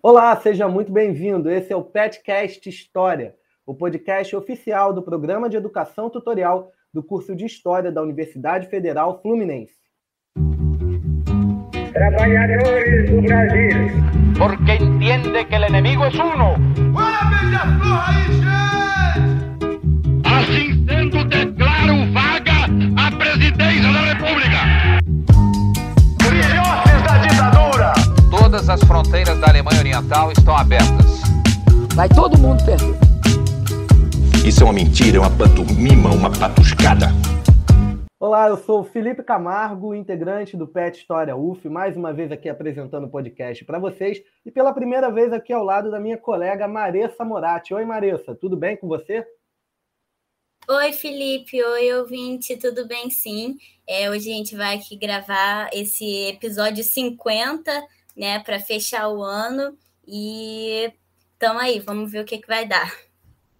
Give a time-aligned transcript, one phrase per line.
[0.00, 1.50] Olá, seja muito bem-vindo.
[1.50, 3.34] Esse é o Petcast História,
[3.66, 9.20] o podcast oficial do Programa de Educação Tutorial do curso de História da Universidade Federal
[9.20, 9.74] Fluminense.
[11.92, 13.70] Trabalhadores do Brasil.
[14.38, 16.54] Porque entende que o inimigo é uno.
[16.96, 18.77] Assim
[28.68, 31.22] Todas as fronteiras da Alemanha Oriental estão abertas.
[31.94, 32.98] Vai todo mundo perder.
[34.46, 37.06] Isso é uma mentira, é uma pantomima, uma patuscada.
[38.20, 42.46] Olá, eu sou o Felipe Camargo, integrante do PET História UF, mais uma vez aqui
[42.46, 46.68] apresentando o podcast para vocês e pela primeira vez aqui ao lado da minha colega
[46.68, 47.72] Maressa Moratti.
[47.72, 49.26] Oi, Maressa, tudo bem com você?
[50.68, 51.64] Oi, Felipe.
[51.64, 52.54] Oi, ouvinte.
[52.58, 53.56] Tudo bem, sim.
[53.88, 57.72] É, hoje a gente vai aqui gravar esse episódio 50,
[58.18, 59.78] né, para fechar o ano.
[60.06, 60.92] E
[61.36, 62.92] então aí, vamos ver o que, que vai dar.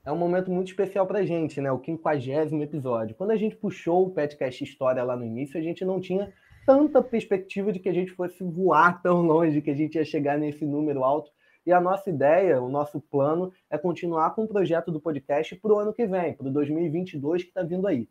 [0.05, 1.71] É um momento muito especial para a gente, né?
[1.71, 3.15] O quinquagésimo episódio.
[3.15, 6.33] Quando a gente puxou o podcast História lá no início, a gente não tinha
[6.67, 10.39] tanta perspectiva de que a gente fosse voar tão longe, que a gente ia chegar
[10.39, 11.31] nesse número alto.
[11.65, 15.73] E a nossa ideia, o nosso plano é continuar com o projeto do podcast para
[15.73, 18.09] o ano que vem, para o 2022 que está vindo aí.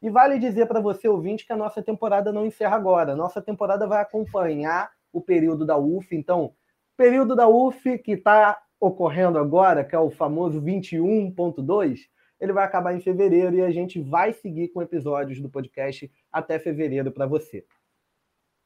[0.00, 3.12] E vale dizer para você, ouvinte, que a nossa temporada não encerra agora.
[3.12, 6.14] A nossa temporada vai acompanhar o período da UF.
[6.14, 6.52] Então,
[6.96, 12.00] período da UF que está ocorrendo agora, que é o famoso 21.2,
[12.40, 16.58] ele vai acabar em fevereiro e a gente vai seguir com episódios do podcast até
[16.58, 17.64] fevereiro para você.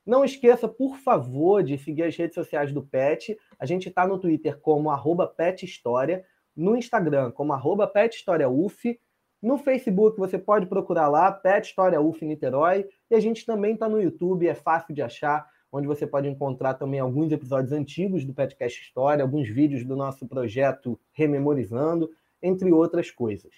[0.04, 3.38] Não esqueça, por favor, de seguir as redes sociais do PET.
[3.58, 6.24] A gente está no Twitter como arroba PetHistória,
[6.56, 8.98] no Instagram como arroba PetHistóriaUF,
[9.40, 13.88] no Facebook você pode procurar lá, Pet História UF Niterói, e a gente também está
[13.88, 18.32] no YouTube, é fácil de achar, onde você pode encontrar também alguns episódios antigos do
[18.32, 22.10] Petcast História, alguns vídeos do nosso projeto Rememorizando,
[22.42, 23.52] entre outras coisas.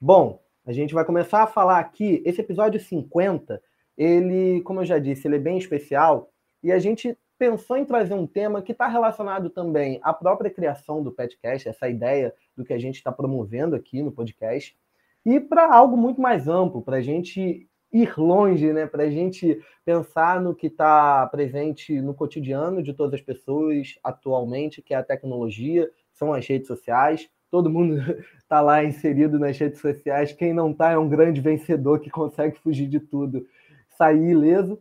[0.00, 3.62] Bom, a gente vai começar a falar aqui, esse episódio 50,
[3.96, 6.30] ele, como eu já disse, ele é bem especial,
[6.62, 11.02] e a gente pensou em trazer um tema que está relacionado também à própria criação
[11.02, 14.76] do podcast, essa ideia do que a gente está promovendo aqui no podcast,
[15.24, 18.86] e para algo muito mais amplo, para a gente ir longe, né?
[18.86, 24.82] Para a gente pensar no que está presente no cotidiano de todas as pessoas atualmente,
[24.82, 27.28] que é a tecnologia, são as redes sociais.
[27.50, 27.96] Todo mundo
[28.36, 30.32] está lá inserido nas redes sociais.
[30.32, 33.46] Quem não está é um grande vencedor que consegue fugir de tudo,
[33.88, 34.78] sair ileso.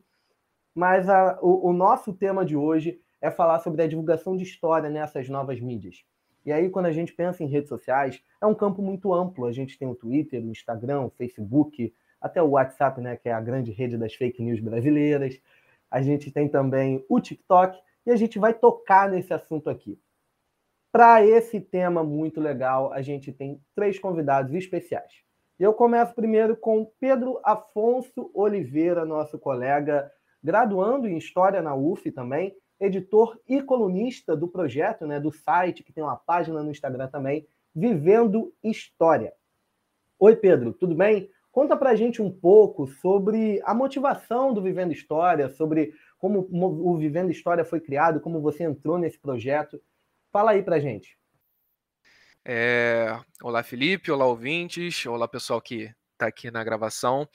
[0.73, 4.89] Mas a, o, o nosso tema de hoje é falar sobre a divulgação de história
[4.89, 6.03] nessas novas mídias.
[6.45, 9.45] E aí, quando a gente pensa em redes sociais, é um campo muito amplo.
[9.45, 11.91] A gente tem o Twitter, o Instagram, o Facebook,
[12.25, 15.39] até o WhatsApp, né, que é a grande rede das fake news brasileiras.
[15.91, 20.01] A gente tem também o TikTok e a gente vai tocar nesse assunto aqui.
[20.91, 25.21] Para esse tema muito legal, a gente tem três convidados especiais.
[25.59, 30.11] Eu começo primeiro com Pedro Afonso Oliveira, nosso colega,
[30.43, 35.93] graduando em História na UF também, editor e colunista do projeto, né, do site, que
[35.93, 39.31] tem uma página no Instagram também, Vivendo História.
[40.17, 41.29] Oi, Pedro, tudo bem?
[41.55, 46.97] Conta para a gente um pouco sobre a motivação do Vivendo História, sobre como o
[46.97, 49.81] Vivendo História foi criado, como você entrou nesse projeto.
[50.33, 51.17] Fala aí para a gente.
[52.43, 53.07] É...
[53.41, 54.11] Olá, Felipe.
[54.11, 55.05] Olá, ouvintes.
[55.05, 57.25] Olá, pessoal que está aqui na gravação.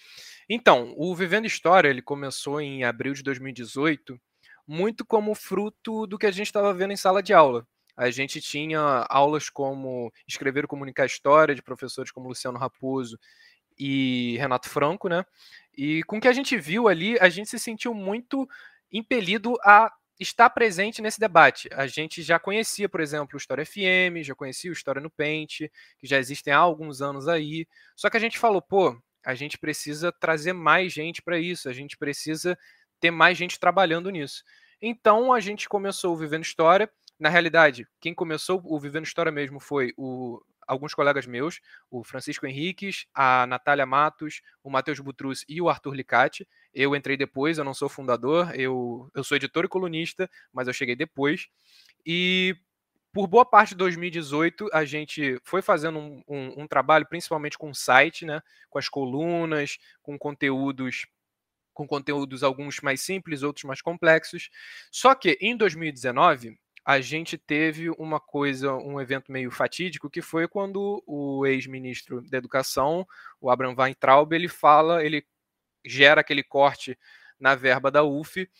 [0.47, 4.20] Então, o Vivendo História ele começou em abril de 2018,
[4.69, 7.66] muito como fruto do que a gente estava vendo em sala de aula.
[7.97, 13.19] A gente tinha aulas como Escrever e Comunicar História, de professores como Luciano Raposo
[13.80, 15.24] e Renato Franco, né?
[15.76, 18.46] E com o que a gente viu ali, a gente se sentiu muito
[18.92, 21.70] impelido a estar presente nesse debate.
[21.72, 25.72] A gente já conhecia, por exemplo, o História FM, já conhecia o História no Pente,
[25.98, 27.66] que já existem há alguns anos aí.
[27.96, 31.72] Só que a gente falou, pô, a gente precisa trazer mais gente para isso, a
[31.72, 32.58] gente precisa
[33.00, 34.44] ter mais gente trabalhando nisso.
[34.82, 36.91] Então a gente começou o Vivendo História.
[37.18, 42.46] Na realidade, quem começou o Vivendo História mesmo foi o alguns colegas meus, o Francisco
[42.46, 46.46] Henriques, a Natália Matos, o Matheus Butrus e o Arthur Licati.
[46.72, 50.72] Eu entrei depois, eu não sou fundador, eu, eu sou editor e colunista, mas eu
[50.72, 51.48] cheguei depois.
[52.06, 52.56] E
[53.12, 57.70] por boa parte de 2018, a gente foi fazendo um, um, um trabalho, principalmente com
[57.70, 61.06] o site, né, com as colunas, com conteúdos
[61.72, 64.50] com conteúdos alguns mais simples, outros mais complexos.
[64.90, 66.58] Só que em 2019,
[66.91, 72.37] a gente teve uma coisa, um evento meio fatídico, que foi quando o ex-ministro da
[72.37, 73.07] Educação,
[73.41, 75.25] o Abraham Weintraub, ele fala, ele
[75.87, 76.98] gera aquele corte
[77.39, 78.51] na verba da UF,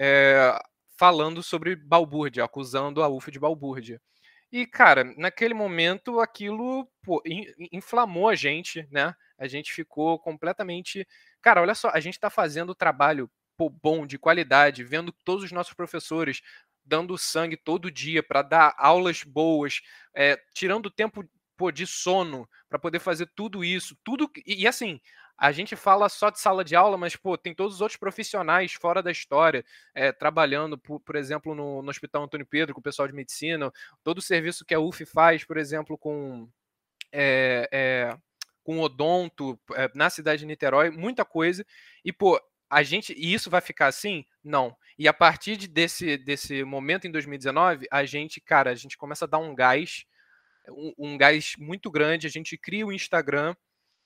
[0.00, 0.58] é,
[0.98, 4.02] falando sobre balbúrdia, acusando a UF de balbúrdia.
[4.50, 7.22] E, cara, naquele momento aquilo pô,
[7.70, 9.14] inflamou a gente, né?
[9.38, 11.06] A gente ficou completamente.
[11.40, 15.52] Cara, olha só, a gente está fazendo trabalho pô, bom, de qualidade, vendo todos os
[15.52, 16.42] nossos professores
[16.86, 19.80] dando sangue todo dia para dar aulas boas,
[20.14, 25.00] é, tirando tempo pô, de sono para poder fazer tudo isso, tudo e, e, assim
[25.38, 28.72] a gente fala só de sala de aula, mas pô, tem todos os outros profissionais
[28.72, 29.62] fora da história
[29.94, 33.70] é, trabalhando, por, por exemplo, no, no, Hospital Antônio Pedro com o pessoal de medicina,
[34.02, 36.48] todo o serviço que a UF faz, por exemplo, com
[37.12, 38.16] é,
[38.64, 39.58] com odonto
[39.94, 41.64] na cidade de Niterói, muita coisa
[42.04, 44.24] e pô a gente e isso vai ficar assim?
[44.42, 44.76] Não.
[44.98, 49.24] E a partir de desse, desse momento em 2019, a gente, cara, a gente começa
[49.24, 50.04] a dar um gás,
[50.68, 52.26] um, um gás muito grande.
[52.26, 53.54] A gente cria o Instagram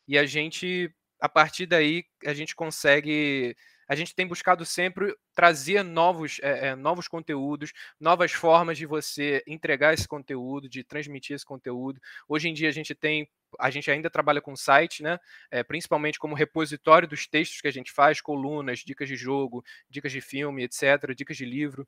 [0.06, 3.56] e a gente, a partir daí, a gente consegue
[3.90, 9.42] a gente tem buscado sempre trazer novos, é, é, novos conteúdos, novas formas de você
[9.48, 12.00] entregar esse conteúdo, de transmitir esse conteúdo.
[12.28, 13.28] Hoje em dia a gente tem,
[13.58, 15.18] a gente ainda trabalha com site, né?
[15.50, 20.12] É, principalmente como repositório dos textos que a gente faz, colunas, dicas de jogo, dicas
[20.12, 21.84] de filme, etc., dicas de livro.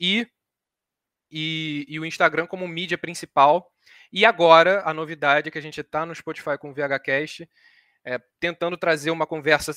[0.00, 0.26] e,
[1.30, 3.70] e, e o Instagram como mídia principal.
[4.10, 7.46] E agora a novidade é que a gente está no Spotify com o VHCast,
[8.02, 9.74] é, tentando trazer uma conversa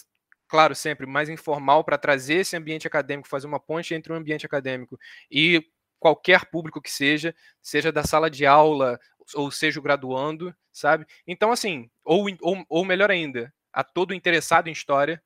[0.48, 4.46] claro, sempre mais informal para trazer esse ambiente acadêmico, fazer uma ponte entre o ambiente
[4.46, 5.00] acadêmico
[5.30, 5.64] e
[6.00, 9.00] qualquer público que seja, seja da sala de aula
[9.36, 11.06] ou seja o graduando, sabe?
[11.26, 15.22] Então, assim, ou, ou, ou melhor ainda, a todo interessado em história,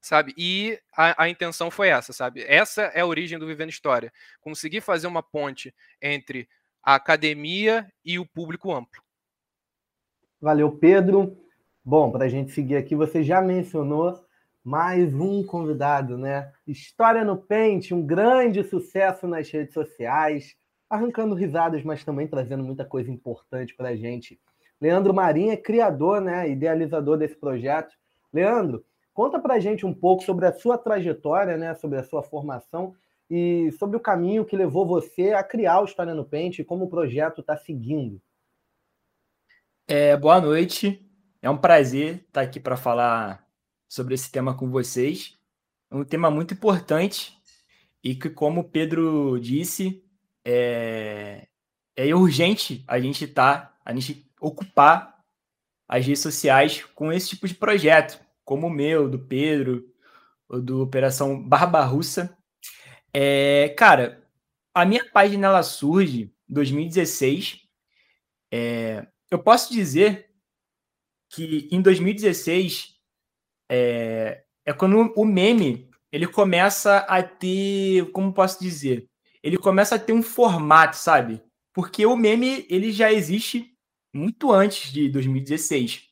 [0.00, 0.32] sabe?
[0.36, 2.42] E a, a, intenção foi essa, sabe?
[2.46, 4.12] Essa é a origem do Vivendo História.
[4.40, 6.48] Conseguir fazer uma ponte entre
[6.82, 9.02] a academia e o público amplo.
[10.40, 11.36] Valeu, Pedro.
[11.84, 14.25] Bom, para a gente seguir aqui, você já mencionou
[14.66, 16.52] mais um convidado, né?
[16.66, 20.56] História no Pente, um grande sucesso nas redes sociais,
[20.90, 24.40] arrancando risadas, mas também trazendo muita coisa importante para a gente.
[24.80, 26.50] Leandro Marinho é criador, né?
[26.50, 27.94] Idealizador desse projeto.
[28.32, 28.84] Leandro,
[29.14, 31.72] conta para a gente um pouco sobre a sua trajetória, né?
[31.76, 32.92] Sobre a sua formação
[33.30, 36.86] e sobre o caminho que levou você a criar o História no Pente e como
[36.86, 38.20] o projeto está seguindo.
[39.86, 41.08] É, boa noite.
[41.40, 43.45] É um prazer estar aqui para falar
[43.88, 45.38] sobre esse tema com vocês.
[45.90, 47.36] É um tema muito importante
[48.02, 50.04] e que, como o Pedro disse,
[50.44, 51.48] é,
[51.96, 55.16] é urgente a gente tá, a gente ocupar
[55.88, 59.84] as redes sociais com esse tipo de projeto, como o meu, do Pedro,
[60.48, 62.36] do Operação Barba Russa.
[63.12, 64.24] É, cara,
[64.74, 67.62] a minha página ela surge em 2016.
[68.52, 70.30] É, eu posso dizer
[71.30, 72.95] que em 2016
[73.68, 79.08] é, é quando o meme ele começa a ter, como posso dizer,
[79.42, 81.42] ele começa a ter um formato, sabe?
[81.72, 83.76] Porque o meme ele já existe
[84.14, 86.04] muito antes de 2016.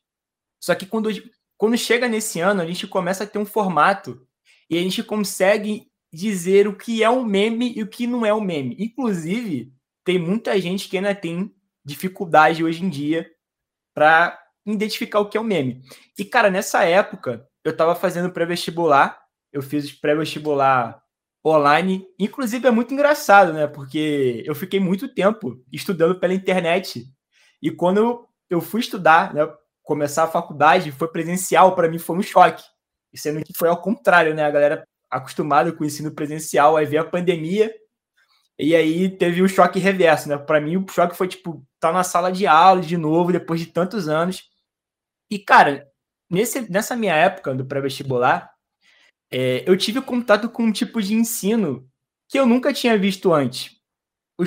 [0.60, 1.08] Só que quando,
[1.56, 4.26] quando chega nesse ano, a gente começa a ter um formato
[4.68, 8.32] e a gente consegue dizer o que é um meme e o que não é
[8.32, 8.76] um meme.
[8.78, 9.72] Inclusive,
[10.04, 11.52] tem muita gente que ainda tem
[11.84, 13.30] dificuldade hoje em dia
[13.94, 15.82] para identificar o que é um meme.
[16.18, 19.20] E, cara, nessa época, eu estava fazendo pré-vestibular,
[19.52, 21.02] eu fiz pré-vestibular
[21.44, 22.06] online.
[22.18, 23.66] Inclusive, é muito engraçado, né?
[23.66, 27.04] Porque eu fiquei muito tempo estudando pela internet.
[27.60, 29.48] E quando eu fui estudar, né?
[29.82, 32.64] Começar a faculdade, foi presencial, para mim foi um choque.
[33.14, 34.44] Sendo que foi ao contrário, né?
[34.44, 37.72] A galera acostumada com o ensino presencial, aí veio a pandemia,
[38.58, 40.38] e aí teve o choque reverso, né?
[40.38, 43.66] Para mim, o choque foi tipo, tá na sala de aula de novo, depois de
[43.66, 44.44] tantos anos.
[45.30, 45.88] E, cara,
[46.30, 48.50] nesse, nessa minha época do pré-vestibular,
[49.30, 51.88] é, eu tive contato com um tipo de ensino
[52.28, 53.76] que eu nunca tinha visto antes.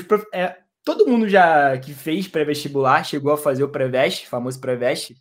[0.07, 0.25] Prof...
[0.33, 5.15] é, todo mundo já que fez pré-vestibular, chegou a fazer o pré-veste, famoso pré-veste,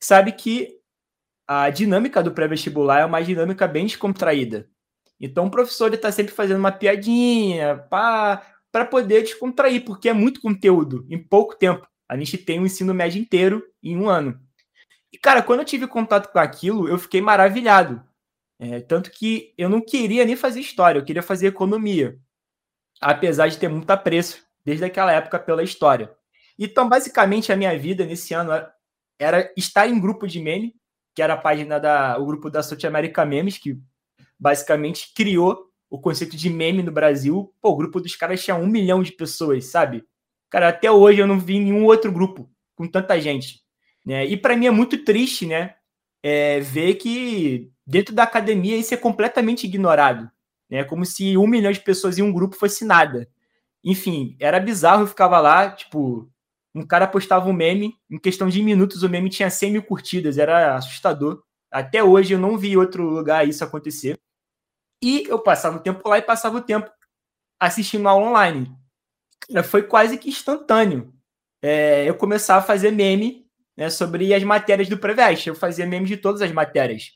[0.00, 0.78] sabe que
[1.46, 4.68] a dinâmica do pré-vestibular é uma dinâmica bem descontraída.
[5.20, 11.06] Então o professor está sempre fazendo uma piadinha para poder descontrair, porque é muito conteúdo
[11.08, 11.86] em pouco tempo.
[12.08, 14.38] A gente tem o um ensino médio inteiro em um ano.
[15.12, 18.02] E, cara, quando eu tive contato com aquilo, eu fiquei maravilhado.
[18.58, 22.18] É, tanto que eu não queria nem fazer história, eu queria fazer economia.
[23.00, 26.14] Apesar de ter muito apreço desde aquela época pela história.
[26.58, 28.50] Então, basicamente, a minha vida nesse ano
[29.18, 30.74] era estar em grupo de meme,
[31.14, 33.80] que era a página da o grupo da South America Memes, que
[34.38, 37.54] basicamente criou o conceito de meme no Brasil.
[37.60, 40.04] Pô, o grupo dos caras tinha um milhão de pessoas, sabe?
[40.50, 43.62] Cara, até hoje eu não vi nenhum outro grupo com tanta gente.
[44.08, 44.24] Né?
[44.24, 45.74] E para mim é muito triste, né?
[46.22, 50.30] É, ver que dentro da academia isso é completamente ignorado.
[50.70, 50.82] né?
[50.82, 53.28] Como se um milhão de pessoas em um grupo fosse nada.
[53.84, 56.26] Enfim, era bizarro, eu ficava lá, tipo,
[56.74, 60.38] um cara postava um meme, em questão de minutos o meme tinha 100 mil curtidas,
[60.38, 61.42] era assustador.
[61.70, 64.18] Até hoje eu não vi outro lugar isso acontecer.
[65.02, 66.90] E eu passava o tempo lá e passava o tempo
[67.60, 68.74] assistindo aula online.
[69.64, 71.12] foi quase que instantâneo.
[71.62, 73.47] É, eu começava a fazer meme
[73.78, 75.46] né, sobre as matérias do Prevest.
[75.46, 77.12] Eu fazia meme de todas as matérias.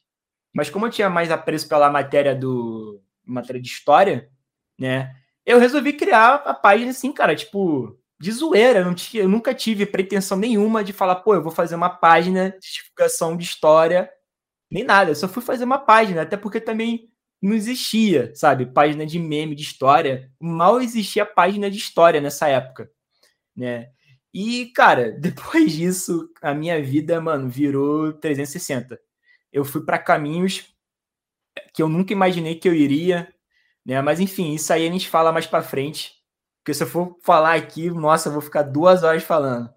[0.54, 4.31] Mas como eu tinha mais apreço pela matéria do matéria de história,
[4.78, 5.12] né?
[5.45, 8.81] Eu resolvi criar a página assim, cara, tipo, de zoeira.
[8.81, 12.50] Eu, tinha, eu nunca tive pretensão nenhuma de falar, pô, eu vou fazer uma página
[12.50, 14.09] de divulgação de história,
[14.71, 15.11] nem nada.
[15.11, 17.09] Eu só fui fazer uma página, até porque também
[17.40, 18.66] não existia, sabe?
[18.66, 20.31] Página de meme de história.
[20.40, 22.88] Mal existia página de história nessa época,
[23.57, 23.88] né?
[24.33, 29.01] E, cara, depois disso, a minha vida, mano, virou 360.
[29.53, 30.73] Eu fui para caminhos
[31.75, 33.33] que eu nunca imaginei que eu iria,
[33.85, 34.01] né?
[34.01, 36.23] Mas enfim, isso aí a gente fala mais para frente.
[36.59, 39.73] Porque se eu for falar aqui, nossa, eu vou ficar duas horas falando.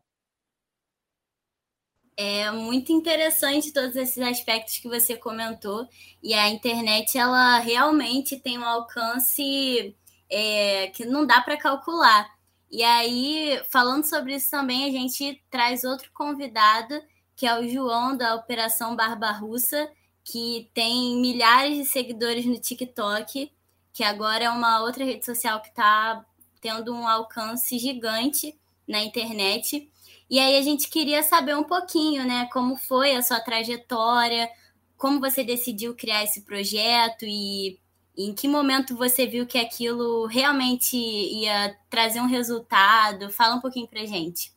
[2.17, 5.87] É muito interessante todos esses aspectos que você comentou.
[6.23, 9.95] E a internet, ela realmente tem um alcance
[10.29, 12.34] é, que não dá para calcular.
[12.75, 17.01] E aí, falando sobre isso também, a gente traz outro convidado,
[17.33, 19.89] que é o João da Operação Barba Russa,
[20.25, 23.49] que tem milhares de seguidores no TikTok,
[23.93, 26.25] que agora é uma outra rede social que está
[26.59, 29.89] tendo um alcance gigante na internet.
[30.29, 34.49] E aí a gente queria saber um pouquinho, né, como foi a sua trajetória,
[34.97, 37.79] como você decidiu criar esse projeto e
[38.17, 43.29] em que momento você viu que aquilo realmente ia trazer um resultado?
[43.29, 44.53] Fala um pouquinho pra gente.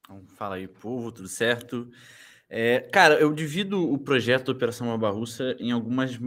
[0.00, 1.90] Então, fala aí, povo, tudo certo?
[2.48, 6.18] É, cara, eu divido o projeto da Operação Barrussa em alguns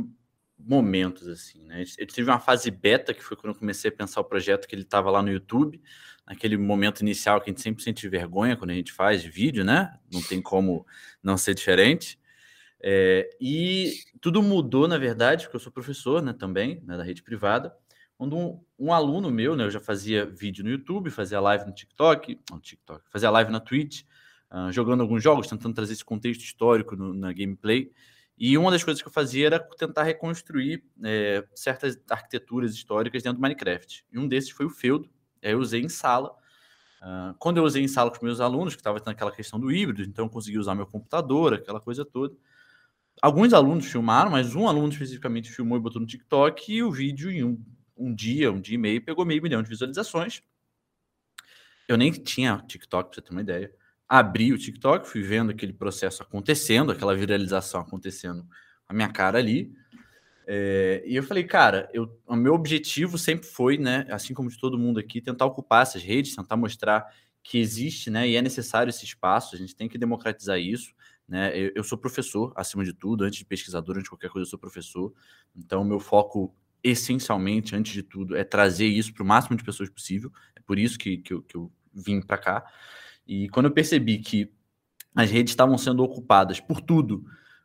[0.58, 1.84] momentos, assim, né?
[1.98, 4.76] Eu tive uma fase beta, que foi quando eu comecei a pensar o projeto, que
[4.76, 5.82] ele estava lá no YouTube,
[6.28, 9.98] naquele momento inicial que a gente sempre sente vergonha quando a gente faz vídeo, né?
[10.12, 10.86] Não tem como
[11.24, 12.20] não ser diferente.
[12.84, 17.22] É, e tudo mudou, na verdade, porque eu sou professor, né, também, né, da rede
[17.22, 17.76] privada,
[18.18, 21.74] quando um, um, aluno meu, né, eu já fazia vídeo no YouTube, fazia live no
[21.74, 24.04] TikTok, no TikTok, fazia live na Twitch,
[24.52, 27.92] uh, jogando alguns jogos, tentando trazer esse contexto histórico no, na gameplay.
[28.38, 33.38] E uma das coisas que eu fazia era tentar reconstruir é, certas arquiteturas históricas dentro
[33.38, 34.04] do Minecraft.
[34.12, 35.08] E um desses foi o feudo.
[35.42, 36.36] Eu usei em sala.
[37.02, 39.72] Uh, quando eu usei em sala com meus alunos, que estava tendo aquela questão do
[39.72, 42.36] híbrido, então eu consegui usar meu computador, aquela coisa toda.
[43.20, 47.32] Alguns alunos filmaram, mas um aluno especificamente filmou e botou no TikTok, e o vídeo,
[47.32, 47.63] em um,
[47.98, 50.41] um dia, um dia e meio, pegou meio milhão de visualizações.
[51.88, 53.74] Eu nem tinha TikTok, para você ter uma ideia
[54.12, 58.46] abri o TikTok, fui vendo aquele processo acontecendo, aquela viralização acontecendo
[58.86, 59.72] a minha cara ali.
[60.46, 64.60] É, e eu falei, cara, eu, o meu objetivo sempre foi, né, assim como de
[64.60, 67.06] todo mundo aqui, tentar ocupar essas redes, tentar mostrar
[67.41, 70.94] que existe, né, e é necessário esse espaço, a gente tem que democratizar isso,
[71.32, 74.46] né, eu, eu sou professor, acima de tudo, antes de pesquisador, antes de qualquer coisa,
[74.46, 75.14] eu sou professor,
[75.56, 79.90] então meu foco, essencialmente, antes de tudo, é trazer isso para o máximo de pessoas
[79.90, 82.66] possível, é por isso que, que, eu, que eu vim para cá,
[83.26, 84.52] e quando eu percebi que
[85.16, 87.24] as redes estavam sendo ocupadas por tudo,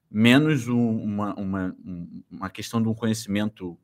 [0.09, 1.77] menos um, uma, uma,
[2.31, 3.77] uma questão de um conhecimento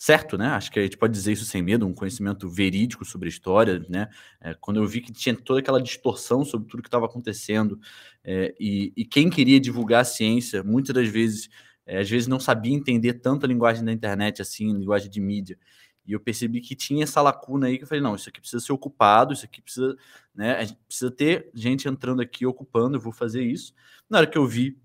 [0.00, 0.46] certo, né?
[0.46, 3.84] Acho que a gente pode dizer isso sem medo, um conhecimento verídico sobre a história,
[3.86, 4.08] né?
[4.40, 7.78] É, quando eu vi que tinha toda aquela distorção sobre tudo que estava acontecendo
[8.24, 11.50] é, e, e, quem queria divulgar a ciência, muitas das vezes,
[11.84, 15.58] é, às vezes não sabia entender tanto a linguagem da internet assim, linguagem de mídia,
[16.06, 18.64] e eu percebi que tinha essa lacuna aí que eu falei, não, isso aqui precisa
[18.64, 19.94] ser ocupado, isso aqui precisa,
[20.34, 20.56] né?
[20.56, 23.74] A gente precisa ter gente entrando aqui ocupando, eu vou fazer isso.
[24.08, 24.78] Na hora que eu vi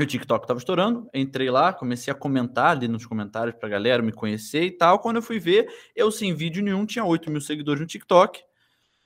[0.00, 4.02] o TikTok estava estourando, entrei lá, comecei a comentar ali nos comentários para a galera
[4.02, 4.98] me conhecer e tal.
[4.98, 8.42] Quando eu fui ver, eu sem vídeo nenhum, tinha 8 mil seguidores no TikTok,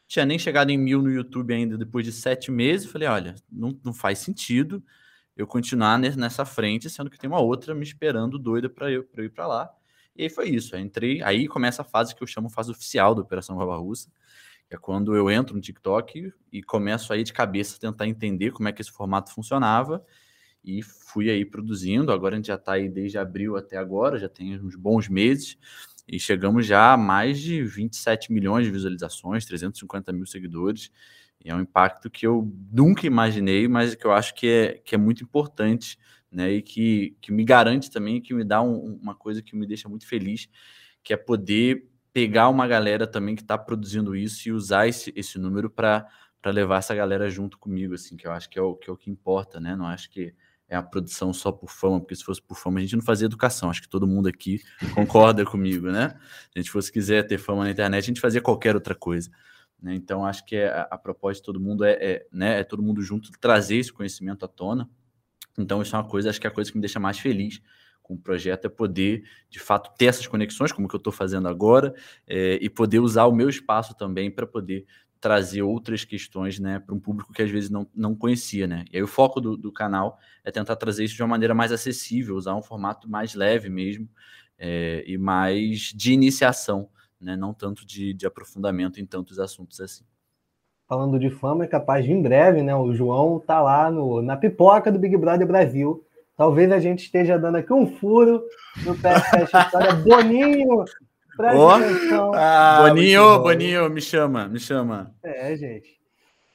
[0.07, 2.91] tinha nem chegado em mil no YouTube ainda depois de sete meses.
[2.91, 4.83] Falei, olha, não, não faz sentido
[5.37, 9.25] eu continuar nessa frente, sendo que tem uma outra me esperando doida para eu, eu
[9.25, 9.71] ir para lá.
[10.15, 10.77] E aí foi isso.
[10.77, 14.11] Entrei, aí começa a fase que eu chamo fase oficial da Operação Barba Russa,
[14.69, 18.51] que é quando eu entro no TikTok e começo aí de cabeça a tentar entender
[18.53, 20.03] como é que esse formato funcionava.
[20.67, 22.13] E fui aí produzindo.
[22.13, 25.57] Agora a gente já está aí desde abril até agora, já tem uns bons meses.
[26.07, 30.91] E chegamos já a mais de 27 milhões de visualizações, 350 mil seguidores.
[31.45, 34.95] E é um impacto que eu nunca imaginei, mas que eu acho que é, que
[34.95, 35.99] é muito importante
[36.31, 36.53] né?
[36.53, 39.89] E que, que me garante também, que me dá um, uma coisa que me deixa
[39.89, 40.49] muito feliz,
[41.03, 45.39] que é poder pegar uma galera também que está produzindo isso e usar esse, esse
[45.39, 46.07] número para
[46.47, 48.97] levar essa galera junto comigo, assim, que eu acho que é o que, é o
[48.97, 49.75] que importa, né?
[49.77, 50.35] Não acho que
[50.69, 53.27] é a produção só por fama, porque se fosse por fama a gente não fazia
[53.27, 53.71] educação.
[53.71, 54.61] Acho que todo mundo aqui
[54.95, 56.11] concorda comigo, né?
[56.53, 59.31] Se a gente fosse quiser ter fama na internet, a gente fazia qualquer outra coisa.
[59.81, 59.95] Né?
[59.95, 62.83] Então, acho que é, a, a proposta de todo mundo é, é, né, é todo
[62.83, 64.89] mundo junto trazer esse conhecimento à tona.
[65.59, 67.61] Então, isso é uma coisa, acho que é a coisa que me deixa mais feliz
[68.07, 71.49] com o projeto é poder, de fato, ter essas conexões, como que eu estou fazendo
[71.49, 71.93] agora,
[72.25, 74.87] é, e poder usar o meu espaço também para poder
[75.27, 78.65] trazer outras questões né, para um público que às vezes não, não conhecia.
[78.65, 78.85] Né?
[78.93, 81.73] E aí o foco do, do canal é tentar trazer isso de uma maneira mais
[81.73, 84.09] acessível, usar um formato mais leve mesmo
[84.57, 86.89] é, e mais de iniciação,
[87.21, 87.37] né?
[87.37, 90.05] não tanto de, de aprofundamento em tantos assuntos assim.
[90.89, 92.73] Falando de fama, é capaz de em breve, né?
[92.77, 96.07] O João tá lá no, na pipoca do Big Brother Brasil.
[96.37, 98.45] Talvez a gente esteja dando aqui um furo
[98.85, 99.95] no podcast História.
[100.07, 100.85] Boninho,
[101.39, 105.15] Oh, ah, Boninho, Boninho, me chama, me chama.
[105.23, 105.97] É, gente.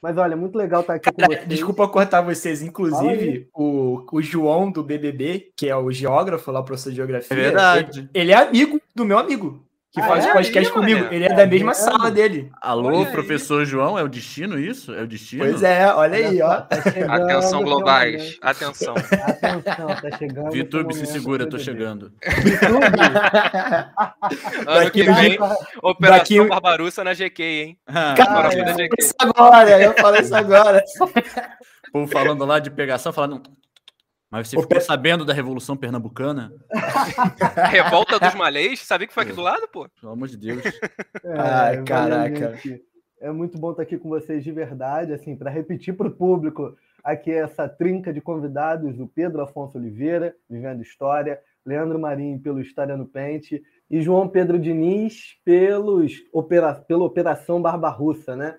[0.02, 1.48] Mas olha, muito legal estar aqui Cara, com vocês.
[1.48, 2.60] Desculpa cortar vocês.
[2.60, 7.36] Inclusive, o, o João do BBB, que é o geógrafo lá, professor de geografia.
[7.36, 8.00] É verdade.
[8.00, 10.32] Ele, ele é amigo do meu amigo que ah, faz é?
[10.32, 11.06] podcast aí, comigo.
[11.12, 12.50] Ele é da mesma é, sala dele.
[12.62, 13.66] Alô, olha professor aí.
[13.66, 14.94] João, é o destino isso?
[14.94, 15.44] É o destino?
[15.44, 16.62] Pois é, olha aí, ó.
[16.62, 16.78] Tá
[17.14, 18.38] Atenção, globais.
[18.40, 18.94] Atenção.
[18.94, 20.50] Atenção, tá chegando.
[20.50, 22.10] VTube, se segura, tô chegando.
[24.66, 25.38] ano que vem,
[25.82, 26.48] Operação daqui...
[26.48, 27.78] Barbarussa na GK, hein?
[27.86, 30.82] Ah, Cara, eu falei isso agora, eu falei isso agora.
[31.88, 33.42] O povo falando lá de pegação, falando,
[34.32, 36.50] mas você o ficou sabendo da Revolução Pernambucana?
[37.70, 38.80] Revolta dos Malês?
[38.80, 39.86] Sabia que foi aqui do lado, pô?
[40.00, 40.62] Pelo amor de Deus.
[41.24, 42.58] É, Ai, caraca.
[43.20, 46.76] É muito bom estar aqui com vocês de verdade, assim, para repetir para o público
[47.04, 52.96] aqui essa trinca de convidados, o Pedro Afonso Oliveira, Vivendo História, Leandro Marinho pelo História
[52.96, 58.56] no Pente e João Pedro Diniz pelos, opera, pela Operação Barbarussa, né?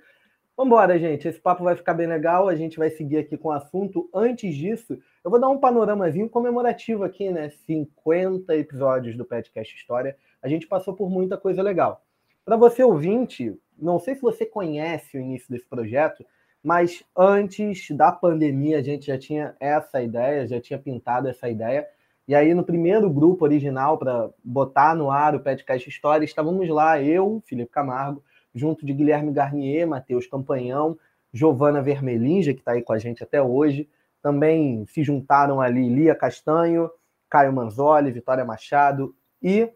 [0.56, 1.28] Vambora, gente.
[1.28, 2.48] Esse papo vai ficar bem legal.
[2.48, 4.08] A gente vai seguir aqui com o assunto.
[4.14, 7.50] Antes disso, eu vou dar um panoramazinho comemorativo aqui, né?
[7.50, 10.18] 50 episódios do podcast História.
[10.42, 12.04] A gente passou por muita coisa legal.
[12.44, 16.26] Para você ouvinte, não sei se você conhece o início desse projeto,
[16.62, 21.88] mas antes da pandemia a gente já tinha essa ideia, já tinha pintado essa ideia.
[22.28, 27.02] E aí, no primeiro grupo original, para botar no ar o podcast História, estávamos lá,
[27.02, 30.98] eu, Felipe Camargo, junto de Guilherme Garnier, Matheus Campanhão,
[31.34, 33.90] Giovana Vermelinja, que está aí com a gente até hoje.
[34.24, 36.90] Também se juntaram ali Lia Castanho,
[37.30, 39.70] Caio Manzoli, Vitória Machado e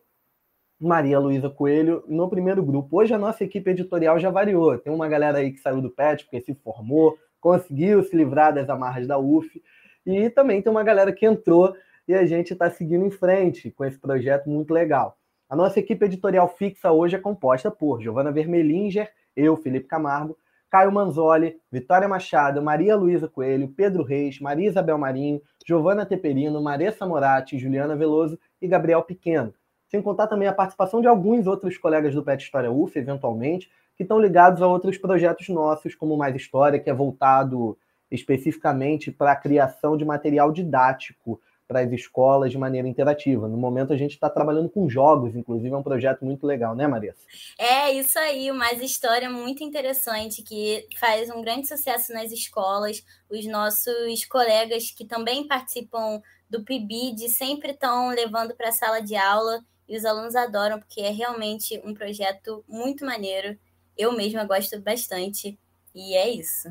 [0.79, 2.97] Maria Luísa Coelho no primeiro grupo.
[2.97, 4.77] Hoje a nossa equipe editorial já variou.
[4.77, 8.69] Tem uma galera aí que saiu do PET porque se formou, conseguiu se livrar das
[8.69, 9.61] amarras da UF.
[10.05, 11.75] E também tem uma galera que entrou
[12.07, 15.17] e a gente está seguindo em frente com esse projeto muito legal.
[15.49, 20.37] A nossa equipe editorial fixa hoje é composta por Giovana Vermelinger, eu, Felipe Camargo,
[20.69, 27.05] Caio Manzoli, Vitória Machado, Maria Luísa Coelho, Pedro Reis, Maria Isabel Marinho, Giovana Teperino, Maressa
[27.05, 29.53] Moratti, Juliana Veloso e Gabriel Pequeno.
[29.87, 34.03] Sem contar também a participação de alguns outros colegas do Pet História UF, eventualmente, que
[34.03, 37.77] estão ligados a outros projetos nossos, como Mais História, que é voltado
[38.11, 43.47] especificamente para a criação de material didático para as escolas de maneira interativa.
[43.47, 46.87] No momento a gente está trabalhando com jogos, inclusive é um projeto muito legal, né,
[46.87, 47.19] Marissa?
[47.59, 53.03] É isso aí, uma história muito interessante que faz um grande sucesso nas escolas.
[53.29, 59.15] Os nossos colegas que também participam do PIBID sempre estão levando para a sala de
[59.15, 63.57] aula e os alunos adoram porque é realmente um projeto muito maneiro.
[63.97, 65.59] Eu mesma gosto bastante
[65.93, 66.69] e é isso.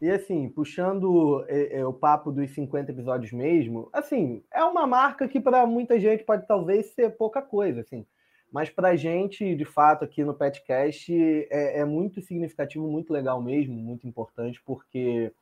[0.00, 5.26] E assim, puxando é, é, o papo dos 50 episódios mesmo, assim, é uma marca
[5.26, 8.04] que para muita gente pode talvez ser pouca coisa, assim.
[8.52, 13.42] Mas para a gente, de fato, aqui no Petcast, é, é muito significativo, muito legal
[13.42, 15.32] mesmo, muito importante, porque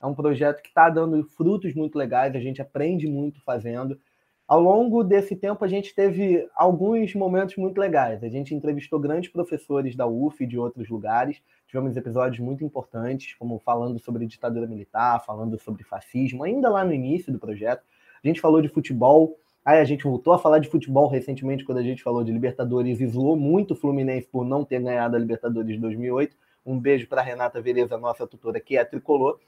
[0.00, 4.00] é um projeto que está dando frutos muito legais, a gente aprende muito fazendo.
[4.48, 8.24] Ao longo desse tempo, a gente teve alguns momentos muito legais.
[8.24, 11.40] A gente entrevistou grandes professores da UF e de outros lugares.
[11.70, 16.92] Tivemos episódios muito importantes, como falando sobre ditadura militar, falando sobre fascismo, ainda lá no
[16.92, 17.84] início do projeto.
[18.24, 19.38] A gente falou de futebol.
[19.64, 23.00] Aí a gente voltou a falar de futebol recentemente, quando a gente falou de Libertadores,
[23.00, 26.36] e zoou muito o Fluminense por não ter ganhado a Libertadores de 2008.
[26.66, 29.38] Um beijo para Renata Vereza, nossa tutora, que é tricolor.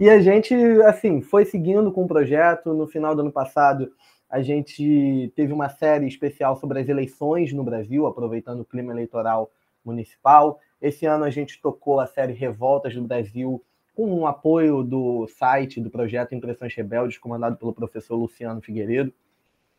[0.00, 0.54] E a gente,
[0.84, 2.72] assim, foi seguindo com o projeto.
[2.72, 3.92] No final do ano passado,
[4.30, 9.50] a gente teve uma série especial sobre as eleições no Brasil, aproveitando o clima eleitoral
[9.84, 10.58] municipal.
[10.84, 13.64] Esse ano a gente tocou a série Revoltas do Brasil
[13.96, 19.10] com o apoio do site do projeto Impressões Rebeldes, comandado pelo professor Luciano Figueiredo.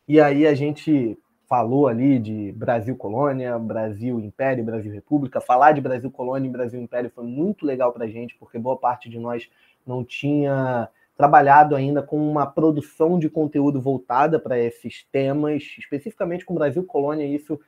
[0.07, 1.15] E aí a gente
[1.47, 5.39] falou ali de Brasil Colônia, Brasil Império, Brasil República.
[5.39, 8.75] Falar de Brasil Colônia e Brasil Império foi muito legal para a gente, porque boa
[8.75, 9.47] parte de nós
[9.85, 16.55] não tinha trabalhado ainda com uma produção de conteúdo voltada para esses temas, especificamente com
[16.55, 17.59] Brasil Colônia, isso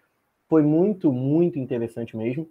[0.50, 2.50] foi muito, muito interessante mesmo.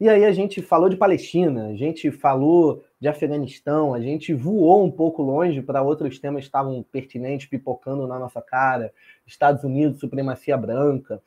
[0.00, 4.84] E aí a gente falou de Palestina, a gente falou de Afeganistão, a gente voou
[4.84, 8.92] um pouco longe para outros temas que estavam pertinentes, pipocando na nossa cara,
[9.24, 11.22] Estados Unidos, supremacia branca.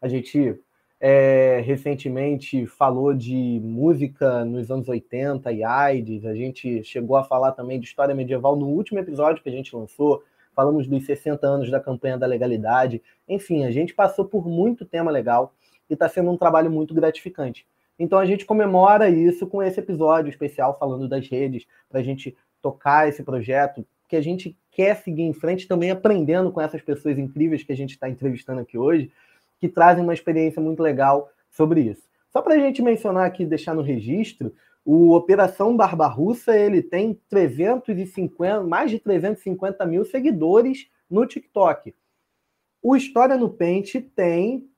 [0.00, 0.56] A gente
[1.00, 7.50] é, recentemente falou de música nos anos 80 e AIDS, a gente chegou a falar
[7.52, 10.22] também de história medieval no último episódio que a gente lançou,
[10.54, 13.02] falamos dos 60 anos da campanha da legalidade.
[13.28, 15.52] Enfim, a gente passou por muito tema legal
[15.90, 17.66] e está sendo um trabalho muito gratificante.
[17.98, 22.36] Então a gente comemora isso com esse episódio especial falando das redes, para a gente
[22.60, 27.18] tocar esse projeto, que a gente quer seguir em frente também aprendendo com essas pessoas
[27.18, 29.10] incríveis que a gente está entrevistando aqui hoje,
[29.60, 32.02] que trazem uma experiência muito legal sobre isso.
[32.30, 34.52] Só para a gente mencionar aqui, deixar no registro,
[34.84, 41.94] o Operação Barbarussa ele tem 350, mais de 350 mil seguidores no TikTok.
[42.82, 44.68] O História no Pente tem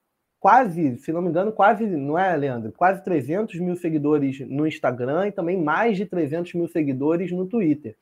[0.46, 2.70] quase, se não me engano, quase, não é, Leandro?
[2.70, 7.96] Quase 300 mil seguidores no Instagram e também mais de 300 mil seguidores no Twitter.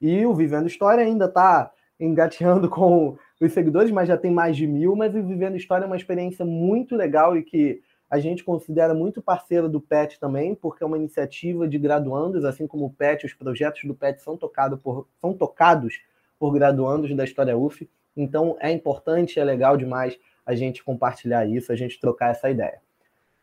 [0.00, 4.66] E o Vivendo História ainda está engateando com os seguidores, mas já tem mais de
[4.66, 4.96] mil.
[4.96, 7.80] Mas o Vivendo História é uma experiência muito legal e que
[8.10, 12.66] a gente considera muito parceira do PET também, porque é uma iniciativa de graduandos, assim
[12.66, 16.00] como o PET, os projetos do PET são, tocado por, são tocados
[16.36, 17.88] por graduandos da História UF.
[18.16, 20.18] Então é importante, é legal demais
[20.50, 22.80] a gente compartilhar isso, a gente trocar essa ideia.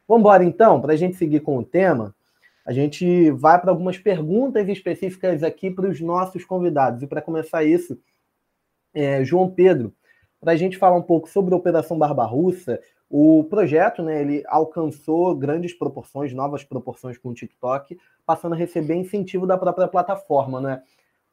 [0.08, 2.16] Vamos embora então, para a gente seguir com o tema,
[2.66, 7.02] a gente vai para algumas perguntas específicas aqui para os nossos convidados.
[7.02, 7.98] E para começar isso,
[8.94, 9.94] é, João Pedro,
[10.40, 15.34] para a gente falar um pouco sobre a Operação Barbarussa, o projeto né, ele alcançou
[15.34, 20.60] grandes proporções, novas proporções com o TikTok, passando a receber incentivo da própria plataforma.
[20.60, 20.84] Né?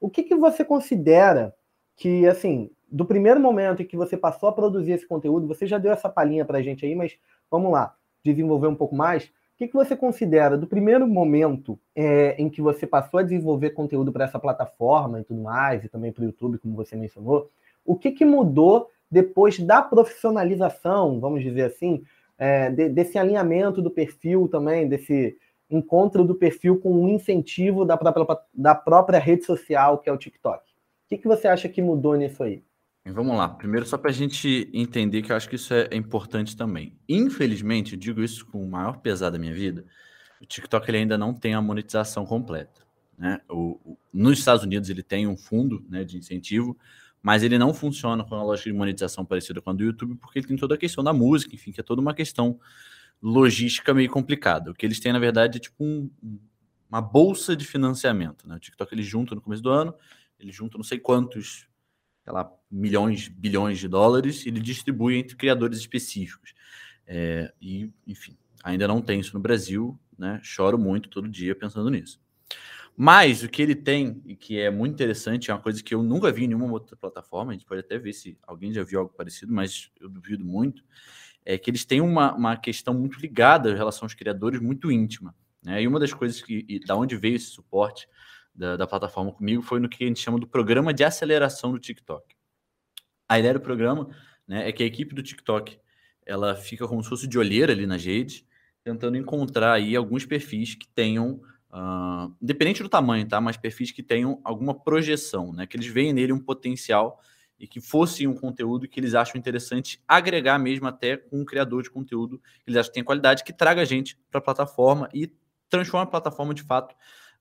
[0.01, 1.55] O que, que você considera
[1.97, 5.79] que, assim, do primeiro momento em que você passou a produzir esse conteúdo, você já
[5.79, 7.19] deu essa palhinha para a gente aí, mas
[7.51, 9.25] vamos lá, desenvolver um pouco mais.
[9.25, 13.71] O que, que você considera do primeiro momento é, em que você passou a desenvolver
[13.71, 17.51] conteúdo para essa plataforma e tudo mais, e também para o YouTube, como você mencionou?
[17.85, 22.05] O que, que mudou depois da profissionalização, vamos dizer assim,
[22.39, 25.37] é, de, desse alinhamento do perfil também, desse
[25.69, 30.17] encontro do perfil com um incentivo da própria, da própria rede social, que é o
[30.17, 30.63] TikTok?
[30.63, 32.63] O que, que você acha que mudou nisso aí?
[33.07, 33.49] Vamos lá.
[33.51, 36.99] Primeiro, só para a gente entender que eu acho que isso é, importante também.
[37.07, 39.85] Infelizmente, eu digo isso com o maior pesar da minha vida,
[40.41, 42.83] o TikTok ele ainda não tem a monetização completa.
[43.19, 43.41] Né?
[43.49, 46.79] O, o, nos Estados Unidos ele tem um fundo né, de incentivo,
[47.23, 50.39] mas ele não funciona com a lógica de monetização parecida com a do YouTube, porque
[50.39, 52.59] ele tem toda a questão da música, enfim, que é toda uma questão
[53.23, 54.71] logística meio complicada.
[54.71, 56.11] O que eles têm, na verdade, é tipo um,
[56.89, 58.49] uma bolsa de financiamento.
[58.49, 58.57] Né?
[58.57, 59.95] O TikTok ele junta no começo do ano,
[60.41, 61.69] ele junta não sei quantos
[62.33, 66.55] lá, milhões, bilhões de dólares ele distribui entre criadores específicos.
[67.07, 70.41] É, e, enfim, ainda não tem isso no Brasil, né?
[70.43, 72.21] Choro muito todo dia pensando nisso.
[72.97, 76.03] Mas o que ele tem, e que é muito interessante, é uma coisa que eu
[76.03, 79.01] nunca vi em nenhuma outra plataforma, a gente pode até ver se alguém já viu
[79.01, 80.85] algo parecido, mas eu duvido muito,
[81.45, 85.35] é que eles têm uma, uma questão muito ligada em relação aos criadores, muito íntima.
[85.63, 85.83] Né?
[85.83, 88.09] E uma das coisas que, da onde veio esse suporte,
[88.55, 91.79] da, da plataforma comigo foi no que a gente chama do programa de aceleração do
[91.79, 92.35] TikTok.
[93.29, 94.09] A ideia do programa
[94.47, 95.79] né, é que a equipe do TikTok
[96.27, 98.47] ela fica como se fosse de olheira ali nas redes,
[98.83, 101.41] tentando encontrar aí alguns perfis que tenham,
[101.71, 103.41] uh, independente do tamanho, tá?
[103.41, 105.67] Mas perfis que tenham alguma projeção, né?
[105.67, 107.21] Que eles veem nele um potencial
[107.59, 111.83] e que fosse um conteúdo que eles acham interessante agregar mesmo até com um criador
[111.83, 115.09] de conteúdo que eles acham que tem qualidade, que traga a gente para a plataforma
[115.15, 115.33] e
[115.69, 116.95] transforma a plataforma de fato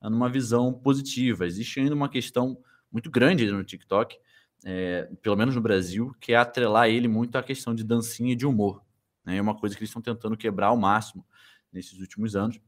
[0.09, 1.45] numa visão positiva.
[1.45, 2.57] Existe ainda uma questão
[2.91, 4.17] muito grande no TikTok,
[4.65, 8.35] é, pelo menos no Brasil, que é atrelar ele muito à questão de dancinha e
[8.35, 8.83] de humor.
[9.25, 9.37] Né?
[9.37, 11.25] É uma coisa que eles estão tentando quebrar ao máximo
[11.71, 12.59] nesses últimos anos.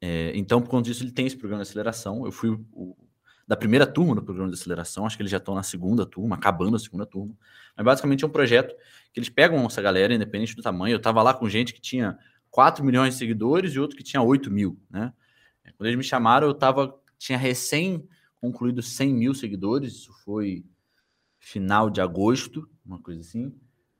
[0.00, 2.24] É, então, por conta disso, ele tem esse programa de aceleração.
[2.24, 2.96] Eu fui o,
[3.46, 6.36] da primeira turma do programa de aceleração, acho que eles já estão na segunda turma,
[6.36, 7.34] acabando a segunda turma.
[7.74, 8.74] Mas basicamente é um projeto
[9.12, 10.92] que eles pegam essa galera, independente do tamanho.
[10.92, 12.18] Eu estava lá com gente que tinha
[12.50, 15.12] 4 milhões de seguidores e outro que tinha 8 mil, né?
[15.76, 18.06] Quando eles me chamaram, eu tava, tinha recém
[18.40, 20.64] concluído 100 mil seguidores, isso foi
[21.38, 23.46] final de agosto, uma coisa assim.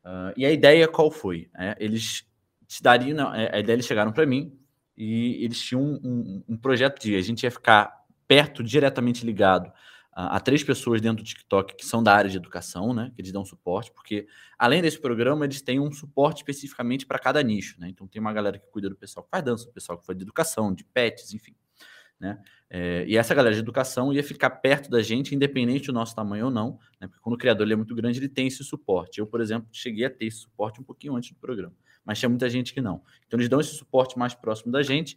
[0.05, 1.51] Uh, e a ideia qual foi?
[1.57, 2.25] É, eles
[2.67, 4.57] te dariam, é, a ideia eles chegaram para mim
[4.97, 9.73] e eles tinham um, um, um, projeto de a gente ia ficar perto, diretamente ligado
[10.21, 13.13] a três pessoas dentro do TikTok que são da área de educação, né?
[13.15, 14.27] Que eles dão suporte, porque
[14.59, 17.89] além desse programa, eles têm um suporte especificamente para cada nicho, né?
[17.89, 20.19] Então tem uma galera que cuida do pessoal que faz dança, o pessoal que faz
[20.19, 21.55] de educação, de pets, enfim.
[22.19, 22.37] né?
[22.69, 26.47] É, e essa galera de educação ia ficar perto da gente, independente do nosso tamanho
[26.47, 27.07] ou não, né?
[27.07, 29.21] Porque quando o criador é muito grande, ele tem esse suporte.
[29.21, 32.29] Eu, por exemplo, cheguei a ter esse suporte um pouquinho antes do programa, mas tinha
[32.29, 33.03] muita gente que não.
[33.29, 35.17] Então eles dão esse suporte mais próximo da gente,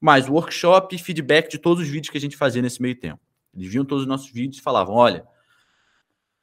[0.00, 3.20] mais workshop e feedback de todos os vídeos que a gente fazia nesse meio tempo.
[3.54, 5.26] Eles viam todos os nossos vídeos e falavam: olha,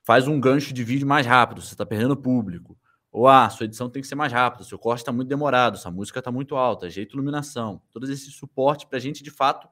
[0.03, 2.77] faz um gancho de vídeo mais rápido, você está perdendo público.
[3.11, 5.91] Ou, ah, sua edição tem que ser mais rápida, seu corte está muito demorado, sua
[5.91, 7.81] música está muito alta, jeito iluminação.
[7.91, 9.67] Todos esse suporte para a gente, de fato,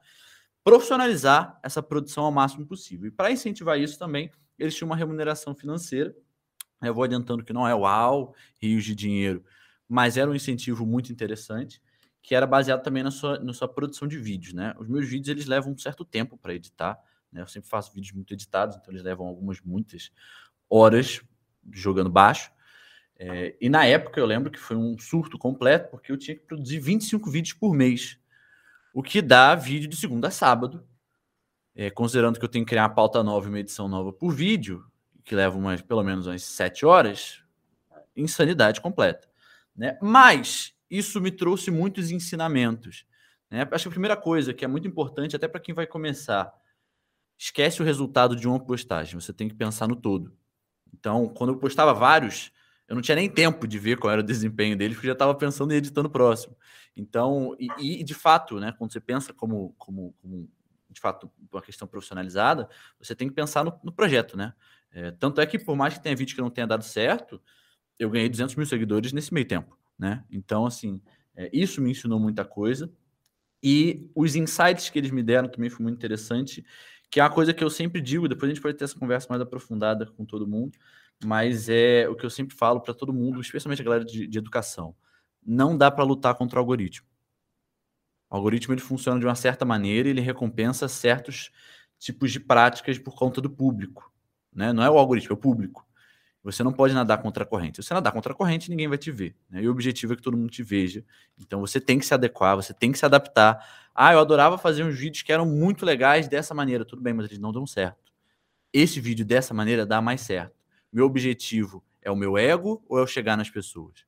[0.63, 3.07] profissionalizar essa produção ao máximo possível.
[3.07, 6.15] E para incentivar isso também, eles tinham uma remuneração financeira.
[6.81, 9.43] Eu vou adiantando que não é uau, rios de dinheiro,
[9.87, 11.81] mas era um incentivo muito interessante,
[12.21, 14.53] que era baseado também na sua, na sua produção de vídeos.
[14.53, 14.75] Né?
[14.77, 16.99] Os meus vídeos eles levam um certo tempo para editar.
[17.31, 17.41] Né?
[17.41, 20.11] Eu sempre faço vídeos muito editados, então eles levam algumas, muitas
[20.69, 21.21] horas
[21.71, 22.51] jogando baixo.
[23.19, 26.43] É, e na época eu lembro que foi um surto completo, porque eu tinha que
[26.43, 28.19] produzir 25 vídeos por mês,
[28.93, 30.85] o que dá vídeo de segunda a sábado.
[31.75, 34.33] É, considerando que eu tenho que criar uma pauta nova e uma edição nova por
[34.33, 34.83] vídeo,
[35.23, 37.43] que leva umas, pelo menos umas 7 horas,
[38.15, 39.29] insanidade completa.
[39.75, 39.97] Né?
[40.01, 43.05] Mas isso me trouxe muitos ensinamentos.
[43.49, 43.67] Né?
[43.71, 46.51] Acho que a primeira coisa que é muito importante, até para quem vai começar,
[47.37, 50.35] esquece o resultado de uma postagem, você tem que pensar no todo.
[50.93, 52.51] Então, quando eu postava vários,
[52.87, 55.35] eu não tinha nem tempo de ver qual era o desempenho deles, porque já estava
[55.35, 56.55] pensando em editando o próximo.
[56.95, 60.49] Então, e, e, de fato, né, quando você pensa como, como, como,
[60.89, 62.67] de fato, uma questão profissionalizada,
[62.99, 64.53] você tem que pensar no, no projeto, né?
[64.91, 67.41] É, tanto é que, por mais que tenha vídeo que não tenha dado certo,
[67.99, 70.23] eu ganhei 200 mil seguidores nesse meio tempo, né?
[70.31, 71.01] Então, assim,
[71.35, 72.91] é, isso me ensinou muita coisa.
[73.61, 76.65] E os insights que eles me deram também foi muito interessante,
[77.09, 79.27] que é uma coisa que eu sempre digo, depois a gente pode ter essa conversa
[79.29, 80.77] mais aprofundada com todo mundo,
[81.23, 84.37] mas é o que eu sempre falo para todo mundo, especialmente a galera de, de
[84.37, 84.95] educação.
[85.45, 87.07] Não dá para lutar contra o algoritmo.
[88.29, 91.51] O algoritmo ele funciona de uma certa maneira, ele recompensa certos
[91.97, 94.11] tipos de práticas por conta do público.
[94.53, 94.73] Né?
[94.73, 95.86] Não é o algoritmo, é o público.
[96.43, 97.77] Você não pode nadar contra a corrente.
[97.77, 99.35] Se você nadar contra a corrente, ninguém vai te ver.
[99.49, 99.63] Né?
[99.63, 101.03] E o objetivo é que todo mundo te veja.
[101.37, 103.89] Então você tem que se adequar, você tem que se adaptar.
[103.93, 106.85] Ah, eu adorava fazer uns vídeos que eram muito legais dessa maneira.
[106.85, 108.13] Tudo bem, mas eles não dão certo.
[108.71, 110.55] Esse vídeo dessa maneira dá mais certo.
[110.91, 114.05] Meu objetivo é o meu ego ou é eu chegar nas pessoas?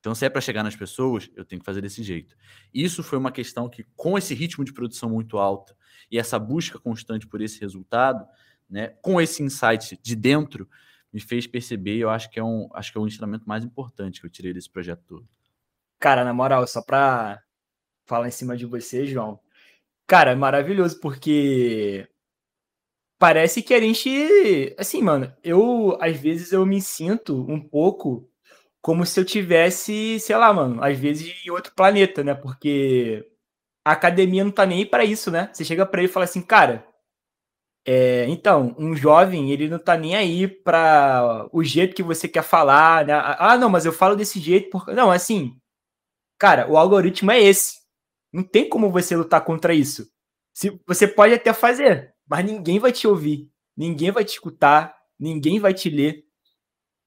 [0.00, 2.36] Então, se é para chegar nas pessoas, eu tenho que fazer desse jeito.
[2.72, 5.74] Isso foi uma questão que, com esse ritmo de produção muito alto
[6.10, 8.24] e essa busca constante por esse resultado,
[8.70, 10.68] né, com esse insight de dentro,
[11.12, 11.98] me fez perceber.
[11.98, 14.52] Eu acho que é um, acho que é o ensinamento mais importante que eu tirei
[14.52, 15.28] desse projeto todo.
[15.98, 17.42] Cara, na moral, só para
[18.06, 19.40] falar em cima de você, João.
[20.06, 22.08] Cara, é maravilhoso porque
[23.18, 28.30] parece que a gente, assim, mano, eu às vezes eu me sinto um pouco
[28.80, 32.34] como se eu tivesse, sei lá, mano, às vezes em outro planeta, né?
[32.34, 33.26] Porque
[33.84, 35.50] a academia não tá nem para isso, né?
[35.52, 36.87] Você chega para ele e fala assim, cara,
[37.90, 42.42] é, então, um jovem, ele não tá nem aí para o jeito que você quer
[42.42, 43.14] falar, né?
[43.14, 45.56] Ah, não, mas eu falo desse jeito porque não, assim,
[46.38, 47.78] cara, o algoritmo é esse.
[48.30, 50.06] Não tem como você lutar contra isso.
[50.52, 55.58] Se você pode até fazer, mas ninguém vai te ouvir, ninguém vai te escutar, ninguém
[55.58, 56.24] vai te ler.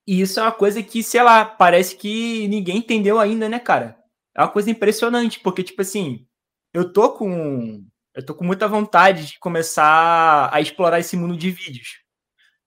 [0.08, 4.00] E isso é uma coisa que, sei lá, parece que ninguém entendeu ainda, né, cara?
[4.36, 6.26] É uma coisa impressionante, porque, tipo assim,
[6.74, 7.86] eu tô com.
[8.14, 12.02] Eu tô com muita vontade de começar a explorar esse mundo de vídeos.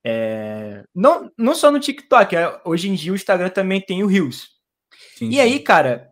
[0.07, 4.07] É, não, não só no TikTok, é, hoje em dia o Instagram também tem o
[4.07, 4.49] Reels.
[5.17, 6.11] Sim, e aí, cara,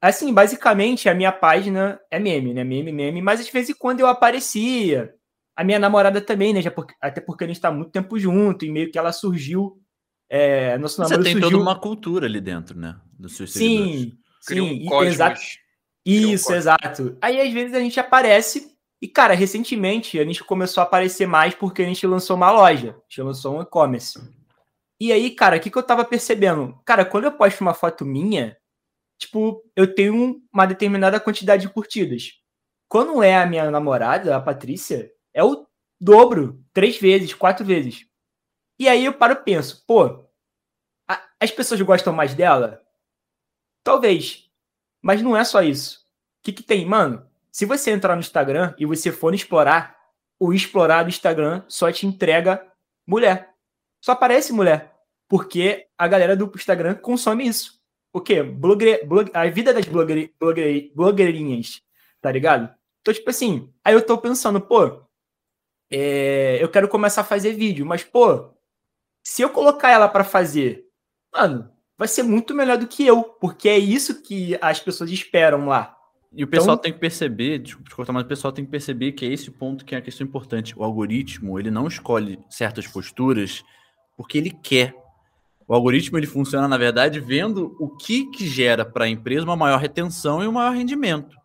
[0.00, 2.64] assim, basicamente a minha página é meme, né?
[2.64, 5.14] Meme, meme, mas de vez em quando eu aparecia.
[5.56, 6.62] A minha namorada também, né?
[6.70, 9.82] Porque, até porque a gente tá muito tempo junto e meio que ela surgiu
[10.28, 11.50] é, nosso Você tem surgiu...
[11.50, 12.96] toda uma cultura ali dentro, né?
[13.18, 15.40] Dos seus sim, sim, um exato.
[16.08, 17.16] Isso, um exato.
[17.20, 21.54] Aí às vezes a gente aparece e, cara, recentemente a gente começou a aparecer mais
[21.54, 24.18] porque a gente lançou uma loja, a gente lançou um e-commerce.
[25.00, 26.80] E aí, cara, o que, que eu tava percebendo?
[26.84, 28.56] Cara, quando eu posto uma foto minha,
[29.18, 32.32] tipo, eu tenho uma determinada quantidade de curtidas.
[32.88, 35.66] Quando é a minha namorada, a Patrícia, é o
[36.00, 38.06] dobro, três vezes, quatro vezes.
[38.78, 40.24] E aí eu paro e penso, pô,
[41.08, 42.82] a, as pessoas gostam mais dela?
[43.84, 44.47] Talvez.
[45.02, 45.98] Mas não é só isso.
[46.40, 46.84] O que, que tem?
[46.84, 49.96] Mano, se você entrar no Instagram e você for explorar,
[50.38, 52.64] o explorar do Instagram só te entrega
[53.06, 53.54] mulher.
[54.00, 54.94] Só aparece mulher.
[55.28, 57.78] Porque a galera do Instagram consome isso.
[58.12, 58.42] O quê?
[58.42, 61.82] Blogger, blog, a vida das blogger, blogger, blogueirinhas,
[62.20, 62.74] tá ligado?
[63.00, 65.02] Então, tipo assim, aí eu tô pensando, pô,
[65.90, 68.54] é, eu quero começar a fazer vídeo, mas, pô,
[69.22, 70.86] se eu colocar ela para fazer,
[71.32, 75.66] mano, vai ser muito melhor do que eu, porque é isso que as pessoas esperam
[75.66, 75.94] lá.
[76.32, 78.70] E o pessoal Então- tem que perceber, desculpa te cortar, mas o pessoal tem que
[78.70, 80.78] perceber que é esse ponto que é a questão importante.
[80.78, 83.64] O algoritmo, ele não escolhe certas posturas
[84.16, 84.94] porque ele quer.
[85.66, 89.56] O algoritmo, ele funciona, na verdade, vendo o que, que gera para a empresa uma
[89.56, 91.36] maior retenção e um maior rendimento.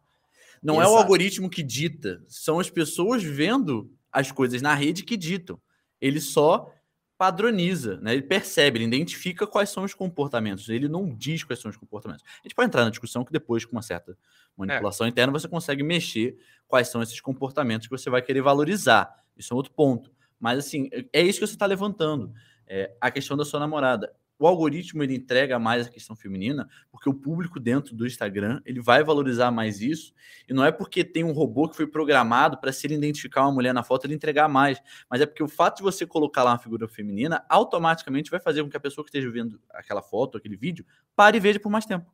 [0.61, 0.97] Não é o Exato.
[1.01, 5.59] algoritmo que dita, são as pessoas vendo as coisas na rede que ditam.
[5.99, 6.69] Ele só
[7.23, 8.11] padroniza, né?
[8.11, 10.67] Ele percebe, ele identifica quais são os comportamentos.
[10.67, 12.21] Ele não diz quais são os comportamentos.
[12.27, 14.17] A gente pode entrar na discussão que depois, com uma certa
[14.57, 19.23] manipulação interna, você consegue mexer quais são esses comportamentos que você vai querer valorizar.
[19.37, 20.11] Isso é outro ponto.
[20.37, 22.33] Mas, assim, é isso que você está levantando.
[22.67, 24.13] É, a questão da sua namorada.
[24.43, 28.81] O algoritmo, ele entrega mais a questão feminina porque o público dentro do Instagram, ele
[28.81, 30.13] vai valorizar mais isso.
[30.45, 33.53] E não é porque tem um robô que foi programado para, se ele identificar uma
[33.53, 34.81] mulher na foto, ele entregar mais.
[35.09, 38.61] Mas é porque o fato de você colocar lá uma figura feminina, automaticamente vai fazer
[38.61, 41.69] com que a pessoa que esteja vendo aquela foto, aquele vídeo, pare e veja por
[41.69, 42.13] mais tempo.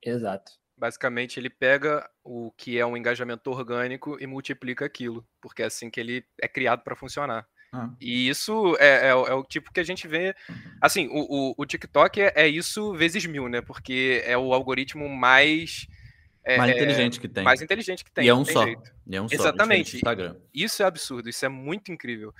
[0.00, 0.52] Exato.
[0.76, 5.90] Basicamente, ele pega o que é um engajamento orgânico e multiplica aquilo, porque é assim
[5.90, 7.44] que ele é criado para funcionar.
[7.72, 7.90] Ah.
[8.00, 10.34] E isso é, é o- é o tipo que a gente vê.
[10.80, 13.60] Assim, o, o, o TikTok é, é isso vezes mil, né?
[13.60, 15.86] Porque é o algoritmo mais.
[16.44, 17.44] é, mais é, inteligente que tem.
[17.44, 18.24] mais inteligente que tem.
[18.24, 18.64] e é um só.
[18.64, 18.90] jeito.
[19.06, 19.34] E é um só.
[19.34, 19.96] Exatamente.
[19.96, 20.36] Instagram.
[20.54, 22.32] Isso é absurdo, isso é muito incrível.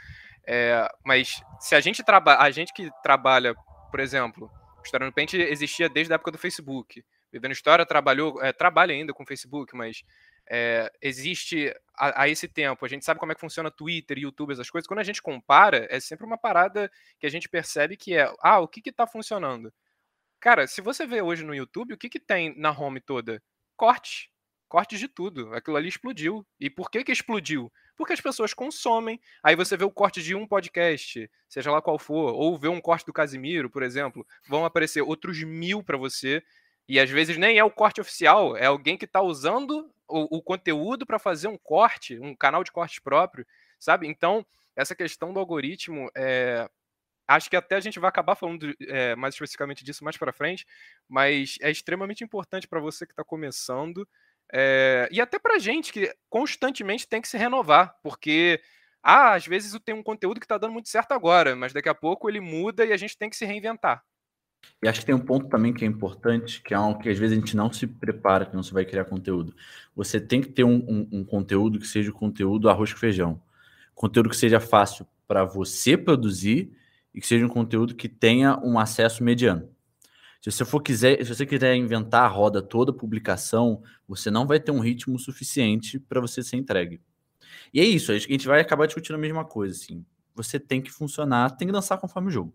[0.46, 3.54] É, mas se a gente trabalha, a gente que trabalha,
[3.90, 7.04] por exemplo, o História no Pente existia desde a época do Facebook.
[7.36, 10.02] Vivendo História trabalhou, é, trabalha ainda com Facebook, mas
[10.48, 12.84] é, existe a, a esse tempo.
[12.84, 14.88] A gente sabe como é que funciona Twitter, YouTube, essas coisas.
[14.88, 18.60] Quando a gente compara, é sempre uma parada que a gente percebe que é, ah,
[18.60, 19.72] o que que tá funcionando?
[20.40, 23.42] Cara, se você vê hoje no YouTube, o que que tem na home toda?
[23.76, 24.30] Corte.
[24.68, 25.54] Cortes de tudo.
[25.54, 26.46] Aquilo ali explodiu.
[26.58, 27.72] E por que que explodiu?
[27.96, 29.20] Porque as pessoas consomem.
[29.42, 32.80] Aí você vê o corte de um podcast, seja lá qual for, ou vê um
[32.80, 36.42] corte do Casimiro, por exemplo, vão aparecer outros mil para você.
[36.88, 40.42] E às vezes nem é o corte oficial, é alguém que está usando o, o
[40.42, 43.46] conteúdo para fazer um corte, um canal de corte próprio,
[43.78, 44.06] sabe?
[44.06, 44.46] Então,
[44.76, 46.68] essa questão do algoritmo, é,
[47.26, 50.66] acho que até a gente vai acabar falando é, mais especificamente disso mais para frente,
[51.08, 54.06] mas é extremamente importante para você que está começando
[54.52, 58.60] é, e até para gente que constantemente tem que se renovar, porque
[59.02, 61.94] ah, às vezes tem um conteúdo que está dando muito certo agora, mas daqui a
[61.94, 64.04] pouco ele muda e a gente tem que se reinventar.
[64.82, 67.18] E acho que tem um ponto também que é importante, que é algo que às
[67.18, 69.54] vezes a gente não se prepara, que não se vai criar conteúdo.
[69.94, 73.40] Você tem que ter um, um, um conteúdo que seja o conteúdo arroz com feijão.
[73.94, 76.72] Conteúdo que seja fácil para você produzir
[77.14, 79.68] e que seja um conteúdo que tenha um acesso mediano.
[80.40, 84.60] Se você for quiser, se você quiser inventar a roda toda publicação, você não vai
[84.60, 87.00] ter um ritmo suficiente para você ser entregue.
[87.72, 90.04] E é isso, a gente vai acabar discutindo a mesma coisa, assim.
[90.34, 92.54] Você tem que funcionar, tem que dançar conforme o jogo,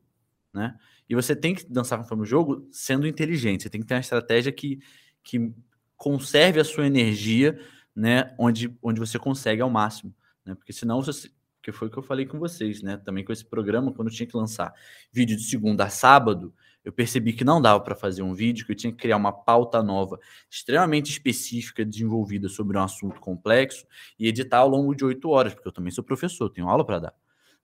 [0.53, 0.77] né?
[1.11, 3.63] E você tem que dançar conforme o jogo sendo inteligente.
[3.63, 4.79] Você tem que ter uma estratégia que,
[5.21, 5.53] que
[5.97, 7.59] conserve a sua energia,
[7.93, 8.33] né?
[8.39, 10.55] Onde, onde você consegue ao máximo, né?
[10.55, 11.29] Porque senão você
[11.61, 12.95] que foi o que eu falei com vocês, né?
[12.95, 14.73] Também com esse programa, quando eu tinha que lançar
[15.11, 18.71] vídeo de segunda a sábado, eu percebi que não dava para fazer um vídeo, que
[18.71, 20.17] eu tinha que criar uma pauta nova,
[20.49, 23.85] extremamente específica, desenvolvida sobre um assunto complexo
[24.17, 26.99] e editar ao longo de oito horas, porque eu também sou professor, tenho aula para
[26.99, 27.13] dar,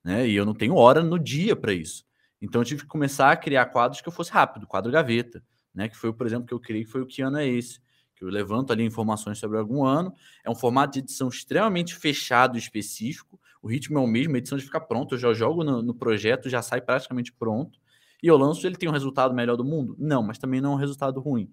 [0.03, 0.27] né?
[0.27, 2.06] E eu não tenho hora no dia para isso.
[2.41, 5.89] Então eu tive que começar a criar quadros que eu fosse rápido, quadro gaveta, né?
[5.89, 7.79] Que foi, por exemplo, que eu criei, que foi o que ano é esse,
[8.15, 10.13] que eu levanto ali informações sobre algum ano.
[10.43, 13.39] É um formato de edição extremamente fechado e específico.
[13.61, 15.15] O ritmo é o mesmo, a edição de ficar pronto.
[15.15, 17.79] Eu já jogo no, no projeto, já sai praticamente pronto.
[18.21, 19.95] E eu lanço, ele tem um resultado melhor do mundo?
[19.99, 21.51] Não, mas também não é um resultado ruim.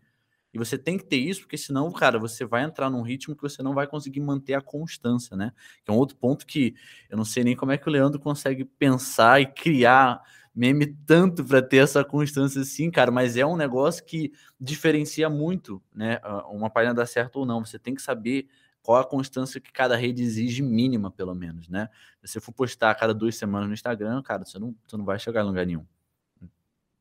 [0.54, 3.42] E você tem que ter isso, porque senão, cara, você vai entrar num ritmo que
[3.42, 5.52] você não vai conseguir manter a constância, né?
[5.84, 6.74] Que é um outro ponto que
[7.10, 10.22] eu não sei nem como é que o Leandro consegue pensar e criar
[10.54, 15.82] meme tanto para ter essa constância assim, cara, mas é um negócio que diferencia muito,
[15.92, 16.20] né?
[16.48, 17.64] Uma página dar certo ou não.
[17.64, 18.46] Você tem que saber
[18.80, 21.88] qual a constância que cada rede exige mínima, pelo menos, né?
[22.22, 25.04] Se você for postar a cada duas semanas no Instagram, cara, você não, você não
[25.04, 25.84] vai chegar em lugar nenhum.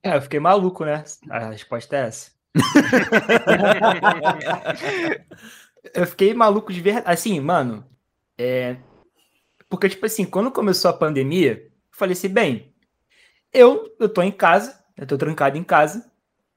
[0.02, 1.04] É, eu fiquei maluco, né?
[1.30, 2.32] A resposta é essa.
[5.94, 7.06] eu fiquei maluco de verdade.
[7.08, 7.86] Assim, mano,
[8.38, 8.78] é.
[9.70, 12.73] Porque, tipo assim, quando começou a pandemia, eu falei assim, bem,
[13.54, 16.12] eu, eu tô em casa, eu tô trancado em casa,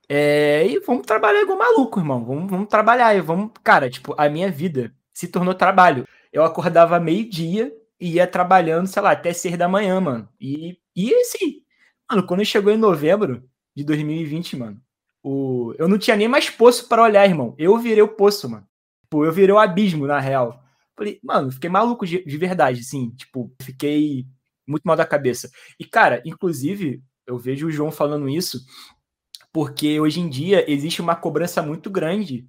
[0.09, 2.25] é, e vamos trabalhar igual maluco, irmão.
[2.25, 3.51] Vamos, vamos trabalhar, vamos.
[3.63, 6.07] Cara, tipo, a minha vida se tornou trabalho.
[6.33, 10.29] Eu acordava meio-dia e ia trabalhando, sei lá, até seis da manhã, mano.
[10.41, 11.63] E, e assim,
[12.11, 13.43] mano, quando chegou em novembro
[13.75, 14.81] de 2020, mano,
[15.23, 15.75] o...
[15.79, 17.55] eu não tinha nem mais poço para olhar, irmão.
[17.59, 18.67] Eu virei o poço, mano.
[19.03, 20.63] Tipo, eu virei o abismo, na real.
[20.97, 23.11] Falei, mano, fiquei maluco de, de verdade, assim.
[23.11, 24.27] Tipo, fiquei
[24.67, 25.51] muito mal da cabeça.
[25.79, 28.65] E, cara, inclusive, eu vejo o João falando isso
[29.53, 32.47] porque hoje em dia existe uma cobrança muito grande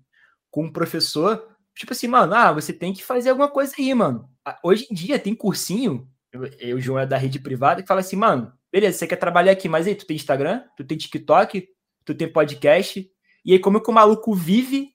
[0.51, 4.27] com o professor Tipo assim, mano, ah, você tem que fazer alguma coisa aí, mano.
[4.43, 7.99] Ah, Hoje em dia tem cursinho, eu, o João é da rede privada, que fala
[7.99, 11.67] assim, mano, beleza, você quer trabalhar aqui, mas aí, tu tem Instagram, tu tem TikTok,
[12.03, 13.07] tu tem podcast,
[13.45, 14.91] e aí como que o maluco vive,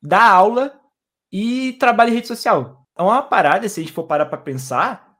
[0.00, 0.80] dá aula
[1.30, 2.86] e trabalha em rede social?
[2.96, 5.11] É uma parada, se a gente for parar pra pensar,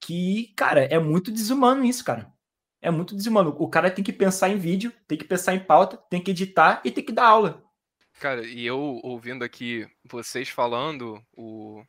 [0.00, 2.32] que, cara, é muito desumano isso, cara.
[2.80, 3.54] É muito desumano.
[3.58, 6.80] O cara tem que pensar em vídeo, tem que pensar em pauta, tem que editar
[6.84, 7.64] e tem que dar aula.
[8.20, 11.82] Cara, e eu ouvindo aqui vocês falando, o,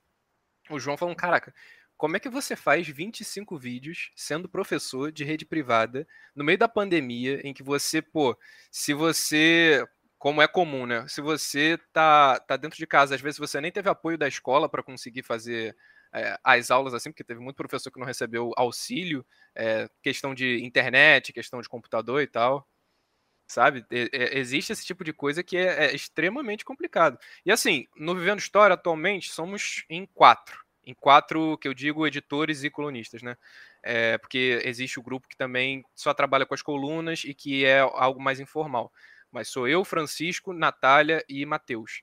[0.69, 1.53] o João falando, caraca,
[1.95, 6.67] como é que você faz 25 vídeos sendo professor de rede privada no meio da
[6.67, 8.37] pandemia, em que você, pô,
[8.69, 9.83] se você,
[10.19, 11.07] como é comum, né?
[11.07, 14.69] Se você tá, tá dentro de casa, às vezes você nem teve apoio da escola
[14.69, 15.75] para conseguir fazer
[16.13, 20.63] é, as aulas assim, porque teve muito professor que não recebeu auxílio, é, questão de
[20.63, 22.67] internet, questão de computador e tal.
[23.47, 23.85] Sabe?
[24.11, 27.17] Existe esse tipo de coisa que é, é extremamente complicado.
[27.45, 30.65] E assim, no Vivendo História, atualmente, somos em quatro.
[30.83, 33.37] Em quatro, que eu digo, editores e colunistas, né?
[33.81, 37.79] É, porque existe o grupo que também só trabalha com as colunas e que é
[37.79, 38.91] algo mais informal.
[39.31, 42.01] Mas sou eu, Francisco, Natália e Matheus.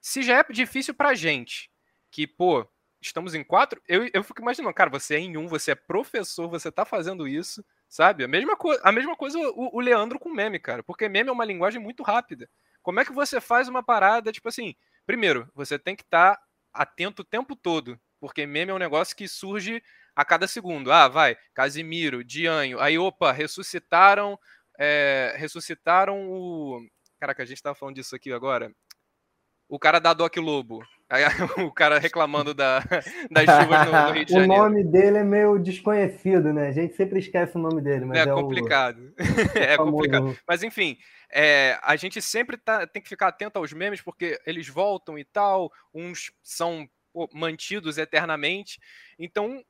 [0.00, 1.70] Se já é difícil pra gente,
[2.10, 2.68] que, pô,
[3.02, 6.48] estamos em quatro, eu, eu fico imaginando, cara, você é em um, você é professor,
[6.48, 8.24] você tá fazendo isso, sabe?
[8.24, 11.32] A mesma, co a mesma coisa o, o Leandro com meme, cara, porque meme é
[11.32, 12.48] uma linguagem muito rápida.
[12.82, 14.74] Como é que você faz uma parada, tipo assim,
[15.06, 16.38] primeiro, você tem que estar
[16.72, 19.82] atento o tempo todo, porque meme é um negócio que surge
[20.14, 20.92] a cada segundo.
[20.92, 24.38] Ah, vai, Casimiro, Dianho, aí, opa, ressuscitaram,
[24.78, 26.80] é, ressuscitaram o...
[27.18, 28.72] Caraca, a gente tava falando disso aqui agora.
[29.72, 30.86] O cara da Doc Lobo.
[31.66, 32.80] O cara reclamando da,
[33.32, 34.62] das chuvas no, no Rio de o Janeiro.
[34.64, 36.68] nome dele é meio desconhecido, né?
[36.68, 39.14] A gente sempre esquece o nome dele, mas É, é, complicado.
[39.56, 40.38] o é complicado.
[40.46, 40.98] Mas enfim,
[41.30, 45.24] é, a gente sempre tá- tem que ficar atento aos memes, porque eles voltam e
[45.24, 48.78] tal, uns são pô, mantidos eternamente.
[49.18, 49.64] Então,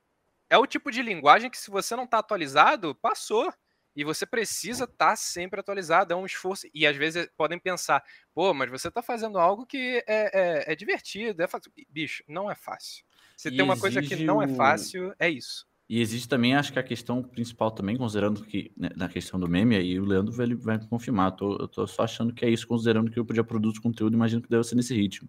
[0.50, 3.52] é o tipo de linguagem que, se você não tá atualizado, passou.
[3.94, 6.66] E você precisa estar sempre atualizado, é um esforço.
[6.74, 8.02] E às vezes podem pensar,
[8.34, 11.70] pô, mas você tá fazendo algo que é, é- é divertido, é fácil.
[11.90, 13.04] Bicho, não é fácil.
[13.36, 15.66] Se E tem uma coisa que não é fácil, é isso.
[15.88, 19.46] E existe também, acho que a questão principal também, considerando que, né, na questão do
[19.46, 22.48] meme, aí o Leandro vai, vai me confirmar, tô- eu tô só achando que é
[22.48, 25.28] isso, considerando que eu podia produzir conteúdo, imagino que deve ser nesse ritmo.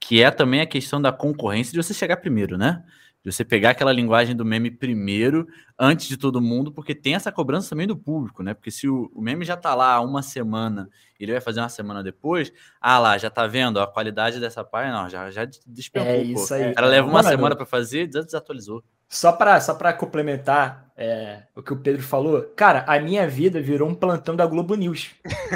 [0.00, 2.82] Que é também a questão da concorrência de você chegar primeiro, né?
[3.24, 5.46] De você pegar aquela linguagem do meme primeiro,
[5.78, 8.52] antes de todo mundo, porque tem essa cobrança também do público, né?
[8.52, 11.68] Porque se o, o meme já tá lá há uma semana, ele vai fazer uma
[11.68, 16.10] semana depois, ah lá, já tá vendo a qualidade dessa página, não, já, já despencou,
[16.10, 16.72] É isso aí.
[16.72, 18.82] O cara leva uma Mano, semana pra fazer, des- desatualizou.
[19.08, 23.60] Só para só pra complementar é, o que o Pedro falou, cara, a minha vida
[23.60, 25.10] virou um plantão da Globo News.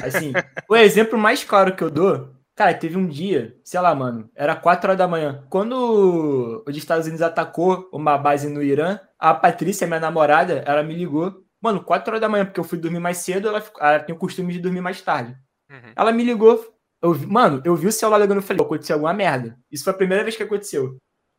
[0.04, 0.32] Assim,
[0.68, 4.56] o exemplo mais claro que eu dou, cara, teve um dia, sei lá, mano, era
[4.56, 5.46] 4 horas da manhã.
[5.48, 10.94] Quando os Estados Unidos atacou uma base no Irã, a Patrícia, minha namorada, ela me
[10.94, 11.44] ligou.
[11.62, 14.14] Mano, 4 horas da manhã, porque eu fui dormir mais cedo, ela, ficou- ela tem
[14.14, 15.36] o costume de dormir mais tarde.
[15.70, 15.92] Uhum.
[15.94, 16.74] Ela me ligou.
[17.02, 19.58] Eu, mano, eu vi o celular ligando e falei, aconteceu alguma merda.
[19.70, 20.96] Isso foi a primeira vez que aconteceu.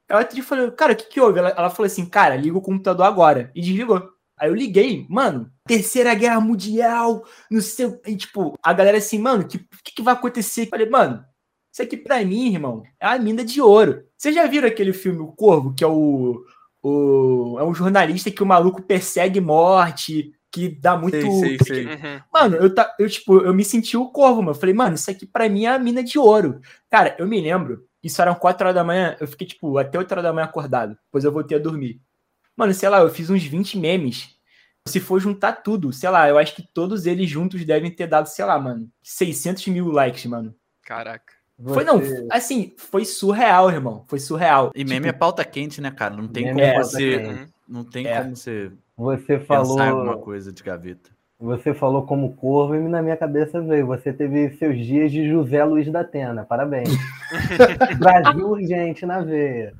[0.09, 1.39] Ela te falou, cara, o que que houve?
[1.39, 3.51] Ela, ela falou assim, cara, liga o computador agora.
[3.55, 4.09] E desligou.
[4.39, 7.86] Aí eu liguei, mano, terceira guerra mundial, não sei.
[7.88, 10.63] o- E tipo, a galera assim, mano, o que, que, que vai acontecer?
[10.63, 11.24] Eu falei, mano,
[11.72, 14.03] isso aqui pra mim, irmão, é a mina de ouro.
[14.18, 16.43] Vocês já viram aquele filme O Corvo, que é o.
[16.82, 21.20] o é um jornalista que o maluco persegue morte, que dá muito.
[21.20, 21.86] Sei, sei, sei.
[21.86, 22.22] Uhum.
[22.34, 24.51] Mano, eu, ta- eu, tipo, eu me senti o corvo, mano.
[24.51, 26.59] Eu falei, mano, isso aqui pra mim é a mina de ouro.
[26.89, 30.11] Cara, eu me lembro, isso eram 4 horas da manhã, eu fiquei, tipo, até 8
[30.11, 30.97] horas da manhã acordado.
[31.05, 31.99] Depois eu voltei a dormir.
[32.55, 34.36] Mano, sei lá, eu fiz uns 20 memes.
[34.88, 38.28] Se for juntar tudo, sei lá, eu acho que todos eles juntos devem ter dado,
[38.28, 40.54] sei lá, mano, 600 mil likes, mano.
[40.84, 41.34] Caraca.
[41.64, 44.04] Foi, não, Você- assim, foi surreal, irmão.
[44.08, 44.72] Foi surreal.
[44.76, 46.16] E meme é pauta quente, né, cara?
[46.16, 47.20] Não tem Meme como é você.
[47.20, 47.52] quente.
[47.68, 48.22] Não tem É.
[48.22, 49.58] como você Você pensar em
[49.90, 51.10] alguma falou, coisa de gaveta.
[51.40, 53.88] você falou como corvo e na minha cabeça veio.
[53.88, 56.46] Você teve seus dias de José Luiz da Atena.
[56.46, 56.90] Parabéns.
[58.00, 59.74] Brasil urgente na veia.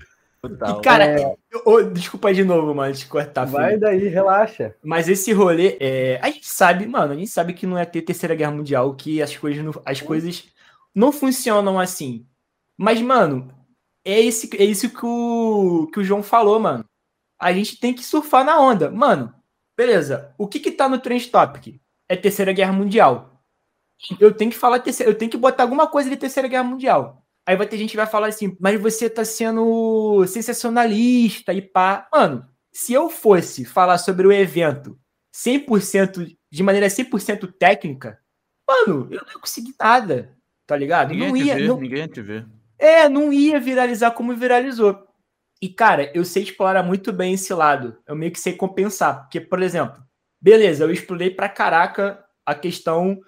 [0.50, 0.80] Total.
[0.80, 1.20] E, cara,
[1.52, 3.45] eu- ô, desculpa de novo, mano, de cortar.
[3.45, 4.76] Vai daí, relaxa.
[4.84, 8.02] Mas esse rolê, é, a gente sabe, mano, a gente sabe que não é ter
[8.02, 10.48] terceira guerra mundial, que as coisas não, as coisas
[10.93, 12.26] não funcionam assim.
[12.78, 13.48] Mas, mano,
[14.06, 16.86] é, esse, é isso que o, que o João falou, mano.
[17.39, 18.89] A gente tem que surfar na onda.
[18.89, 19.34] Mano,
[19.78, 20.34] beleza.
[20.38, 21.80] O que que tá no Trend Topic?
[22.10, 23.43] É terceira guerra mundial.
[24.20, 27.24] Eu tenho que falar terceira, eu tenho que botar alguma coisa de terceira guerra mundial.
[27.48, 32.06] Aí vai ter gente que vai falar assim, mas você tá sendo sensacionalista e pá.
[32.12, 35.00] Mano, se eu fosse falar sobre o evento
[35.34, 38.20] 100% de maneira 100% técnica,
[38.68, 41.12] mano, eu não ia conseguir nada, tá ligado?
[41.12, 42.45] Ninguém não ia ver, não, ninguém ia te ver.
[42.78, 45.08] É, não ia viralizar como viralizou.
[45.62, 47.98] E, cara, eu sei explorar muito bem esse lado.
[48.06, 49.22] Eu meio que sei compensar.
[49.22, 50.04] Porque, por exemplo,
[50.39, 53.22] beleza, eu explorei pra caraca a questão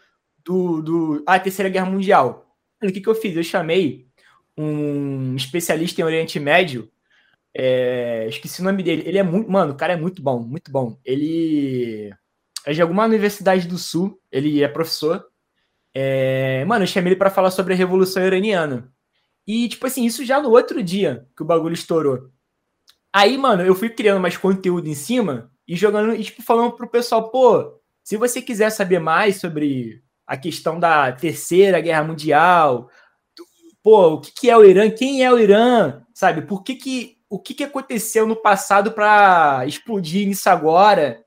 [0.45, 0.81] do.
[0.81, 2.53] do ah, Terceira Guerra Mundial.
[2.83, 3.35] O que, que eu fiz?
[3.35, 4.08] Eu chamei
[4.61, 6.91] um especialista em Oriente Médio.
[7.55, 9.03] É, esqueci o nome dele.
[9.05, 9.49] Ele é muito.
[9.49, 10.99] Mano, o cara é muito bom, muito bom.
[11.05, 12.13] Ele
[12.65, 14.19] é de alguma universidade do Sul.
[14.29, 15.25] Ele é professor.
[15.93, 18.91] É, mano, eu chamei ele para falar sobre a Revolução Iraniana.
[19.47, 22.29] E, tipo assim, isso já no outro dia que o bagulho estourou.
[23.13, 26.89] Aí, mano, eu fui criando mais conteúdo em cima e jogando, e, tipo, falando pro
[26.89, 32.89] pessoal, pô, se você quiser saber mais sobre a questão da terceira guerra mundial,
[33.83, 36.41] pô, o que, que é o Irã, quem é o Irã, sabe?
[36.41, 41.23] Por que que, o que, que aconteceu no passado para explodir isso agora?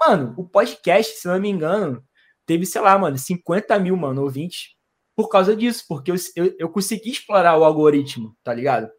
[0.00, 2.04] Mano, o podcast, se não me engano,
[2.46, 4.74] teve, sei lá, mano, 50 mil, mano, ouvintes
[5.14, 8.90] por causa disso, porque eu, eu, eu consegui explorar o algoritmo, tá ligado?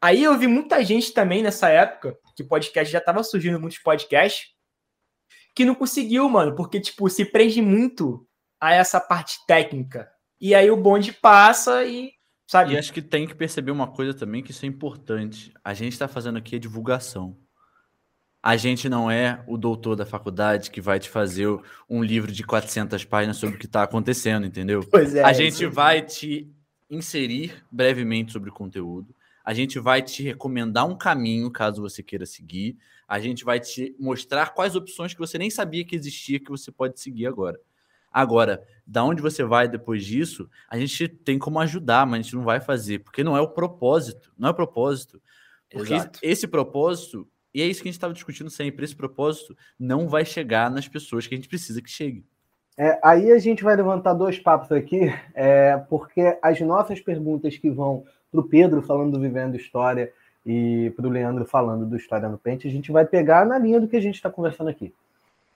[0.00, 4.48] Aí eu vi muita gente também nessa época, que podcast já tava surgindo muitos podcasts,
[5.54, 8.26] que não conseguiu, mano, porque, tipo, se prende muito
[8.60, 10.08] a essa parte técnica.
[10.40, 12.12] E aí o bonde passa e,
[12.48, 12.72] sabe?
[12.72, 15.52] E acho que tem que perceber uma coisa também, que isso é importante.
[15.62, 17.36] A gente tá fazendo aqui a divulgação.
[18.42, 21.46] A gente não é o doutor da faculdade que vai te fazer
[21.88, 24.80] um livro de 400 páginas sobre o que está acontecendo, entendeu?
[24.90, 25.22] Pois é.
[25.22, 26.50] A gente vai te
[26.88, 29.14] inserir brevemente sobre o conteúdo.
[29.44, 32.78] A gente vai te recomendar um caminho, caso você queira seguir.
[33.06, 36.72] A gente vai te mostrar quais opções que você nem sabia que existia que você
[36.72, 37.60] pode seguir agora.
[38.12, 42.36] Agora, da onde você vai depois disso, a gente tem como ajudar, mas a gente
[42.36, 44.32] não vai fazer, porque não é o propósito.
[44.38, 45.20] Não é o propósito.
[45.70, 46.18] Porque Exato.
[46.22, 48.84] esse propósito e é isso que a gente estava discutindo sempre.
[48.84, 52.24] Esse propósito não vai chegar nas pessoas que a gente precisa que chegue.
[52.76, 57.68] É, aí a gente vai levantar dois papos aqui, é, porque as nossas perguntas que
[57.68, 60.12] vão para o Pedro falando do Vivendo História
[60.46, 63.80] e para o Leandro falando do História no Pente, a gente vai pegar na linha
[63.80, 64.94] do que a gente está conversando aqui.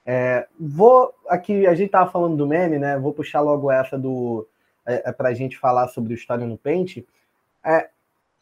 [0.05, 2.97] É, vou aqui, a gente estava falando do meme, né?
[2.97, 4.47] Vou puxar logo essa do
[4.85, 7.07] é, é para a gente falar sobre o História no Pente.
[7.63, 7.89] É,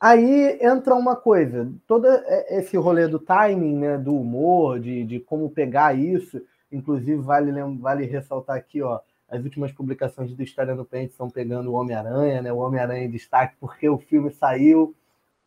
[0.02, 2.08] Aí entra uma coisa, todo
[2.50, 6.42] esse rolê do timing, né, do humor, de, de como pegar isso,
[6.72, 9.00] inclusive vale, vale ressaltar aqui, ó,
[9.30, 13.12] as últimas publicações do História no Pente estão pegando o Homem-Aranha, né, o Homem-Aranha em
[13.12, 14.96] destaque, porque o filme saiu.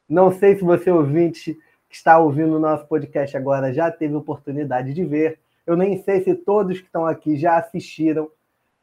[0.09, 1.59] Não sei se você, ouvinte,
[1.89, 5.41] que está ouvindo o nosso podcast agora, já teve oportunidade de ver.
[5.67, 8.31] Eu nem sei se todos que estão aqui já assistiram,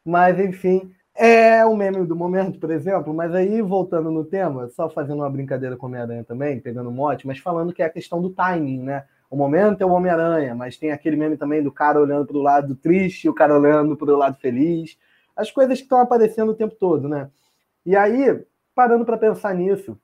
[0.04, 4.88] mas enfim, é o meme do momento, por exemplo, mas aí voltando no tema, só
[4.88, 7.90] fazendo uma brincadeira com o Homem-Aranha também, pegando um mote, mas falando que é a
[7.90, 9.04] questão do timing, né?
[9.30, 12.42] O momento é o Homem-Aranha, mas tem aquele meme também do cara olhando para o
[12.42, 14.98] lado triste, o cara olhando para o lado feliz.
[15.34, 17.30] As coisas que estão aparecendo o tempo todo, né?
[17.84, 19.98] E aí, parando para pensar nisso,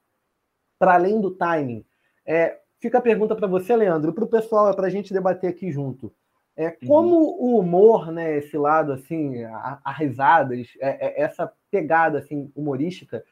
[0.79, 1.85] para além do timing,
[2.25, 5.71] é, fica a pergunta para você, Leandro, para o pessoal, para a gente debater aqui
[5.71, 6.13] junto.
[6.59, 6.89] É, uhum.
[6.89, 7.37] como uhum.
[7.39, 13.25] o humor, né, esse lado assim, a, a risadas, é, é, essa pegada assim humorística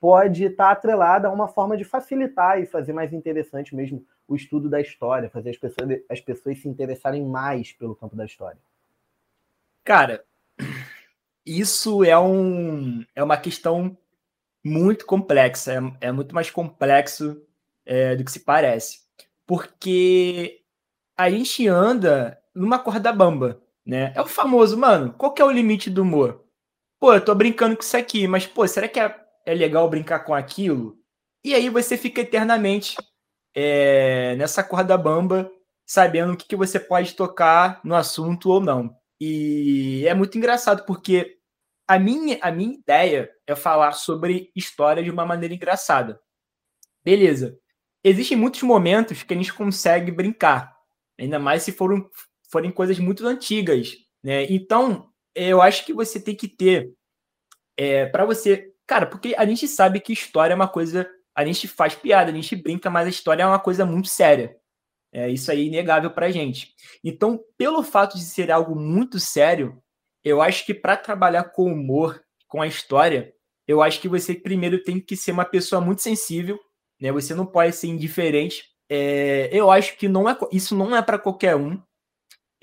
[0.00, 4.34] pode estar tá atrelada a uma forma de facilitar e fazer mais interessante mesmo o
[4.34, 8.58] estudo da história, fazer as pessoas, as pessoas se interessarem mais pelo campo da história.
[9.84, 10.24] Cara,
[11.46, 13.96] isso é um é uma questão
[14.64, 17.40] muito complexa, é, é muito mais complexo
[17.86, 19.02] é, do que se parece,
[19.46, 20.62] porque
[21.16, 24.12] a gente anda numa corda bamba, né?
[24.14, 26.44] É o famoso, mano, qual que é o limite do humor?
[27.00, 30.20] Pô, eu tô brincando com isso aqui, mas, pô, será que é, é legal brincar
[30.20, 30.96] com aquilo?
[31.44, 32.96] E aí você fica eternamente
[33.54, 35.50] é, nessa corda bamba,
[35.84, 38.94] sabendo o que, que você pode tocar no assunto ou não.
[39.20, 41.38] E é muito engraçado, porque
[41.86, 46.20] a minha, a minha ideia é falar sobre história de uma maneira engraçada.
[47.04, 47.58] Beleza.
[48.04, 50.74] Existem muitos momentos que a gente consegue brincar,
[51.18, 52.08] ainda mais se for um,
[52.52, 54.44] forem coisas muito antigas, né?
[54.44, 56.92] Então, eu acho que você tem que ter
[57.76, 61.66] é, para você, cara, porque a gente sabe que história é uma coisa, a gente
[61.66, 64.56] faz piada, a gente brinca, mas a história é uma coisa muito séria.
[65.10, 66.74] É isso aí é inegável para gente.
[67.02, 69.82] Então, pelo fato de ser algo muito sério,
[70.22, 73.34] eu acho que para trabalhar com humor, com a história,
[73.66, 76.58] eu acho que você primeiro tem que ser uma pessoa muito sensível,
[77.00, 77.10] né?
[77.12, 78.64] Você não pode ser indiferente.
[78.88, 81.80] É, eu acho que não é, isso não é para qualquer um.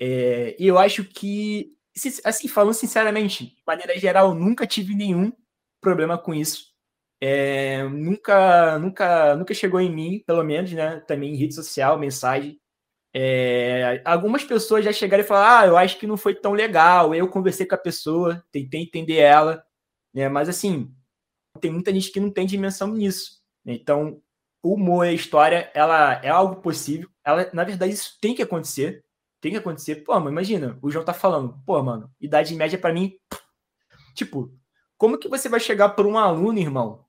[0.00, 1.76] É, e eu acho que,
[2.24, 5.32] assim, falando sinceramente, de maneira geral, nunca tive nenhum
[5.80, 6.70] problema com isso.
[7.22, 11.00] É, nunca, nunca, nunca chegou em mim, pelo menos, né?
[11.00, 12.58] Também em rede social, mensagem.
[13.14, 17.14] É, algumas pessoas já chegaram e falaram: Ah, eu acho que não foi tão legal.
[17.14, 19.62] Eu conversei com a pessoa, tentei entender ela,
[20.14, 20.28] né?
[20.28, 20.94] Mas assim,
[21.60, 23.40] tem muita gente que não tem dimensão nisso.
[23.66, 24.22] Então,
[24.62, 27.08] o humor e a história, ela é algo possível.
[27.24, 29.04] Ela, na verdade, isso tem que acontecer.
[29.40, 29.96] Tem que acontecer.
[29.96, 33.14] Pô, mas imagina, o João tá falando, pô, mano, idade média para mim.
[34.14, 34.52] Tipo,
[34.98, 37.04] como que você vai chegar por um aluno, irmão?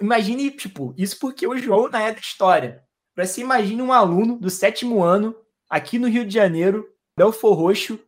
[0.00, 2.84] Imagine, tipo, isso porque o João não é da história.
[3.14, 5.34] Para você imagine um aluno do sétimo ano,
[5.68, 7.98] aqui no Rio de Janeiro, Belfor Roxo,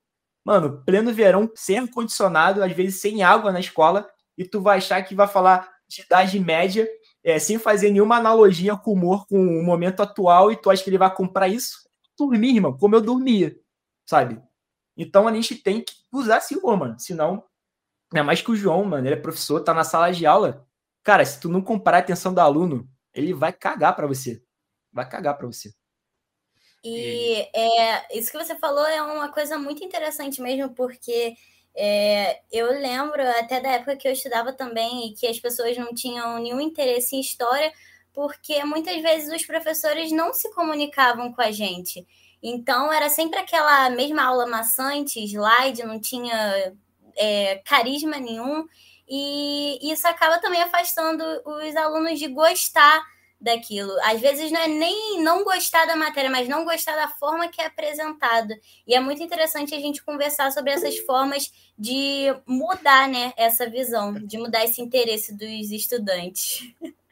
[0.45, 5.03] mano, pleno verão, sem ar-condicionado, às vezes sem água na escola, e tu vai achar
[5.03, 6.89] que vai falar de idade média,
[7.23, 10.83] é, sem fazer nenhuma analogia com o humor, com o momento atual, e tu acha
[10.83, 11.84] que ele vai comprar isso?
[12.19, 13.59] Dormir, irmão, como eu dormia,
[14.07, 14.41] sabe?
[14.97, 16.99] Então a gente tem que usar esse humor, mano.
[16.99, 17.45] Senão,
[18.15, 20.67] é mais que o João, mano, ele é professor, tá na sala de aula.
[21.03, 24.43] Cara, se tu não comprar a atenção do aluno, ele vai cagar para você.
[24.93, 25.75] Vai cagar para você.
[26.85, 31.35] E é, isso que você falou é uma coisa muito interessante mesmo, porque
[31.75, 35.95] é, eu lembro até da época que eu estudava também e que as pessoas não
[35.95, 37.73] tinham nenhum interesse em história,
[38.15, 42.07] porque muitas vezes os professores não se comunicavam com a gente.
[42.43, 46.73] Então era sempre aquela mesma aula maçante, slide, não tinha
[47.17, 48.67] é, carisma nenhum,
[49.09, 53.03] e isso acaba também afastando os alunos de gostar
[53.41, 53.93] daquilo.
[54.03, 57.61] Às vezes não é nem não gostar da matéria, mas não gostar da forma que
[57.61, 58.55] é apresentado.
[58.87, 64.15] E é muito interessante a gente conversar sobre essas formas de mudar, né, essa visão,
[64.15, 66.73] de mudar esse interesse dos estudantes.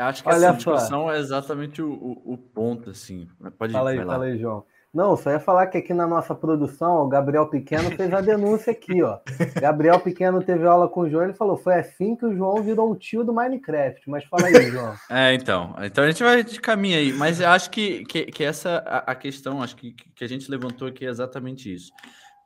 [0.00, 1.12] Eu acho que Olha essa discussão só.
[1.12, 3.28] é exatamente o, o, o, ponto, assim.
[3.58, 4.64] Pode fala aí, fala aí, João.
[4.94, 8.72] Não, só ia falar que aqui na nossa produção, o Gabriel Pequeno fez a denúncia
[8.72, 9.18] aqui, ó.
[9.60, 12.90] Gabriel Pequeno teve aula com o João, ele falou, foi assim que o João virou
[12.90, 14.08] o tio do Minecraft.
[14.08, 14.94] Mas fala aí, João.
[15.10, 15.76] É, então.
[15.82, 17.12] Então a gente vai de caminho aí.
[17.12, 20.50] Mas eu acho que, que, que essa a, a, questão, acho que, que a gente
[20.50, 21.92] levantou aqui é exatamente isso.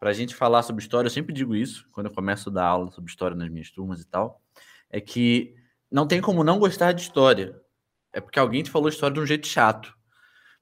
[0.00, 2.66] Para a gente falar sobre história, eu sempre digo isso, quando eu começo a dar
[2.66, 4.40] aula sobre história nas minhas turmas e tal,
[4.90, 5.54] é que
[5.94, 7.54] não tem como não gostar de história.
[8.12, 9.96] É porque alguém te falou história de um jeito chato.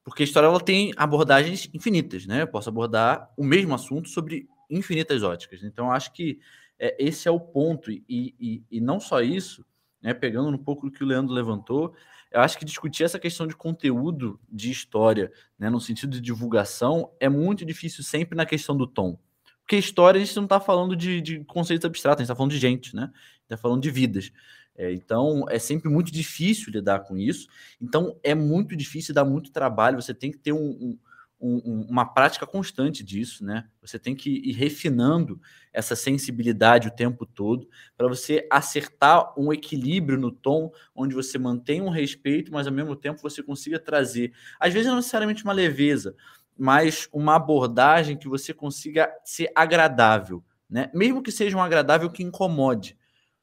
[0.05, 2.43] Porque a história ela tem abordagens infinitas, né?
[2.43, 5.63] Eu posso abordar o mesmo assunto sobre infinitas óticas.
[5.63, 6.39] Então, acho que
[6.79, 7.91] é, esse é o ponto.
[7.91, 9.65] E, e, e não só isso,
[10.03, 10.13] né?
[10.13, 11.95] pegando um pouco do que o Leandro levantou,
[12.31, 17.11] eu acho que discutir essa questão de conteúdo de história, né, no sentido de divulgação,
[17.19, 19.19] é muito difícil sempre na questão do tom.
[19.63, 22.51] Porque história a gente não está falando de, de conceitos abstratos, a gente está falando
[22.51, 23.11] de gente, né?
[23.45, 24.31] Está falando de vidas.
[24.77, 27.47] É, então, é sempre muito difícil lidar com isso.
[27.81, 30.01] Então, é muito difícil, dá muito trabalho.
[30.01, 30.97] Você tem que ter um,
[31.41, 33.69] um, um, uma prática constante disso, né?
[33.83, 35.39] Você tem que ir refinando
[35.73, 41.83] essa sensibilidade o tempo todo para você acertar um equilíbrio no tom, onde você mantém
[41.83, 46.15] um respeito, mas ao mesmo tempo você consiga trazer, às vezes não necessariamente uma leveza,
[46.57, 50.91] mas uma abordagem que você consiga ser agradável, né?
[50.95, 52.97] Mesmo que seja um agradável que incomode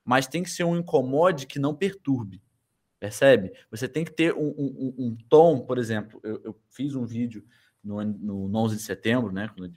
[0.10, 2.42] mas tem que ser um incomode que não perturbe.
[3.00, 3.54] Percebe?
[3.70, 7.46] Você tem que ter um, um, um tom, por exemplo, eu, eu, fiz um vídeo
[7.84, 9.72] no, no, no 11 de setembro, né, quando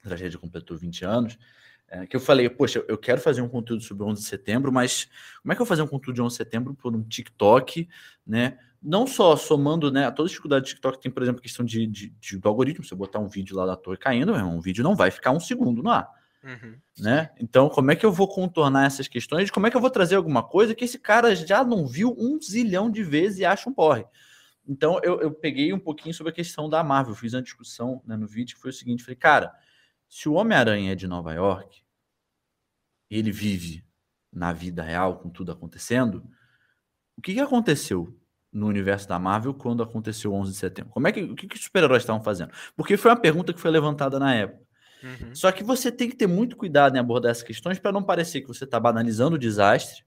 [0.00, 1.38] a tragédia completou 20 anos,
[1.86, 5.08] é, que eu falei, poxa, eu quero fazer um conteúdo sobre 11 de setembro, mas
[5.40, 7.88] como é que eu vou fazer um conteúdo de 11 de setembro por um TikTok,
[8.26, 8.58] né?
[8.82, 11.86] Não só somando, né, a toda dificuldade do TikTok tem, por exemplo, a questão de,
[11.86, 14.82] de, de, do algoritmo, se eu botar um vídeo lá da torre caindo, um vídeo
[14.82, 16.21] não vai ficar um segundo no ar.
[16.42, 16.76] Uhum.
[16.98, 17.30] Né?
[17.38, 19.50] Então, como é que eu vou contornar essas questões?
[19.50, 22.40] Como é que eu vou trazer alguma coisa que esse cara já não viu um
[22.40, 24.04] zilhão de vezes e acha um porre?
[24.66, 28.16] Então, eu, eu peguei um pouquinho sobre a questão da Marvel, fiz uma discussão né,
[28.16, 29.52] no vídeo que foi o seguinte: falei, cara,
[30.08, 31.82] se o Homem-Aranha é de Nova York,
[33.10, 33.84] ele vive
[34.32, 36.24] na vida real, com tudo acontecendo,
[37.16, 38.18] o que, que aconteceu
[38.52, 40.92] no universo da Marvel quando aconteceu o 11 de setembro?
[40.92, 42.52] Como é que, o que, que os super-heróis estavam fazendo?
[42.76, 44.62] Porque foi uma pergunta que foi levantada na época.
[45.02, 45.34] Uhum.
[45.34, 48.40] Só que você tem que ter muito cuidado em abordar essas questões para não parecer
[48.40, 50.04] que você está banalizando o desastre,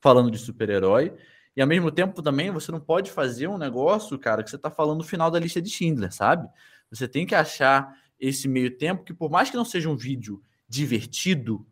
[0.00, 1.12] falando de super-herói,
[1.54, 4.70] e ao mesmo tempo também você não pode fazer um negócio, cara, que você está
[4.70, 6.48] falando no final da lista de Schindler, sabe?
[6.90, 10.42] Você tem que achar esse meio tempo que, por mais que não seja um vídeo
[10.68, 11.66] divertido,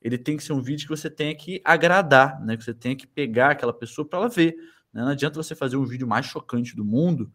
[0.00, 2.56] ele tem que ser um vídeo que você tenha que agradar, né?
[2.56, 4.54] Que você tenha que pegar aquela pessoa para ela ver.
[4.92, 5.02] Né?
[5.02, 7.32] Não adianta você fazer um vídeo mais chocante do mundo,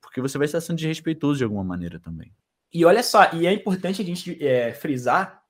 [0.00, 2.32] porque você vai estar sendo desrespeitoso de alguma maneira também.
[2.72, 5.42] E olha só, e é importante a gente é, frisar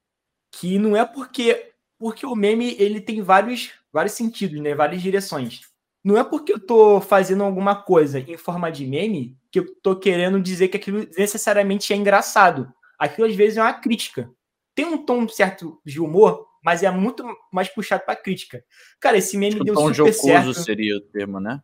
[0.50, 5.62] que não é porque porque o meme ele tem vários vários sentidos, né, várias direções.
[6.04, 9.96] Não é porque eu tô fazendo alguma coisa em forma de meme que eu tô
[9.96, 12.72] querendo dizer que aquilo necessariamente é engraçado.
[12.98, 14.30] Aquilo às vezes é uma crítica.
[14.74, 18.62] Tem um tom certo de humor, mas é muito mais puxado para crítica.
[19.00, 20.64] Cara, esse meme deu tom super jocoso certo.
[20.64, 21.60] seria o termo, né?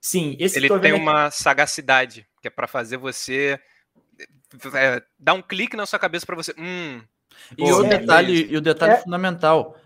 [0.00, 1.42] Sim, esse ele tem uma aqui...
[1.42, 3.60] sagacidade que é para fazer você
[4.74, 6.54] é, dá um clique na sua cabeça para você.
[6.58, 7.02] Hum,
[7.56, 8.98] e, o detalhe, e o detalhe é.
[8.98, 9.78] fundamental: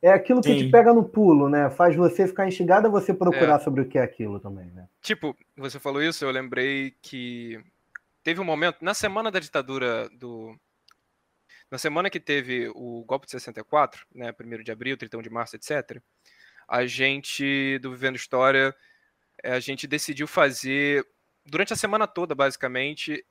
[0.00, 0.58] É aquilo que Sim.
[0.66, 1.70] te pega no pulo, né?
[1.70, 3.58] Faz você ficar instigado a você procurar É.
[3.60, 4.88] sobre o que é aquilo também, né?
[5.00, 7.60] Tipo, você falou isso, eu lembrei que
[8.22, 10.56] teve um momento, na semana da ditadura do.
[11.70, 14.32] Na semana que teve o golpe de 64, né?
[14.38, 16.00] 1 de abril, 31 de março, etc.,
[16.68, 18.74] a gente, do Vivendo História,
[19.42, 21.04] eh, a gente decidiu fazer,
[21.44, 23.24] durante a semana toda, basicamente,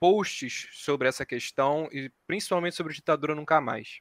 [0.00, 4.00] posts sobre essa questão e principalmente sobre ditadura nunca mais.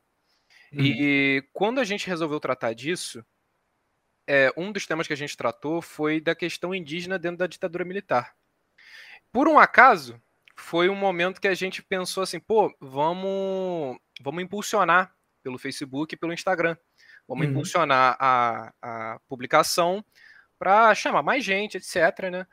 [0.78, 3.26] E quando a gente resolveu tratar disso,
[4.28, 7.86] é, um dos temas que a gente tratou foi da questão indígena dentro da ditadura
[7.86, 8.36] militar.
[9.32, 10.22] Por um acaso,
[10.58, 16.18] foi um momento que a gente pensou assim, pô, vamos, vamos impulsionar pelo Facebook e
[16.18, 16.76] pelo Instagram.
[17.28, 17.52] Vamos Uhum.
[17.52, 20.04] impulsionar a, a publicação
[20.60, 22.48] para chamar mais gente, etc, né?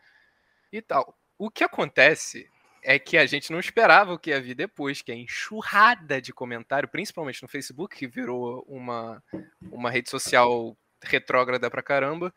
[0.73, 1.19] E tal.
[1.39, 2.49] O que acontece
[2.83, 6.21] é que a gente não esperava o que ia vir depois, que é a enxurrada
[6.21, 9.23] de comentário, principalmente no Facebook, que virou uma,
[9.71, 12.35] uma rede social retrógrada pra caramba.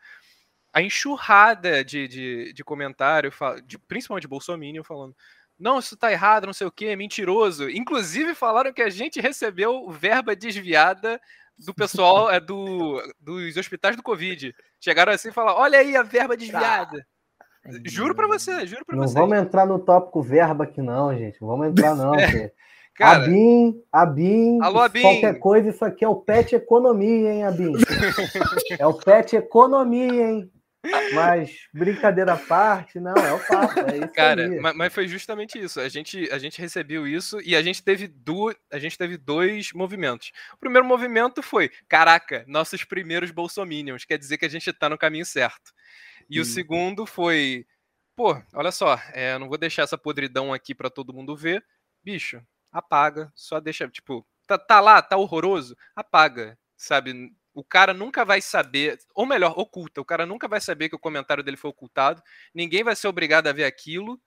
[0.72, 3.32] A enxurrada de, de, de comentário,
[3.64, 5.16] de, principalmente de Bolsonaro, falando
[5.58, 7.70] não, isso tá errado, não sei o que, mentiroso.
[7.70, 11.20] Inclusive falaram que a gente recebeu verba desviada
[11.58, 14.54] do pessoal é, do, dos hospitais do Covid.
[14.78, 17.06] Chegaram assim e falaram, olha aí a verba desviada.
[17.84, 19.14] Juro pra você, juro pra Não você.
[19.14, 21.40] vamos entrar no tópico verba aqui, não, gente.
[21.40, 22.12] Não Vamos entrar, não.
[22.16, 22.52] porque É,
[22.94, 25.02] Cara, a BIM, a BIM, Alô, Abim.
[25.02, 27.72] qualquer coisa, isso aqui é o PET Economia, hein, Abim?
[28.78, 30.50] é o PET Economia, hein?
[31.12, 34.60] Mas, brincadeira à parte, não, é o papo, é isso Cara, aí.
[34.60, 35.80] ma- mas, foi justamente isso.
[35.80, 39.72] A gente, a gente recebeu isso e a gente teve du a gente teve dois
[39.72, 40.30] movimentos.
[40.54, 44.96] O primeiro movimento foi: caraca, nossos primeiros bolsominions, quer dizer que a gente tá no
[44.96, 45.72] caminho certo.
[46.28, 46.52] E o Sim.
[46.52, 47.66] segundo foi:
[48.14, 51.64] pô, olha só, é, não vou deixar essa podridão aqui pra todo mundo ver.
[52.02, 57.32] Bicho, apaga, só deixa, tipo, tá, tá lá, tá horroroso, apaga, sabe?
[57.54, 60.00] O cara nunca vai saber, ou melhor, oculta.
[60.00, 62.22] O cara nunca vai saber que o comentário dele foi ocultado.
[62.54, 64.20] Ninguém vai ser obrigado a ver aquilo.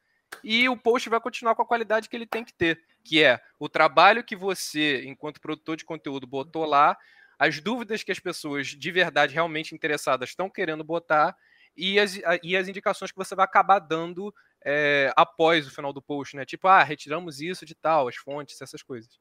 [0.43, 3.39] E o post vai continuar com a qualidade que ele tem que ter, que é
[3.57, 6.95] o trabalho que você, enquanto produtor de conteúdo, botou lá,
[7.37, 11.35] as dúvidas que as pessoas de verdade realmente interessadas estão querendo botar
[11.75, 16.01] e as, e as indicações que você vai acabar dando é, após o final do
[16.01, 16.45] post, né?
[16.45, 19.17] Tipo, ah, retiramos isso de tal, as fontes, essas coisas.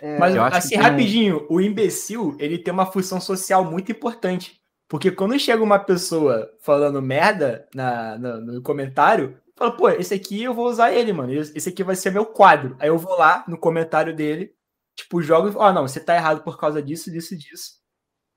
[0.00, 3.64] É, Mas eu acho assim, que tem rapidinho, o imbecil, ele tem uma função social
[3.64, 4.60] muito importante.
[4.88, 10.42] Porque quando chega uma pessoa falando merda na, na- no comentário, fala, pô, esse aqui
[10.42, 11.32] eu vou usar ele, mano.
[11.32, 12.76] Esse aqui vai ser meu quadro.
[12.78, 14.54] Aí eu vou lá no comentário dele,
[14.94, 17.81] tipo, jogo e falo, ó, não, você tá errado por causa disso, disso e disso.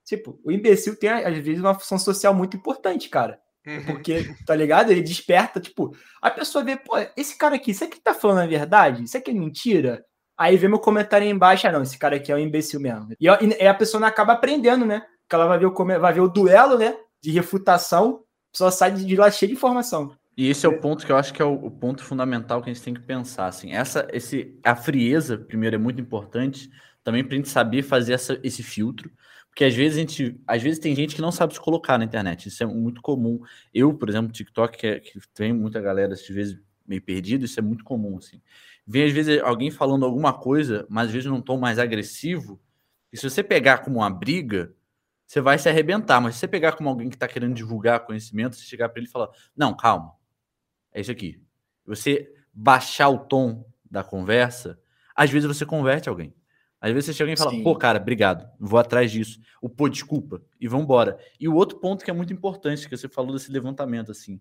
[0.05, 3.39] Tipo, o imbecil tem, às vezes, uma função social muito importante, cara.
[3.87, 4.91] Porque, tá ligado?
[4.91, 8.45] Ele desperta, tipo, a pessoa vê, pô, esse cara aqui, isso aqui tá falando a
[8.47, 9.03] verdade?
[9.03, 10.05] Isso aqui é mentira?
[10.37, 13.07] Aí vê meu comentário aí embaixo, ah, não, esse cara aqui é um imbecil mesmo.
[13.19, 15.01] E, e a pessoa não acaba aprendendo, né?
[15.21, 16.95] Porque ela vai ver o, vai ver o duelo, né?
[17.23, 20.15] De refutação, só sai de de lá cheio de informação.
[20.37, 22.69] E esse é o ponto que eu acho que é o, o ponto fundamental que
[22.69, 23.47] a gente tem que pensar.
[23.47, 26.69] Assim, essa, esse, a frieza, primeiro, é muito importante
[27.03, 29.09] também para a gente saber fazer essa, esse filtro.
[29.55, 30.37] Porque às vezes a gente.
[30.45, 32.49] Às vezes tem gente que não sabe se colocar na internet.
[32.49, 33.39] Isso é muito comum.
[33.73, 37.57] Eu, por exemplo, TikTok, que, é, que tem muita galera, às vezes, meio perdido, isso
[37.57, 38.17] é muito comum.
[38.17, 38.41] Assim.
[38.85, 42.59] Vem, às vezes, alguém falando alguma coisa, mas às vezes num tom mais agressivo.
[43.13, 44.75] E se você pegar como uma briga,
[45.25, 46.19] você vai se arrebentar.
[46.19, 49.07] Mas se você pegar como alguém que está querendo divulgar conhecimento, você chegar para ele
[49.07, 50.11] e falar: Não, calma.
[50.91, 51.41] É isso aqui.
[51.85, 54.77] Você baixar o tom da conversa,
[55.15, 56.33] às vezes você converte alguém.
[56.85, 57.63] Às vezes você chega alguém e fala, Sim.
[57.63, 59.39] pô, cara, obrigado, vou atrás disso.
[59.59, 61.17] O pô, desculpa, e vambora.
[61.39, 64.39] E o outro ponto que é muito importante, que você falou desse levantamento, assim.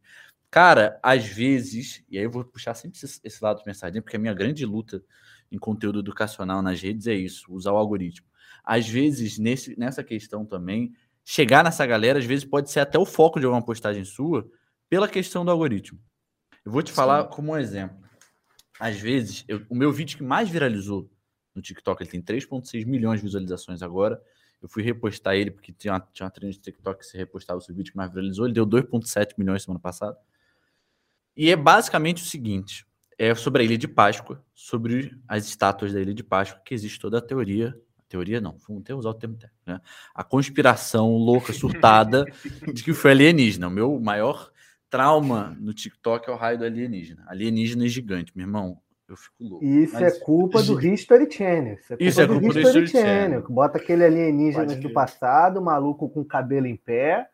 [0.50, 4.18] Cara, às vezes, e aí eu vou puxar sempre esse, lado de mensagem, porque a
[4.18, 5.02] minha grande luta
[5.50, 8.26] em conteúdo educacional nas redes é isso, usar o algoritmo.
[8.62, 10.92] Às vezes, nesse, nessa questão também,
[11.24, 14.46] chegar nessa galera, às vezes pode ser até o foco de alguma postagem sua,
[14.90, 15.98] pela questão do algoritmo.
[16.62, 17.96] Eu vou te falar como um exemplo.
[18.78, 21.08] Às vezes, eu- o meu vídeo que mais viralizou
[21.54, 24.20] no TikTok, ele tem 3,6 milhões de visualizações agora.
[24.60, 27.58] Eu fui repostar ele, porque tinha uma, tinha uma trend de TikTok que você repostava
[27.58, 28.46] o seu vídeo que mais viralizou.
[28.46, 30.18] Ele deu 2,7 milhões semana passada.
[31.36, 32.86] E é basicamente o seguinte:
[33.18, 36.98] é sobre a Ilha de Páscoa, sobre as estátuas da Ilha de Páscoa, que existe
[36.98, 37.78] toda a teoria.
[38.08, 39.80] Teoria não, vamos até usar o termo técnico, né?
[40.14, 42.24] A conspiração louca, surtada,
[42.72, 43.66] de que foi alienígena.
[43.66, 44.50] O meu maior
[44.88, 47.24] trauma no TikTok é o raio do alienígena.
[47.26, 48.80] Alienígena é gigante, meu irmão.
[49.08, 49.64] Eu fico louco.
[49.64, 51.74] Isso Mas- é culpa do History Channel.
[51.74, 53.22] Isso é culpa, Isso é do, culpa do History, History Channel.
[53.22, 53.42] Channel.
[53.44, 57.28] que Bota aquele alienígenas Pode do passado, maluco com cabelo em pé.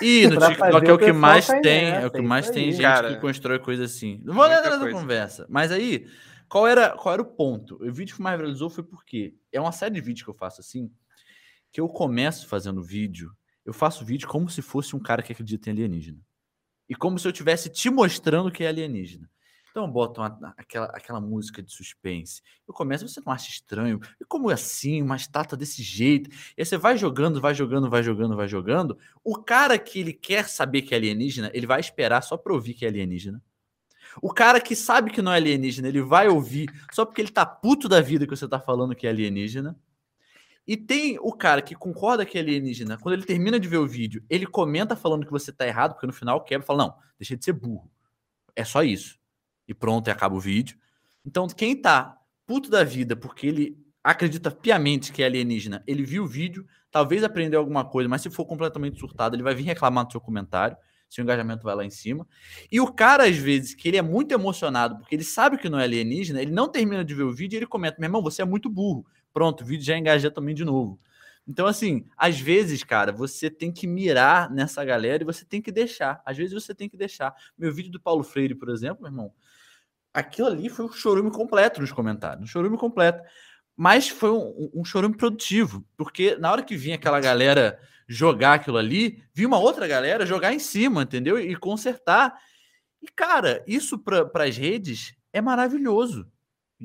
[0.00, 2.44] E no TikTok fazer é o que pessoal mais tem, é o que é mais
[2.46, 2.72] isso tem aí.
[2.72, 4.20] gente Cara, que constrói coisa assim.
[4.24, 4.92] Não vou nessa coisa.
[4.92, 6.06] conversa, mas aí,
[6.48, 7.76] qual era, qual era o ponto?
[7.84, 10.60] O vídeo que mais viralizou foi porque é uma série de vídeos que eu faço
[10.60, 10.90] assim,
[11.72, 13.30] que eu começo fazendo vídeo,
[13.64, 16.18] eu faço vídeo como se fosse um cara que acredita em alienígena.
[16.88, 19.28] E como se eu estivesse te mostrando que é alienígena.
[19.86, 22.42] Então uma, aquela, aquela música de suspense.
[22.66, 24.00] Eu começo, você não acha estranho?
[24.20, 26.28] E como é assim, uma estátua desse jeito?
[26.30, 28.98] E aí você vai jogando, vai jogando, vai jogando, vai jogando.
[29.22, 32.74] O cara que ele quer saber que é alienígena, ele vai esperar só para ouvir
[32.74, 33.40] que é alienígena.
[34.20, 37.46] O cara que sabe que não é alienígena, ele vai ouvir só porque ele tá
[37.46, 39.78] puto da vida que você tá falando que é alienígena.
[40.66, 43.86] E tem o cara que concorda que é alienígena, quando ele termina de ver o
[43.86, 46.94] vídeo, ele comenta falando que você tá errado, porque no final quebra e fala: não,
[47.18, 47.90] deixa de ser burro.
[48.56, 49.18] É só isso
[49.68, 50.76] e pronto, e acaba o vídeo.
[51.24, 52.16] Então, quem tá
[52.46, 57.22] puto da vida porque ele acredita piamente que é alienígena, ele viu o vídeo, talvez
[57.22, 60.76] aprendeu alguma coisa, mas se for completamente surtado, ele vai vir reclamar no seu comentário,
[61.10, 62.26] seu engajamento vai lá em cima.
[62.70, 65.78] E o cara, às vezes, que ele é muito emocionado porque ele sabe que não
[65.78, 68.42] é alienígena, ele não termina de ver o vídeo e ele comenta: meu irmão, você
[68.42, 69.06] é muito burro.
[69.32, 70.98] Pronto, o vídeo já engaja também de novo.
[71.46, 75.72] Então, assim, às vezes, cara, você tem que mirar nessa galera e você tem que
[75.72, 76.20] deixar.
[76.26, 77.34] Às vezes você tem que deixar.
[77.56, 79.32] Meu vídeo do Paulo Freire, por exemplo, meu irmão,
[80.12, 83.22] aquilo ali foi um chorume completo nos comentários, um chorume completo.
[83.76, 87.78] Mas foi um, um chorume produtivo, porque na hora que vinha aquela galera
[88.08, 91.38] jogar aquilo ali, vinha uma outra galera jogar em cima, entendeu?
[91.38, 92.36] E consertar.
[93.00, 96.26] E, cara, isso para as redes é maravilhoso.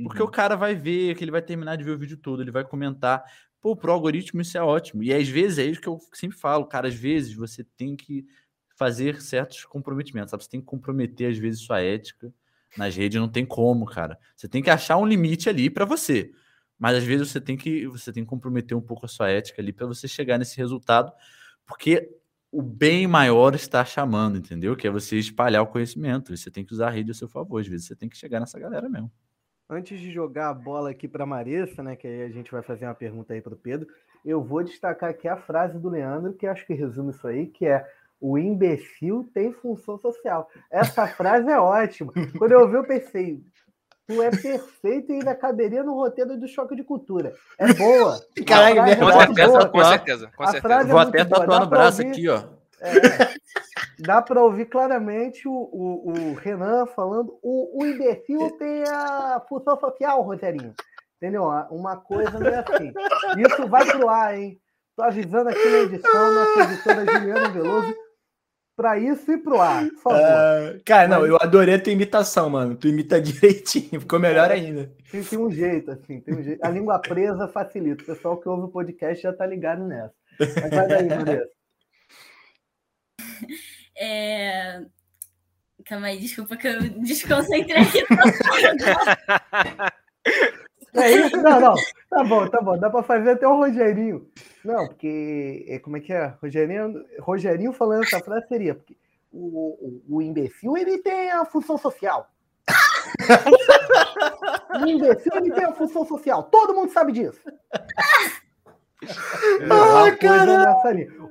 [0.04, 0.28] Porque uhum.
[0.28, 2.64] o cara vai ver, que ele vai terminar de ver o vídeo todo, ele vai
[2.64, 3.24] comentar.
[3.62, 5.02] Pô, pro algoritmo isso é ótimo.
[5.02, 6.88] E às vezes é isso que eu sempre falo, cara.
[6.88, 8.26] Às vezes você tem que
[8.76, 10.44] fazer certos comprometimentos, sabe?
[10.44, 12.34] Você tem que comprometer, às vezes, sua ética
[12.78, 14.18] nas redes não tem como, cara.
[14.36, 16.32] Você tem que achar um limite ali para você.
[16.78, 19.62] Mas às vezes você tem que você tem que comprometer um pouco a sua ética
[19.62, 21.12] ali para você chegar nesse resultado,
[21.66, 22.10] porque
[22.52, 24.76] o bem maior está chamando, entendeu?
[24.76, 26.36] Que é você espalhar o conhecimento.
[26.36, 27.60] Você tem que usar a rede a seu favor.
[27.60, 29.12] Às vezes você tem que chegar nessa galera mesmo.
[29.70, 32.86] Antes de jogar a bola aqui para Marissa, né, que aí a gente vai fazer
[32.86, 33.88] uma pergunta aí para o Pedro,
[34.24, 37.66] eu vou destacar aqui a frase do Leandro, que acho que resume isso aí, que
[37.66, 37.84] é
[38.24, 40.50] o imbecil tem função social.
[40.72, 42.14] Essa frase é ótima.
[42.40, 43.42] Quando eu ouvi, eu pensei,
[44.08, 47.34] tu é perfeito e ainda caberia no roteiro do choque de cultura.
[47.60, 48.18] É boa.
[48.48, 49.70] Caralho, é com, certeza, boa.
[49.70, 50.74] com certeza, com certeza.
[50.74, 52.44] É Vou até tatuar no braço ouvir, aqui, ó.
[52.80, 53.34] É,
[54.00, 59.78] dá para ouvir claramente o, o, o, Renan falando: o, o imbecil tem a função
[59.78, 60.74] social, Rogerinho.
[61.18, 61.44] Entendeu?
[61.70, 62.94] Uma coisa não é assim.
[63.38, 64.58] Isso vai pro ar, hein?
[64.96, 68.03] Tô avisando aqui na edição, nossa editora Juliana Veloso
[68.76, 70.20] para isso e pro ar, por favor.
[70.20, 71.20] Uh, cara, Mas...
[71.20, 72.76] não, eu adorei a tua imitação, mano.
[72.76, 74.92] Tu imita direitinho, ficou melhor é, ainda.
[75.12, 76.66] Tem, tem, um jeito, assim, tem um jeito.
[76.66, 78.04] A língua presa facilita.
[78.04, 80.14] O pessoal que ouve o podcast já tá ligado nessa.
[80.40, 81.50] Mas vai daí, Vanessa.
[83.96, 84.82] É...
[85.86, 88.04] Calma aí, desculpa que eu desconcentrei aqui.
[90.96, 91.38] É isso?
[91.38, 91.76] Não, não.
[92.10, 92.78] Tá bom, tá bom.
[92.78, 94.28] Dá para fazer até o Rogerinho.
[94.64, 95.66] Não, porque.
[95.68, 96.34] É, como é que é?
[96.42, 98.76] Rogerinho, Rogerinho falando essa frase seria.
[98.76, 98.96] Porque
[99.32, 102.30] o, o, o imbecil ele tem a função social.
[104.82, 106.44] o imbecil ele tem a função social.
[106.44, 107.42] Todo mundo sabe disso.
[109.70, 110.78] Ah, cara.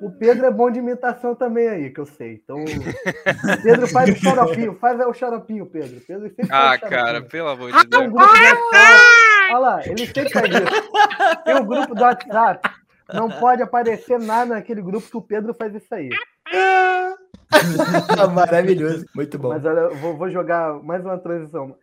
[0.01, 2.35] O Pedro é bom de imitação também aí, que eu sei.
[2.35, 2.65] Então,
[3.63, 6.01] Pedro faz o xaropinho, faz o xaropinho, Pedro.
[6.07, 8.13] Pedro ah, cara, pelo amor de Deus.
[9.53, 11.45] Olha lá, ele sempre faz isso.
[11.45, 12.71] Tem um grupo do WhatsApp,
[13.13, 16.09] não pode aparecer nada naquele grupo que o Pedro faz isso aí.
[18.35, 19.51] Maravilhoso, muito bom.
[19.51, 21.77] Mas olha, vou, vou jogar mais uma transição.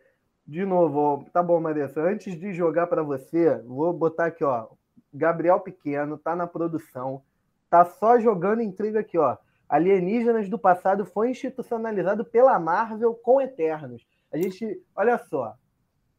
[0.44, 2.02] De novo, tá bom, Marissa.
[2.02, 4.66] Antes de jogar para você, vou botar aqui, ó.
[5.14, 7.22] Gabriel Pequeno tá na produção,
[7.68, 9.36] tá só jogando intriga aqui, ó.
[9.68, 14.04] Alienígenas do passado foi institucionalizado pela Marvel com Eternos.
[14.32, 15.54] A gente, olha só,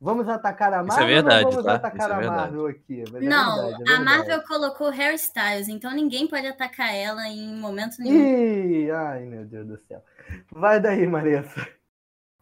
[0.03, 0.95] Vamos atacar a Marvel?
[0.95, 1.75] Isso é verdade, vamos tá?
[1.75, 3.03] atacar é a Marvel aqui?
[3.11, 7.27] Mas é não, é verdade, é a Marvel colocou hairstyles, então ninguém pode atacar ela
[7.27, 8.17] em momento nenhum.
[8.17, 10.03] Ih, ai meu Deus do céu.
[10.51, 11.67] Vai daí, Marissa.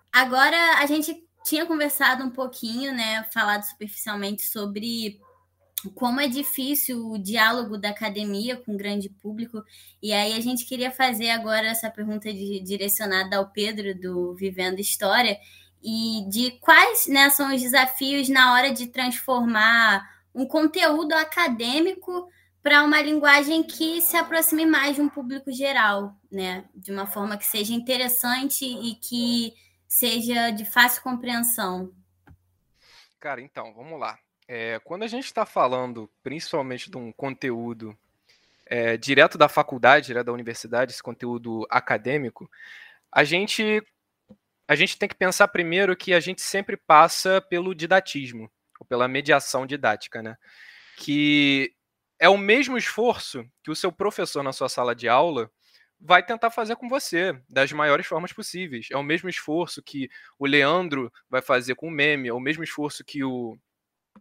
[0.10, 3.26] Agora a gente tinha conversado um pouquinho, né?
[3.34, 5.20] Falado superficialmente sobre
[5.95, 9.62] como é difícil o diálogo da academia com o grande público.
[10.01, 14.80] E aí a gente queria fazer agora essa pergunta de, direcionada ao Pedro do Vivendo
[14.80, 15.38] História
[15.82, 22.30] e de quais né, são os desafios na hora de transformar um conteúdo acadêmico
[22.61, 26.65] para uma linguagem que se aproxime mais de um público geral, né?
[26.75, 29.53] De uma forma que seja interessante e que
[29.88, 31.91] seja de fácil compreensão.
[33.19, 34.19] Cara, então, vamos lá.
[34.47, 37.97] É, quando a gente está falando principalmente de um conteúdo
[38.65, 42.49] é, direto da faculdade, direto da universidade, esse conteúdo acadêmico,
[43.11, 43.84] a gente,
[44.70, 49.07] a gente tem que pensar primeiro que a gente sempre passa pelo didatismo, ou pela
[49.07, 50.38] mediação didática, né?
[50.95, 51.74] Que
[52.20, 55.49] é o mesmo esforço que o seu professor na sua sala de aula
[55.99, 58.89] vai tentar fazer com você, das maiores formas possíveis.
[58.91, 60.07] É o mesmo esforço que
[60.38, 63.57] o Leandro vai fazer com o meme, é o mesmo esforço que o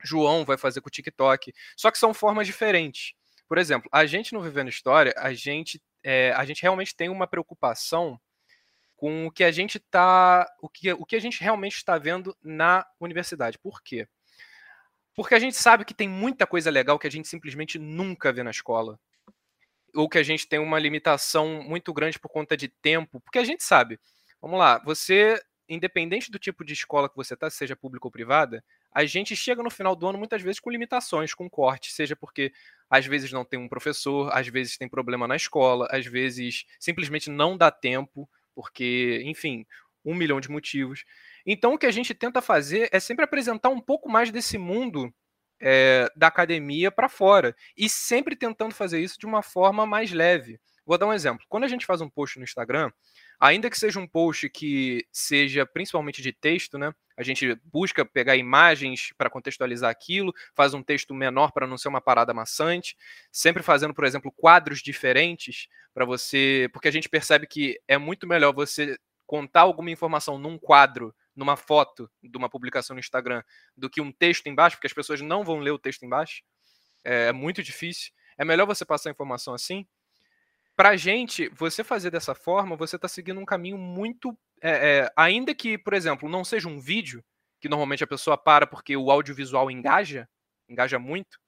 [0.03, 1.53] João vai fazer com o TikTok.
[1.77, 3.13] Só que são formas diferentes.
[3.47, 7.27] Por exemplo, a gente no Vivendo História, a gente, é, a gente realmente tem uma
[7.27, 8.19] preocupação
[8.99, 12.37] com o que a gente tá, o que, o que a gente realmente está vendo
[12.43, 13.57] na universidade.
[13.57, 14.09] Por quê?
[15.15, 18.43] Porque a gente sabe que tem muita coisa legal que a gente simplesmente nunca vê
[18.43, 18.99] na escola.
[19.95, 23.21] Ou que a gente tem uma limitação muito grande por conta de tempo.
[23.21, 24.01] Porque a gente sabe.
[24.43, 28.65] Vamos lá, você, independente do tipo de escola que você está, seja pública ou privada,
[28.93, 32.53] a gente chega no final do ano muitas vezes com limitações, com corte, seja porque
[32.91, 37.31] às vezes não tem um professor, às vezes tem problema na escola, às vezes simplesmente
[37.31, 38.29] não dá tempo,
[38.59, 39.65] porque, enfim,
[40.05, 41.05] um milhão de motivos.
[41.47, 45.15] Então, o que a gente tenta fazer é sempre apresentar um pouco mais desse mundo
[45.61, 50.59] é, da academia para fora, e sempre tentando fazer isso de uma forma mais leve.
[50.85, 51.47] Vou dar um exemplo.
[51.49, 52.91] Quando a gente faz um post no Instagram,
[53.39, 56.93] ainda que seja um post que seja principalmente de texto, né?
[57.19, 61.89] A gente busca pegar imagens para contextualizar aquilo, faz um texto menor para não ser
[61.89, 62.97] uma parada maçante,
[63.33, 68.25] sempre fazendo, por exemplo, quadros diferentes para você, porque a gente percebe que é muito
[68.25, 68.97] melhor você
[69.27, 73.43] contar alguma informação num quadro, numa foto de uma publicação no Instagram,
[73.77, 76.45] do que um texto embaixo, porque as pessoas não vão ler o texto embaixo.
[77.03, 78.13] É muito difícil.
[78.39, 79.85] É melhor você passar a informação assim
[80.79, 84.39] para gente, você fazer dessa forma, você está seguindo um caminho muito.
[84.63, 87.25] É, é, ainda que, por exemplo, não seja um vídeo,
[87.61, 90.29] que normalmente a pessoa para porque o audiovisual engaja,
[90.69, 91.41] engaja muito,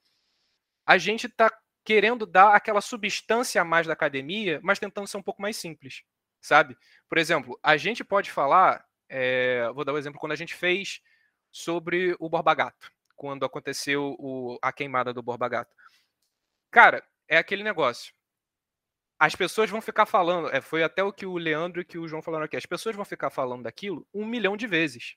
[0.85, 1.49] a gente está
[1.85, 6.03] querendo dar aquela substância a mais da academia, mas tentando ser um pouco mais simples,
[6.41, 6.77] sabe?
[7.09, 11.01] Por exemplo, a gente pode falar, é, vou dar um exemplo, quando a gente fez
[11.53, 15.73] sobre o Borba Gato, quando aconteceu o, a queimada do Borba Gato.
[16.69, 18.13] Cara, é aquele negócio
[19.21, 22.09] as pessoas vão ficar falando, é, foi até o que o Leandro e que o
[22.09, 25.15] João falaram aqui, as pessoas vão ficar falando daquilo um milhão de vezes.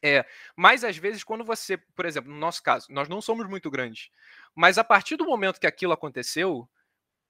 [0.00, 0.24] É,
[0.54, 4.10] mas às vezes quando você, por exemplo, no nosso caso, nós não somos muito grandes,
[4.54, 6.70] mas a partir do momento que aquilo aconteceu,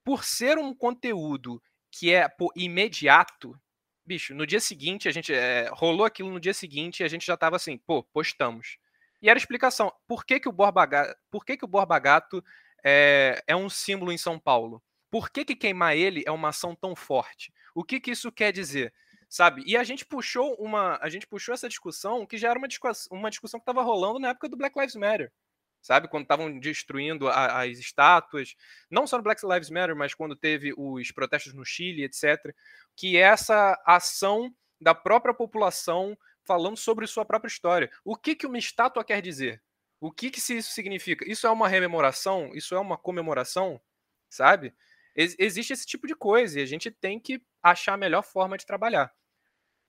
[0.04, 3.58] por ser um conteúdo que é pô, imediato,
[4.04, 7.24] bicho, no dia seguinte a gente é, rolou aquilo no dia seguinte e a gente
[7.24, 8.76] já tava assim, pô, postamos.
[9.22, 10.86] E era explicação, por que que o Borba,
[11.30, 12.44] por que que o Borba Gato
[12.84, 14.82] é, é um símbolo em São Paulo?
[15.16, 17.50] Por que, que queimar ele é uma ação tão forte?
[17.74, 18.92] O que, que isso quer dizer?
[19.30, 19.62] Sabe?
[19.64, 23.16] E a gente puxou uma, a gente puxou essa discussão que já era uma discussão,
[23.16, 25.32] uma discussão que estava rolando na época do Black Lives Matter,
[25.80, 26.06] sabe?
[26.06, 28.54] Quando estavam destruindo a, as estátuas,
[28.90, 32.54] não só no Black Lives Matter, mas quando teve os protestos no Chile, etc.
[32.94, 36.14] Que essa ação da própria população
[36.44, 37.90] falando sobre sua própria história.
[38.04, 39.62] O que, que uma estátua quer dizer?
[39.98, 41.24] O que, que isso significa?
[41.26, 42.50] Isso é uma rememoração?
[42.52, 43.80] Isso é uma comemoração?
[44.28, 44.74] Sabe?
[45.16, 48.66] Existe esse tipo de coisa e a gente tem que achar a melhor forma de
[48.66, 49.12] trabalhar.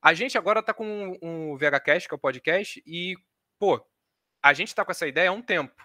[0.02, 3.16] A gente agora está com um, um VHCast, que é o podcast, e,
[3.60, 3.86] pô,
[4.42, 5.76] a gente está com essa ideia há um tempo.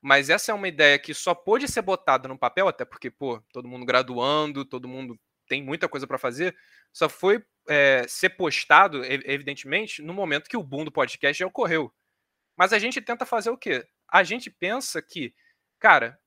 [0.00, 3.40] Mas essa é uma ideia que só pôde ser botada no papel, até porque, pô,
[3.52, 6.56] todo mundo graduando, todo mundo tem muita coisa para fazer,
[6.92, 11.92] só foi é, ser postado, evidentemente, no momento que o boom do podcast já ocorreu.
[12.56, 13.86] Mas a gente tenta fazer o quê?
[14.08, 15.34] A gente pensa que,
[15.78, 16.18] cara,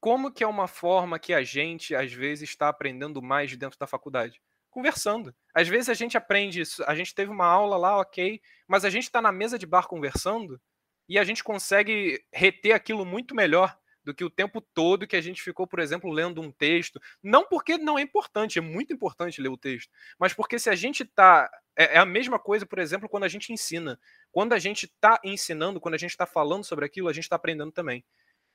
[0.00, 3.86] como que é uma forma que a gente, às vezes, está aprendendo mais dentro da
[3.86, 4.40] faculdade?
[4.70, 5.34] Conversando.
[5.54, 8.90] Às vezes a gente aprende isso, a gente teve uma aula lá, ok, mas a
[8.90, 10.60] gente está na mesa de bar conversando
[11.08, 15.20] e a gente consegue reter aquilo muito melhor do que o tempo todo que a
[15.20, 17.00] gente ficou, por exemplo, lendo um texto.
[17.22, 20.74] Não porque não é importante, é muito importante ler o texto, mas porque se a
[20.74, 21.50] gente está.
[21.76, 23.98] É, é a mesma coisa, por exemplo, quando a gente ensina.
[24.32, 27.36] Quando a gente está ensinando, quando a gente está falando sobre aquilo, a gente está
[27.36, 28.04] aprendendo também.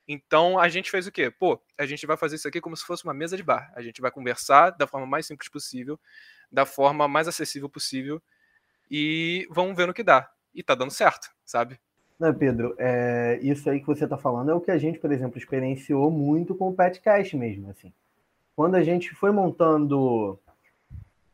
[0.08, 1.30] Então a gente fez o quê?
[1.30, 3.72] Pô, a gente vai fazer isso aqui como se fosse uma mesa de bar.
[3.74, 5.98] A gente vai conversar da forma mais simples possível,
[6.50, 8.22] da forma mais acessível possível
[8.90, 10.30] e vamos ver no que dá.
[10.54, 11.78] E tá dando certo, sabe?
[12.18, 15.12] Não, Pedro, é, isso aí que você tá falando é o que a gente, por
[15.12, 17.92] exemplo, experienciou muito com o Petcast mesmo, assim.
[18.54, 20.38] Quando a gente foi montando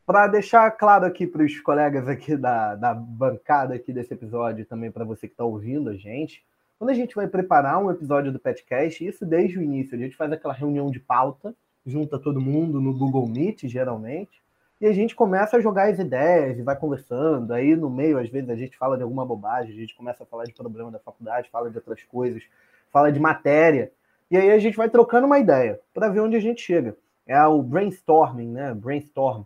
[0.05, 4.91] para deixar claro aqui para os colegas aqui da, da bancada aqui desse episódio, também
[4.91, 6.43] para você que está ouvindo a gente,
[6.83, 10.17] quando a gente vai preparar um episódio do Petcast, isso desde o início, a gente
[10.17, 11.55] faz aquela reunião de pauta,
[11.85, 14.43] junta todo mundo no Google Meet, geralmente,
[14.81, 17.53] e a gente começa a jogar as ideias e vai conversando.
[17.53, 20.25] Aí no meio, às vezes, a gente fala de alguma bobagem, a gente começa a
[20.25, 22.43] falar de problema da faculdade, fala de outras coisas,
[22.91, 23.89] fala de matéria.
[24.29, 26.97] E aí a gente vai trocando uma ideia para ver onde a gente chega.
[27.25, 28.73] É o brainstorming, né?
[28.73, 29.43] Brainstorm.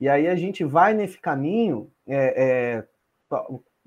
[0.00, 2.84] E aí a gente vai nesse caminho, é, é,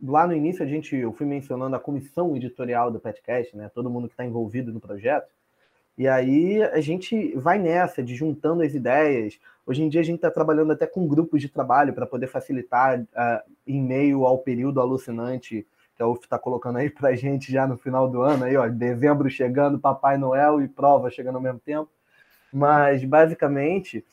[0.03, 3.69] lá no início a gente, eu fui mencionando a comissão editorial do podcast, né?
[3.73, 5.29] Todo mundo que está envolvido no projeto.
[5.97, 9.39] E aí a gente vai nessa, de juntando as ideias.
[9.65, 13.01] Hoje em dia a gente está trabalhando até com grupos de trabalho para poder facilitar
[13.01, 17.51] uh, em meio ao período alucinante que a UF está colocando aí para a gente
[17.51, 21.41] já no final do ano, aí, ó, dezembro chegando, Papai Noel e prova chegando ao
[21.41, 21.91] mesmo tempo.
[22.53, 24.05] Mas basicamente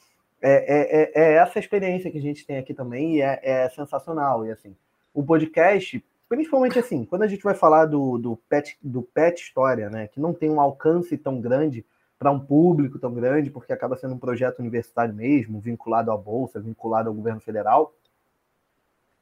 [0.43, 3.68] é, é, é, é essa experiência que a gente tem aqui também e é, é
[3.68, 4.45] sensacional.
[4.45, 4.74] E assim,
[5.17, 9.89] o podcast principalmente assim, quando a gente vai falar do, do, pet, do pet história,
[9.89, 11.85] né, que não tem um alcance tão grande
[12.19, 16.61] para um público tão grande, porque acaba sendo um projeto universitário mesmo, vinculado à bolsa,
[16.61, 17.95] vinculado ao governo federal,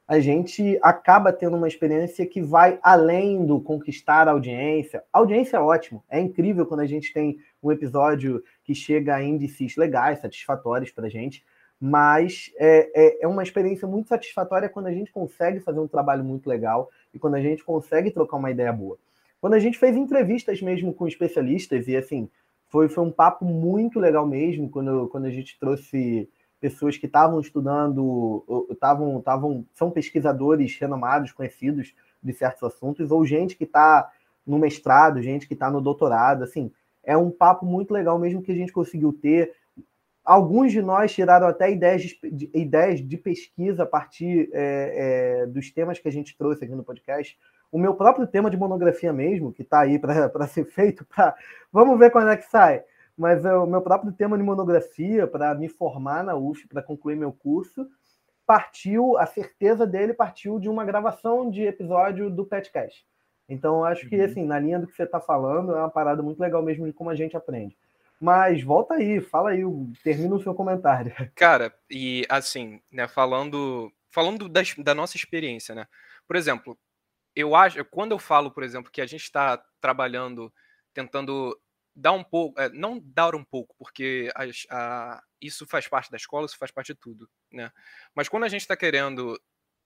[0.07, 5.03] a gente acaba tendo uma experiência que vai além do conquistar a audiência.
[5.11, 9.23] A audiência é ótimo, é incrível quando a gente tem um episódio que chega a
[9.23, 11.43] índices legais, satisfatórios para a gente,
[11.79, 16.23] mas é, é, é, uma experiência muito satisfatória quando a gente consegue fazer um trabalho
[16.23, 18.97] muito legal e quando a gente consegue trocar uma ideia boa.
[19.41, 22.29] Quando a gente fez entrevistas mesmo com especialistas, e assim,
[22.67, 27.39] foi, foi um papo muito legal mesmo, quando, quando a gente trouxe pessoas que estavam
[27.39, 34.09] estudando, estavam, estavam, são pesquisadores renomados, conhecidos de certos assuntos, ou gente que está
[34.47, 36.71] no mestrado, gente que está no doutorado, assim,
[37.03, 39.53] é um papo muito legal mesmo que a gente conseguiu ter
[40.25, 45.45] Alguns de nós tiraram até ideias de, de ideias de pesquisa a partir é, é,
[45.45, 47.37] dos temas que a gente trouxe aqui no podcast.
[47.71, 51.35] O meu próprio tema de monografia mesmo, que está aí para ser feito, pra...
[51.71, 52.83] vamos ver quando é que sai.
[53.15, 57.15] Mas é, o meu próprio tema de monografia, para me formar na UF, para concluir
[57.15, 57.87] meu curso,
[58.47, 63.05] partiu, a certeza dele partiu de uma gravação de episódio do Petcast.
[63.47, 64.25] Então, acho que, uhum.
[64.25, 66.93] assim, na linha do que você está falando, é uma parada muito legal mesmo de
[66.93, 67.77] como a gente aprende.
[68.19, 69.61] Mas volta aí, fala aí,
[70.03, 71.13] termina o seu comentário.
[71.35, 75.85] Cara, e assim, né, falando, falando da nossa experiência, né?
[76.27, 76.77] Por exemplo,
[77.35, 80.51] eu acho, quando eu falo, por exemplo, que a gente está trabalhando,
[80.93, 81.59] tentando
[81.95, 86.17] dar um pouco, é, não dar um pouco, porque a, a, isso faz parte da
[86.17, 87.71] escola, isso faz parte de tudo, né?
[88.13, 89.39] Mas quando a gente está querendo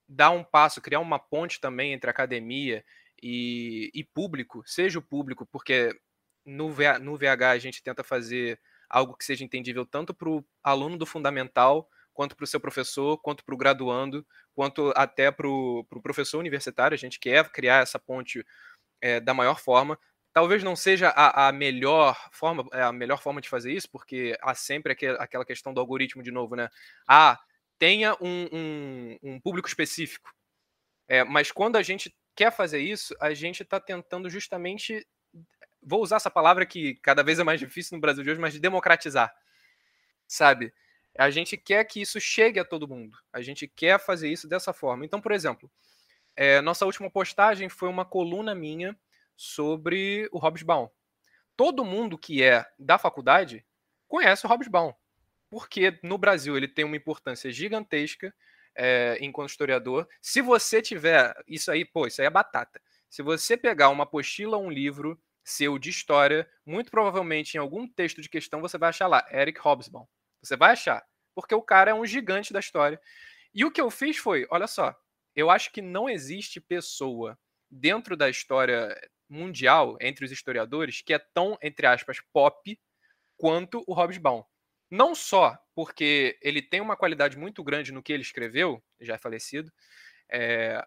[0.08, 2.84] dar um passo, criar uma ponte também entre academia
[3.22, 5.96] e, e público, seja o público, porque
[6.50, 10.44] no, VH, no VH a gente tenta fazer algo que seja entendível tanto para o
[10.62, 15.48] aluno do fundamental, quanto para o seu professor, quanto para o graduando, quanto até para
[15.48, 16.94] o pro professor universitário.
[16.94, 18.44] A gente quer criar essa ponte
[19.00, 19.98] é, da maior forma.
[20.32, 24.36] Talvez não seja a, a, melhor forma, eh, a melhor forma de fazer isso, porque
[24.40, 26.68] há sempre aquela questão do algoritmo de novo, né?
[27.06, 27.38] Ah,
[27.78, 30.30] tenha um, um, um público específico.
[31.08, 35.04] É, mas quando a gente quer fazer isso, a gente está tentando justamente
[35.82, 38.52] vou usar essa palavra que cada vez é mais difícil no Brasil de hoje, mas
[38.52, 39.34] de democratizar.
[40.26, 40.72] Sabe?
[41.18, 43.16] A gente quer que isso chegue a todo mundo.
[43.32, 45.04] A gente quer fazer isso dessa forma.
[45.04, 45.70] Então, por exemplo,
[46.36, 48.96] é, nossa última postagem foi uma coluna minha
[49.36, 50.88] sobre o Hobsbawm.
[51.56, 53.64] Todo mundo que é da faculdade
[54.06, 54.92] conhece o Hobsbawm,
[55.50, 58.34] porque no Brasil ele tem uma importância gigantesca
[58.74, 60.08] é, enquanto historiador.
[60.20, 62.80] Se você tiver isso aí, pô, isso aí é batata.
[63.08, 65.20] Se você pegar uma apostila, um livro
[65.50, 69.60] seu de história, muito provavelmente em algum texto de questão você vai achar lá, Eric
[69.60, 70.06] Hobsbawm.
[70.42, 73.00] Você vai achar, porque o cara é um gigante da história.
[73.52, 74.94] E o que eu fiz foi, olha só,
[75.34, 77.38] eu acho que não existe pessoa
[77.70, 78.96] dentro da história
[79.28, 82.78] mundial, entre os historiadores, que é tão, entre aspas, pop
[83.36, 84.42] quanto o Hobsbawm.
[84.90, 89.18] Não só porque ele tem uma qualidade muito grande no que ele escreveu, já é
[89.18, 89.72] falecido,
[90.30, 90.84] é,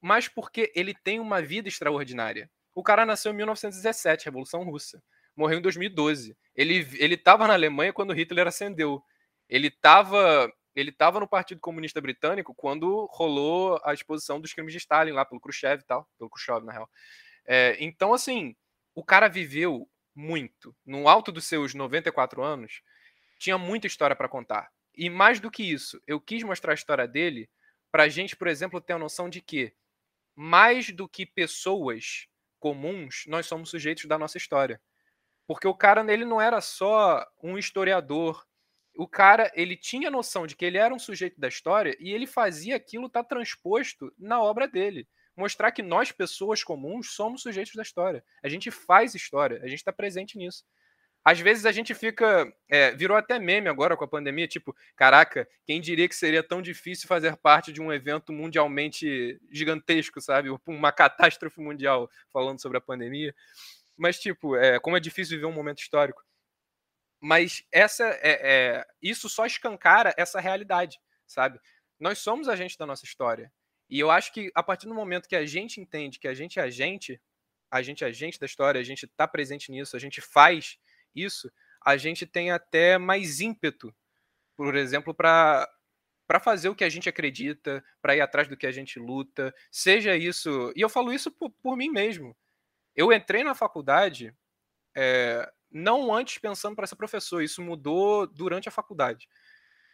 [0.00, 2.50] mas porque ele tem uma vida extraordinária.
[2.76, 5.02] O cara nasceu em 1917, Revolução Russa.
[5.34, 6.36] Morreu em 2012.
[6.54, 9.02] Ele ele na Alemanha quando Hitler ascendeu.
[9.48, 14.78] Ele estava ele estava no Partido Comunista Britânico quando rolou a exposição dos crimes de
[14.78, 16.90] Stalin lá pelo Khrushchev e tal, pelo Khrushchev na real.
[17.46, 18.54] É, então assim,
[18.94, 20.76] o cara viveu muito.
[20.84, 22.82] No alto dos seus 94 anos,
[23.38, 24.70] tinha muita história para contar.
[24.94, 27.48] E mais do que isso, eu quis mostrar a história dele
[27.90, 29.72] para a gente, por exemplo, ter a noção de que
[30.34, 32.28] mais do que pessoas
[32.66, 34.80] comuns, nós somos sujeitos da nossa história.
[35.46, 38.44] Porque o cara, ele não era só um historiador.
[38.96, 42.26] O cara, ele tinha noção de que ele era um sujeito da história e ele
[42.26, 45.06] fazia aquilo estar tá transposto na obra dele.
[45.36, 48.24] Mostrar que nós, pessoas comuns, somos sujeitos da história.
[48.42, 50.64] A gente faz história, a gente está presente nisso.
[51.26, 52.46] Às vezes a gente fica.
[52.68, 56.62] É, virou até meme agora com a pandemia, tipo, caraca, quem diria que seria tão
[56.62, 60.50] difícil fazer parte de um evento mundialmente gigantesco, sabe?
[60.64, 63.34] Uma catástrofe mundial falando sobre a pandemia.
[63.96, 66.22] Mas, tipo, é, como é difícil viver um momento histórico.
[67.20, 70.96] Mas essa é, é, isso só escancara essa realidade,
[71.26, 71.58] sabe?
[71.98, 73.52] Nós somos agentes da nossa história.
[73.90, 76.60] E eu acho que a partir do momento que a gente entende que a gente
[76.60, 77.20] é agente,
[77.68, 80.78] a gente é agente da história, a gente está presente nisso, a gente faz
[81.16, 81.50] isso,
[81.84, 83.94] a gente tem até mais ímpeto,
[84.56, 85.68] por exemplo, para
[86.26, 89.54] para fazer o que a gente acredita, para ir atrás do que a gente luta,
[89.70, 90.72] seja isso.
[90.74, 92.36] E eu falo isso por, por mim mesmo.
[92.96, 94.34] Eu entrei na faculdade
[94.96, 99.28] é, não antes pensando para ser professor, isso mudou durante a faculdade.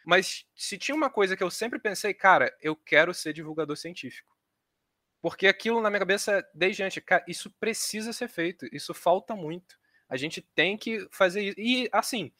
[0.05, 4.35] Mas se tinha uma coisa que eu sempre pensei, cara, eu quero ser divulgador científico.
[5.21, 9.77] Porque aquilo na minha cabeça, desde antes, cara, isso precisa ser feito, isso falta muito.
[10.13, 11.55] A gente tem que fazer isso.
[11.59, 12.31] E, assim,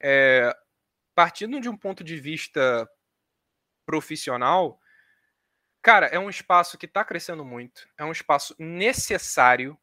[0.00, 0.52] é,
[1.14, 2.90] partindo de um ponto de vista
[3.86, 4.80] profissional,
[5.80, 9.78] cara, é um espaço que está crescendo muito, é um espaço necessário.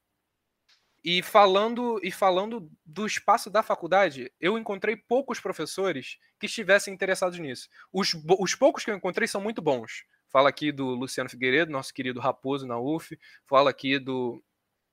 [1.01, 7.39] E falando e falando do espaço da faculdade, eu encontrei poucos professores que estivessem interessados
[7.39, 7.69] nisso.
[7.93, 10.03] Os, os poucos que eu encontrei são muito bons.
[10.27, 13.17] Fala aqui do Luciano Figueiredo, nosso querido Raposo na UF,
[13.47, 14.43] fala aqui do,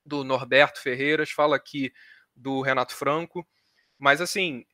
[0.04, 1.92] do Norberto Ferreiras, fala aqui
[2.36, 3.46] do Renato Franco.
[3.98, 4.64] Mas, assim,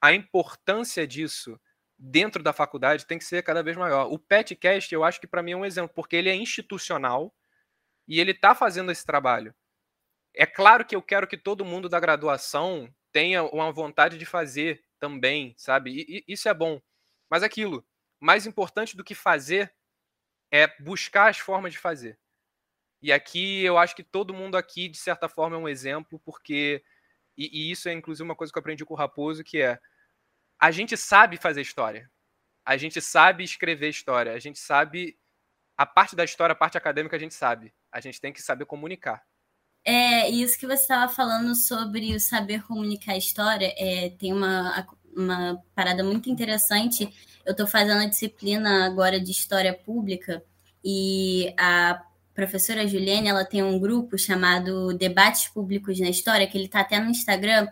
[0.00, 1.60] a importância disso
[1.98, 4.10] dentro da faculdade tem que ser cada vez maior.
[4.12, 7.34] O PetCast, eu acho que para mim é um exemplo, porque ele é institucional
[8.06, 9.54] e ele está fazendo esse trabalho.
[10.34, 14.84] É claro que eu quero que todo mundo da graduação tenha uma vontade de fazer
[15.00, 15.90] também, sabe?
[15.90, 16.80] E, e isso é bom.
[17.28, 17.84] Mas aquilo,
[18.20, 19.74] mais importante do que fazer
[20.50, 22.18] é buscar as formas de fazer.
[23.02, 26.82] E aqui eu acho que todo mundo aqui, de certa forma, é um exemplo, porque
[27.38, 29.78] e, e, isso é inclusive uma coisa que eu aprendi com o Raposo, que é
[30.60, 32.10] a gente sabe fazer história.
[32.66, 34.32] A gente sabe escrever história.
[34.32, 35.16] A gente sabe
[35.76, 37.72] a parte da história, a parte acadêmica a gente sabe.
[37.92, 39.22] A gente tem que saber comunicar.
[39.84, 44.86] É, isso que você estava falando sobre o saber comunicar a história, é, tem uma,
[45.16, 47.08] uma parada muito interessante.
[47.46, 50.44] Eu estou fazendo a disciplina agora de História Pública
[50.84, 52.04] e a
[52.38, 57.00] professora Juliane, ela tem um grupo chamado Debates Públicos na História, que ele está até
[57.00, 57.66] no Instagram,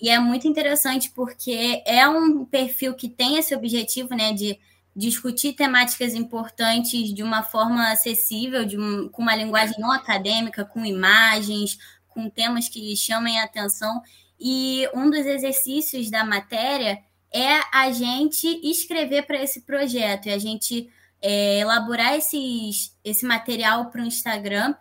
[0.00, 4.58] e é muito interessante porque é um perfil que tem esse objetivo, né, de
[4.96, 10.82] discutir temáticas importantes de uma forma acessível, de um, com uma linguagem não acadêmica, com
[10.82, 11.78] imagens,
[12.08, 14.00] com temas que chamem a atenção.
[14.40, 20.38] E um dos exercícios da matéria é a gente escrever para esse projeto, e a
[20.38, 20.88] gente
[21.28, 24.76] é, elaborar esses, esse material para o Instagram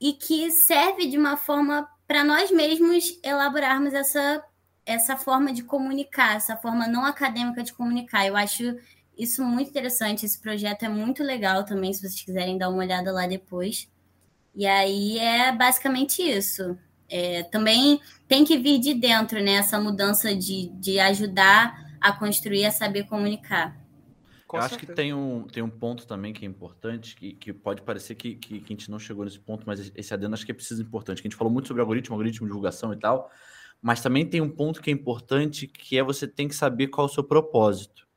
[0.00, 4.40] e que serve de uma forma para nós mesmos elaborarmos essa,
[4.86, 8.24] essa forma de comunicar, essa forma não acadêmica de comunicar.
[8.24, 8.76] Eu acho
[9.18, 10.24] isso muito interessante.
[10.24, 13.88] Esse projeto é muito legal também, se vocês quiserem dar uma olhada lá depois.
[14.54, 16.78] E aí é basicamente isso.
[17.08, 19.54] É, também tem que vir de dentro, né?
[19.54, 23.87] Essa mudança de, de ajudar a construir, a saber comunicar.
[24.48, 24.80] Com eu certeza.
[24.80, 28.14] acho que tem um, tem um ponto também que é importante, que, que pode parecer
[28.14, 30.54] que, que, que, a gente não chegou nesse ponto, mas esse adendo acho que é
[30.54, 31.20] preciso importante.
[31.20, 33.30] Que a gente falou muito sobre algoritmo, algoritmo, divulgação e tal,
[33.82, 37.06] mas também tem um ponto que é importante, que é você tem que saber qual
[37.06, 38.08] é o seu propósito.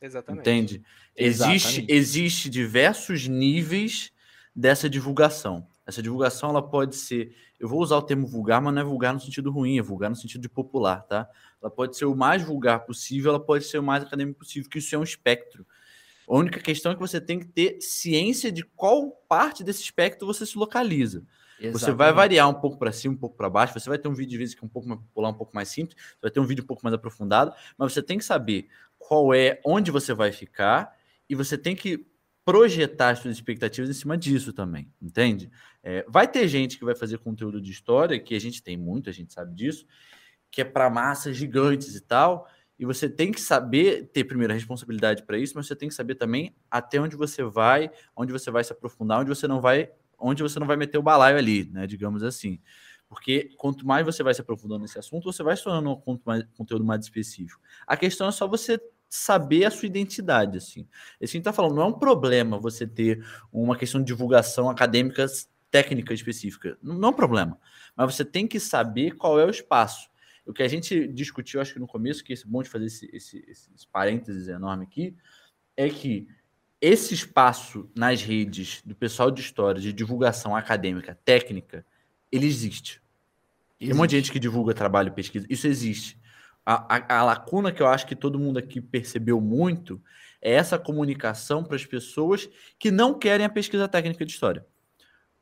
[0.00, 0.40] Exatamente.
[0.40, 0.82] Entende?
[1.16, 4.12] Existe, existe diversos níveis
[4.54, 5.66] dessa divulgação.
[5.84, 9.12] Essa divulgação ela pode ser, eu vou usar o termo vulgar, mas não é vulgar
[9.12, 11.28] no sentido ruim, é vulgar no sentido de popular, tá?
[11.66, 14.78] Ela pode ser o mais vulgar possível, ela pode ser o mais acadêmico possível, que
[14.78, 15.66] isso é um espectro.
[16.28, 20.26] A única questão é que você tem que ter ciência de qual parte desse espectro
[20.26, 21.24] você se localiza.
[21.58, 21.72] Exatamente.
[21.72, 23.74] Você vai variar um pouco para cima, um pouco para baixo.
[23.74, 25.54] Você vai ter um vídeo de vezes que é um pouco mais popular, um pouco
[25.54, 25.96] mais simples.
[26.00, 27.52] Você vai ter um vídeo um pouco mais aprofundado.
[27.78, 28.68] Mas você tem que saber
[28.98, 30.94] qual é, onde você vai ficar.
[31.28, 32.06] E você tem que
[32.44, 35.50] projetar as suas expectativas em cima disso também, entende?
[35.82, 39.10] É, vai ter gente que vai fazer conteúdo de história, que a gente tem muito,
[39.10, 39.84] a gente sabe disso,
[40.56, 42.48] que é para massas gigantes e tal.
[42.78, 45.94] E você tem que saber ter primeiro a responsabilidade para isso, mas você tem que
[45.94, 49.90] saber também até onde você vai, onde você vai se aprofundar, onde você não vai,
[50.18, 51.86] onde você não vai meter o balaio ali, né?
[51.86, 52.58] Digamos assim.
[53.06, 56.18] Porque quanto mais você vai se aprofundando nesse assunto, você vai se tornando um
[56.56, 57.60] conteúdo mais específico.
[57.86, 58.80] A questão é só você
[59.10, 60.88] saber a sua identidade, assim.
[61.20, 63.22] Esse que a gente tá falando, não é um problema você ter
[63.52, 65.26] uma questão de divulgação acadêmica
[65.70, 66.78] técnica específica.
[66.82, 67.58] Não é um problema.
[67.94, 70.08] Mas você tem que saber qual é o espaço.
[70.46, 73.10] O que a gente discutiu, acho que no começo, que é bom de fazer esse,
[73.12, 75.16] esse, esse parênteses enorme aqui,
[75.76, 76.28] é que
[76.80, 81.84] esse espaço nas redes do pessoal de história, de divulgação acadêmica, técnica,
[82.30, 82.70] ele existe.
[82.70, 83.02] existe.
[83.78, 85.46] Tem um monte de gente que divulga trabalho e pesquisa.
[85.50, 86.18] Isso existe.
[86.64, 90.02] A, a, a, lacuna que eu acho que todo mundo aqui percebeu muito
[90.42, 92.48] é essa comunicação para as pessoas
[92.78, 94.66] que não querem a pesquisa técnica de história.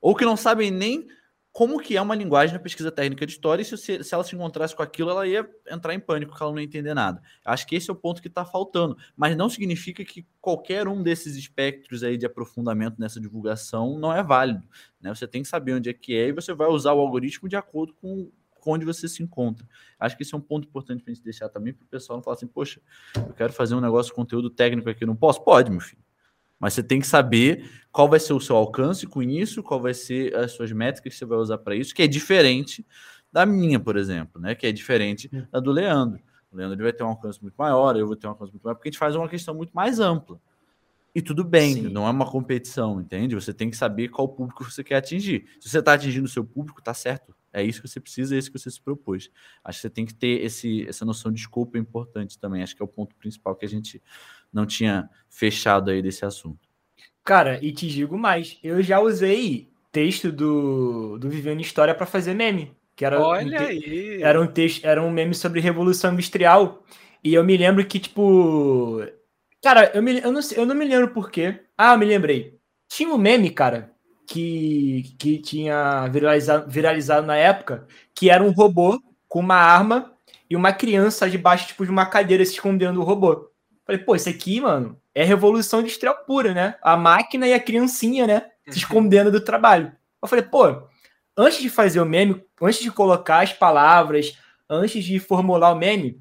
[0.01, 1.09] Ou que não sabem nem
[1.55, 4.35] como que é uma linguagem na pesquisa técnica de história, e se, se ela se
[4.35, 7.23] encontrasse com aquilo, ela ia entrar em pânico, porque ela não ia entender nada.
[7.45, 11.01] Acho que esse é o ponto que está faltando, mas não significa que qualquer um
[11.01, 14.67] desses espectros aí de aprofundamento nessa divulgação não é válido.
[15.01, 15.15] Né?
[15.15, 17.55] Você tem que saber onde é que é e você vai usar o algoritmo de
[17.55, 18.33] acordo com,
[18.67, 19.65] onde você se encontra.
[20.01, 22.17] Acho que esse é um ponto importante para a gente deixar também para o pessoal
[22.17, 22.81] não falar assim, poxa,
[23.15, 25.41] eu quero fazer um negócio de conteúdo técnico aqui, não posso?
[25.45, 26.04] Pode, meu filho.
[26.65, 29.93] Mas você tem que saber qual vai ser o seu alcance com isso, qual vai
[29.93, 32.87] ser as suas métricas que você vai usar para isso, que é diferente
[33.31, 34.55] da minha, por exemplo, né?
[34.55, 36.23] Que é diferente da do Leandro.
[36.51, 38.63] O Leandro ele vai ter um alcance muito maior, eu vou ter um alcance muito
[38.63, 40.41] maior, porque a gente faz uma questão muito mais ampla.
[41.15, 41.89] E tudo bem, Sim.
[41.91, 43.35] não é uma competição, entende?
[43.35, 45.45] Você tem que saber qual público você quer atingir.
[45.61, 47.37] Se você está atingindo o seu público, tá certo.
[47.53, 49.31] É isso que você precisa, é isso que você se propôs.
[49.63, 52.63] Acho que você tem que ter esse, essa noção de escopo importante também.
[52.63, 54.03] Acho que é o ponto principal que a gente
[54.55, 56.69] não tinha fechado aí desse assunto.
[57.25, 62.35] Cara, e te digo mais, eu já usei texto do, do Vivendo História para fazer
[62.35, 62.73] meme.
[62.95, 64.23] Que era Olha um aí!
[64.23, 66.85] Era um texto, era um meme sobre Revolução Industrial.
[67.23, 69.03] E eu me lembro que, tipo,
[69.65, 71.59] Cara, eu, me, eu, não, eu não me lembro por quê.
[71.75, 72.59] Ah, me lembrei.
[72.87, 73.91] Tinha um meme, cara,
[74.29, 80.13] que, que tinha viralizado, viralizado na época, que era um robô com uma arma
[80.51, 83.51] e uma criança debaixo tipo, de uma cadeira se escondendo do robô.
[83.87, 86.77] Falei, pô, isso aqui, mano, é revolução industrial pura, né?
[86.83, 88.41] A máquina e a criancinha, né?
[88.65, 88.77] Se uhum.
[88.77, 89.93] escondendo do trabalho.
[90.23, 90.89] Eu falei, pô,
[91.37, 94.39] antes de fazer o meme, antes de colocar as palavras,
[94.69, 96.21] antes de formular o meme,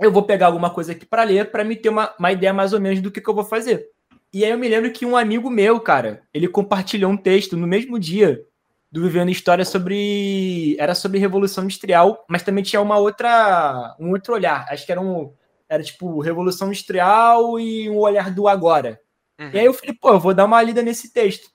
[0.00, 2.72] eu vou pegar alguma coisa aqui para ler para me ter uma, uma ideia mais
[2.72, 3.90] ou menos do que, que eu vou fazer.
[4.32, 7.66] E aí eu me lembro que um amigo meu, cara, ele compartilhou um texto no
[7.66, 8.42] mesmo dia
[8.90, 10.76] do Vivendo História sobre.
[10.78, 13.96] Era sobre Revolução Industrial, mas também tinha uma outra.
[13.98, 14.66] um outro olhar.
[14.68, 15.32] Acho que era um.
[15.68, 19.00] Era tipo Revolução Industrial e um olhar do agora.
[19.38, 19.50] Uhum.
[19.52, 21.50] E aí eu falei, pô, eu vou dar uma lida nesse texto.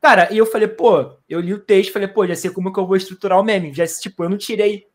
[0.00, 2.78] Cara, e eu falei, pô, eu li o texto, falei, pô, já sei como que
[2.78, 3.72] eu vou estruturar o meme.
[3.72, 4.86] Já, tipo, eu não tirei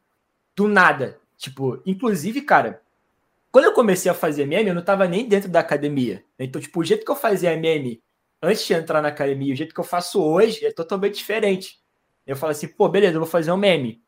[0.56, 1.20] do nada.
[1.38, 2.82] Tipo, inclusive, cara,
[3.52, 6.24] quando eu comecei a fazer meme, eu não tava nem dentro da academia.
[6.40, 8.02] Então, tipo, o jeito que eu fazia meme
[8.42, 11.80] antes de entrar na academia, o jeito que eu faço hoje é totalmente diferente.
[12.26, 14.02] Eu falo assim, pô, beleza, eu vou fazer um meme.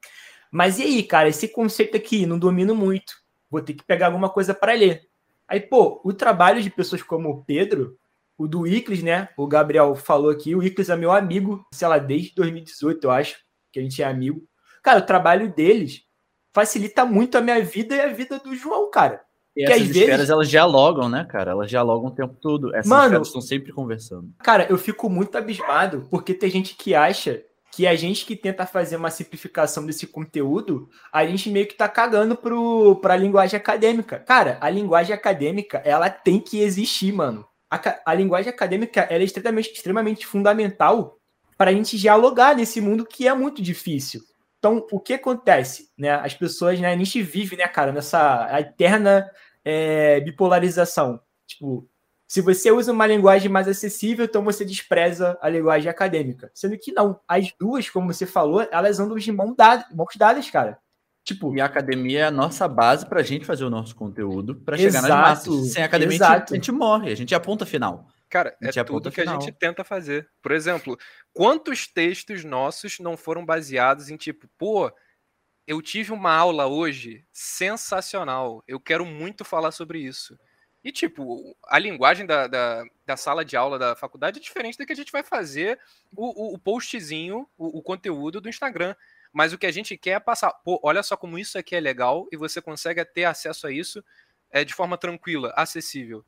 [0.51, 3.22] Mas e aí, cara, esse conceito aqui, não domino muito.
[3.53, 5.07] Vou ter que pegar alguma coisa para ler.
[5.47, 7.95] Aí, pô, o trabalho de pessoas como o Pedro,
[8.35, 9.29] o do Iclis, né?
[9.37, 13.37] O Gabriel falou aqui, o Iclis é meu amigo, sei lá, desde 2018, eu acho,
[13.71, 14.41] que a gente é amigo.
[14.81, 16.01] Cara, o trabalho deles
[16.51, 19.21] facilita muito a minha vida e a vida do João, cara.
[19.55, 20.29] E que essas esferas, vezes...
[20.31, 21.51] elas dialogam, né, cara?
[21.51, 22.73] Elas dialogam o tempo todo.
[22.73, 24.33] Essas Mano, estão sempre conversando.
[24.39, 27.43] Cara, eu fico muito abismado, porque tem gente que acha
[27.75, 31.89] que a gente que tenta fazer uma simplificação desse conteúdo, a gente meio que tá
[31.89, 34.19] cagando pro, pra linguagem acadêmica.
[34.19, 37.43] Cara, a linguagem acadêmica, ela tem que existir, mano.
[37.71, 41.17] A, a linguagem acadêmica, ela é extremamente, extremamente fundamental
[41.57, 44.21] para a gente dialogar nesse mundo que é muito difícil.
[44.59, 45.89] Então, o que acontece?
[45.97, 46.11] Né?
[46.11, 49.27] As pessoas, né, a gente vive, né, cara, nessa eterna
[49.65, 51.19] é, bipolarização.
[51.47, 51.89] Tipo,
[52.33, 56.49] se você usa uma linguagem mais acessível, então você despreza a linguagem acadêmica.
[56.51, 60.49] Sendo que não, as duas, como você falou, elas andam de mão dada, mãos dadas,
[60.49, 60.79] cara.
[61.23, 64.55] Tipo, e a academia é a nossa base para a gente fazer o nosso conteúdo
[64.55, 65.73] para chegar nas massas.
[65.73, 68.07] Sem academia, a gente, a gente morre, a gente é a ponta final.
[68.27, 69.37] Cara, é tudo que final.
[69.37, 70.27] a gente tenta fazer.
[70.41, 70.97] Por exemplo,
[71.33, 74.91] quantos textos nossos não foram baseados em tipo, pô,
[75.67, 80.35] eu tive uma aula hoje sensacional, eu quero muito falar sobre isso.
[80.83, 84.85] E, tipo, a linguagem da, da, da, sala de aula da faculdade é diferente da
[84.85, 85.79] que a gente vai fazer
[86.11, 88.93] o, o, o postzinho, o, o, conteúdo do Instagram.
[89.31, 90.51] Mas o que a gente quer é passar.
[90.51, 94.03] Pô, olha só como isso aqui é legal e você consegue ter acesso a isso
[94.51, 96.23] é, de forma tranquila, acessível.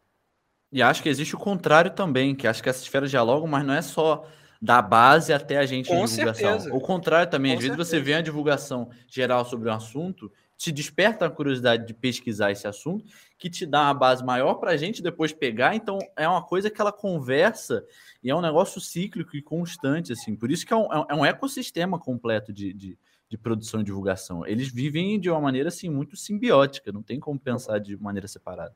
[0.72, 3.73] E acho que existe o contrário também, que acho que essas esferas dialogam, mas não
[3.73, 4.27] é só
[4.61, 6.60] da base até a gente Com divulgação.
[6.60, 6.73] Certeza.
[6.73, 7.77] O contrário também, Com às certeza.
[7.77, 12.52] vezes você vê a divulgação geral sobre um assunto, te desperta a curiosidade de pesquisar
[12.52, 13.06] esse assunto,
[13.38, 15.76] que te dá uma base maior para a gente depois pegar.
[15.76, 17.86] Então é uma coisa que ela conversa
[18.23, 20.36] e é um negócio cíclico e constante, assim.
[20.36, 22.98] Por isso que é um, é um é ecossistema completo de, de,
[23.30, 24.45] de, produção e divulgação.
[24.48, 28.76] Eles vivem de uma maneira assim muito simbiótica, não tem como pensar de maneira separada.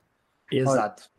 [0.52, 1.10] Exato.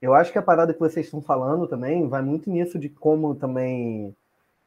[0.00, 3.34] Eu acho que a parada que vocês estão falando também vai muito nisso de como
[3.34, 4.14] também.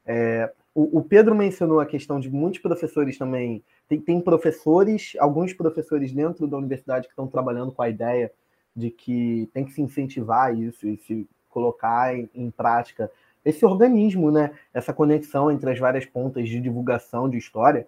[0.05, 3.63] É, o, o, Pedro mencionou a questão de muitos professores também.
[3.87, 8.31] Tem, tem professores, alguns professores dentro da universidade que estão trabalhando com a ideia
[8.75, 13.11] de que tem que se incentivar isso e se colocar em, em prática
[13.43, 14.51] esse organismo, né?
[14.73, 17.87] Essa conexão entre as várias pontas de divulgação de história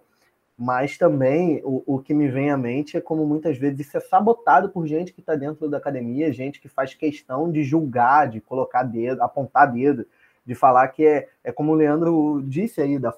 [0.56, 4.00] mas também o, o que me vem à mente é como muitas vezes isso é
[4.00, 8.40] sabotado por gente que está dentro da academia, gente que faz questão de julgar, de
[8.40, 10.06] colocar dedo, apontar dedo,
[10.44, 13.14] de falar que é, é como o Leandro disse aí, da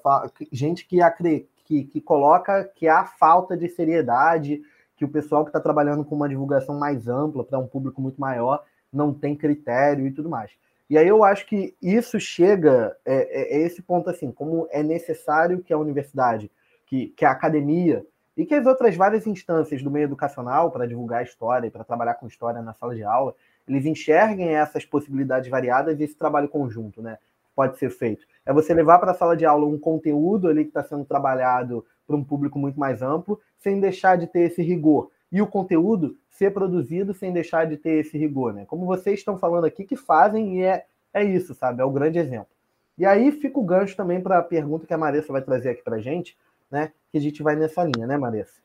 [0.51, 4.61] gente que, acre, que, que coloca que há falta de seriedade,
[4.95, 8.19] que o pessoal que está trabalhando com uma divulgação mais ampla para um público muito
[8.19, 10.51] maior não tem critério e tudo mais.
[10.89, 14.83] E aí eu acho que isso chega, é, é, é esse ponto assim, como é
[14.83, 16.51] necessário que a universidade
[16.85, 18.05] que, que a academia
[18.37, 22.15] e que as outras várias instâncias do meio educacional para divulgar história e para trabalhar
[22.15, 23.33] com história na sala de aula,
[23.67, 27.17] eles enxerguem essas possibilidades variadas e esse trabalho conjunto, né?
[27.55, 28.25] Pode ser feito.
[28.45, 31.85] É você levar para a sala de aula um conteúdo ali que está sendo trabalhado
[32.05, 35.09] para um público muito mais amplo, sem deixar de ter esse rigor.
[35.31, 38.65] E o conteúdo ser produzido sem deixar de ter esse rigor, né?
[38.65, 41.81] Como vocês estão falando aqui, que fazem, e é, é isso, sabe?
[41.81, 42.49] É o grande exemplo.
[42.97, 45.83] E aí fica o gancho também para a pergunta que a Marissa vai trazer aqui
[45.83, 46.37] para a gente,
[46.69, 46.91] né?
[47.11, 48.64] Que a gente vai nessa linha, né, Marissa?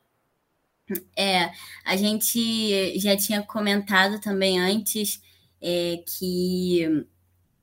[1.16, 1.50] É,
[1.84, 5.20] a gente já tinha comentado também antes
[5.60, 7.06] é, que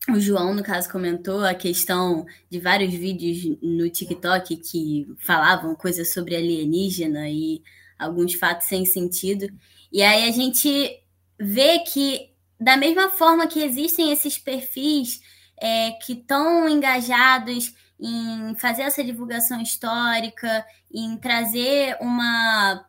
[0.09, 6.13] o João, no caso, comentou a questão de vários vídeos no TikTok que falavam coisas
[6.13, 7.61] sobre alienígena e
[7.99, 9.47] alguns fatos sem sentido.
[9.91, 11.01] E aí a gente
[11.37, 12.29] vê que,
[12.59, 15.21] da mesma forma que existem esses perfis
[15.61, 22.85] é, que estão engajados em fazer essa divulgação histórica, em trazer uma,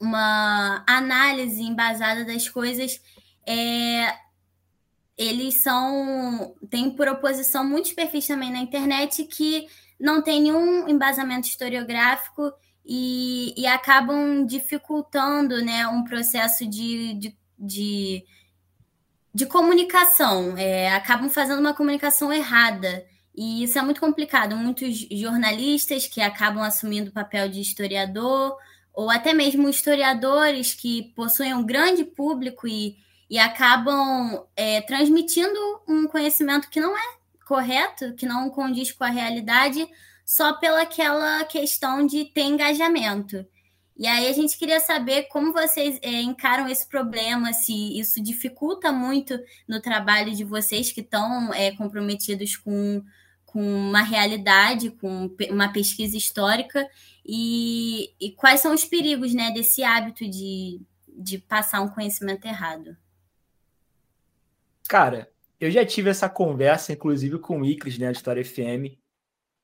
[0.00, 3.00] uma análise embasada das coisas,
[3.46, 4.14] é,
[5.16, 9.66] eles são têm proposição muitos perfis também na internet que
[9.98, 12.52] não tem nenhum embasamento historiográfico
[12.84, 18.24] e, e acabam dificultando né, um processo de, de, de,
[19.34, 23.04] de comunicação, é, acabam fazendo uma comunicação errada.
[23.34, 24.56] E isso é muito complicado.
[24.56, 28.56] Muitos jornalistas que acabam assumindo o papel de historiador,
[28.92, 32.96] ou até mesmo historiadores que possuem um grande público e
[33.30, 35.56] e acabam é, transmitindo
[35.86, 39.88] um conhecimento que não é correto, que não condiz com a realidade,
[40.26, 43.46] só pelaquela questão de ter engajamento.
[43.96, 48.90] E aí a gente queria saber como vocês é, encaram esse problema, se isso dificulta
[48.90, 49.38] muito
[49.68, 53.04] no trabalho de vocês que estão é, comprometidos com,
[53.52, 56.88] com uma realidade, com uma pesquisa histórica,
[57.26, 62.96] e, e quais são os perigos né, desse hábito de, de passar um conhecimento errado.
[64.88, 65.28] Cara,
[65.58, 68.96] eu já tive essa conversa, inclusive, com o Icris, né, da História FM.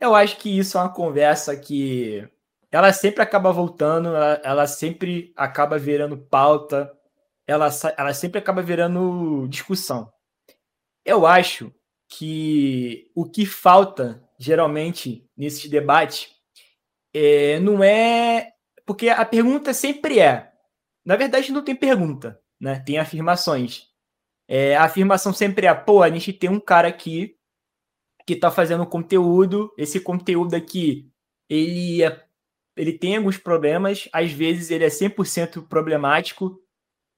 [0.00, 2.28] Eu acho que isso é uma conversa que
[2.70, 6.92] ela sempre acaba voltando, ela, ela sempre acaba virando pauta,
[7.46, 10.12] ela, ela sempre acaba virando discussão.
[11.04, 11.72] Eu acho
[12.08, 16.28] que o que falta, geralmente, nesses debates,
[17.12, 18.52] é, não é.
[18.84, 20.52] Porque a pergunta sempre é.
[21.04, 22.80] Na verdade, não tem pergunta, né?
[22.80, 23.88] Tem afirmações.
[24.48, 27.36] É, a afirmação sempre é, pô, a gente tem um cara aqui
[28.26, 31.10] que está fazendo conteúdo, esse conteúdo aqui,
[31.48, 32.24] ele, é,
[32.76, 36.60] ele tem alguns problemas, às vezes ele é 100% problemático,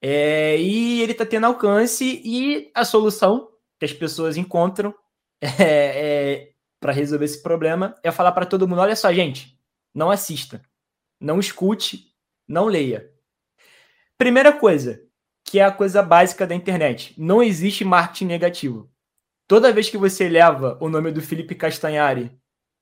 [0.03, 3.49] é, e ele está tendo alcance, e a solução
[3.79, 4.95] que as pessoas encontram
[5.41, 9.59] é, é, para resolver esse problema é falar para todo mundo: olha só, gente,
[9.95, 10.63] não assista,
[11.21, 12.15] não escute,
[12.47, 13.11] não leia.
[14.17, 15.01] Primeira coisa,
[15.45, 17.15] que é a coisa básica da internet.
[17.17, 18.91] Não existe marketing negativo.
[19.47, 22.31] Toda vez que você leva o nome do Felipe Castanhari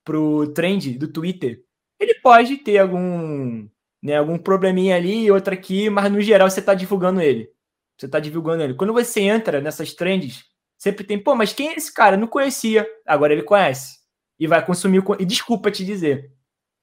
[0.05, 1.63] pro trend do Twitter,
[2.01, 3.69] ele pode ter algum,
[4.03, 7.51] né, algum probleminha ali outra aqui, mas no geral você está divulgando ele.
[7.97, 8.75] Você está divulgando ele.
[8.75, 10.45] Quando você entra nessas trends,
[10.79, 12.17] sempre tem, pô, mas quem é esse cara?
[12.17, 12.87] não conhecia.
[13.07, 13.99] Agora ele conhece.
[14.39, 15.17] E vai consumir o.
[15.19, 16.33] E desculpa te dizer.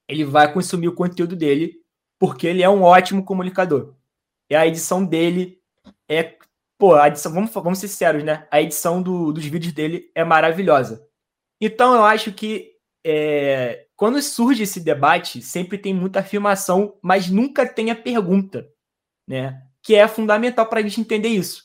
[0.08, 1.80] Ele vai consumir o conteúdo dele
[2.18, 3.94] porque ele é um ótimo comunicador.
[4.48, 5.60] É a edição dele
[6.08, 6.36] é.
[6.76, 8.46] Pô, a edição, vamos, vamos ser sérios, né?
[8.50, 11.06] A edição do, dos vídeos dele é maravilhosa.
[11.60, 12.72] Então eu acho que
[13.06, 18.68] é, quando surge esse debate, sempre tem muita afirmação, mas nunca tem a pergunta,
[19.26, 19.62] né?
[19.82, 21.64] Que é fundamental para a gente entender isso.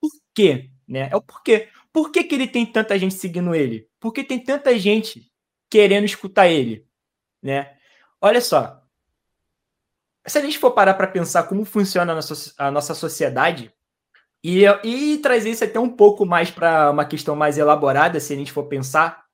[0.00, 0.70] Por quê?
[0.90, 1.08] Né?
[1.12, 1.68] É o porquê.
[1.92, 3.88] Por que, que ele tem tanta gente seguindo ele?
[4.00, 5.30] Por que tem tanta gente
[5.70, 6.84] querendo escutar ele?
[7.40, 7.76] Né?
[8.20, 8.82] Olha só,
[10.26, 13.72] se a gente for parar para pensar como funciona a nossa, a nossa sociedade
[14.42, 18.36] e, e trazer isso até um pouco mais para uma questão mais elaborada, se a
[18.36, 19.24] gente for pensar,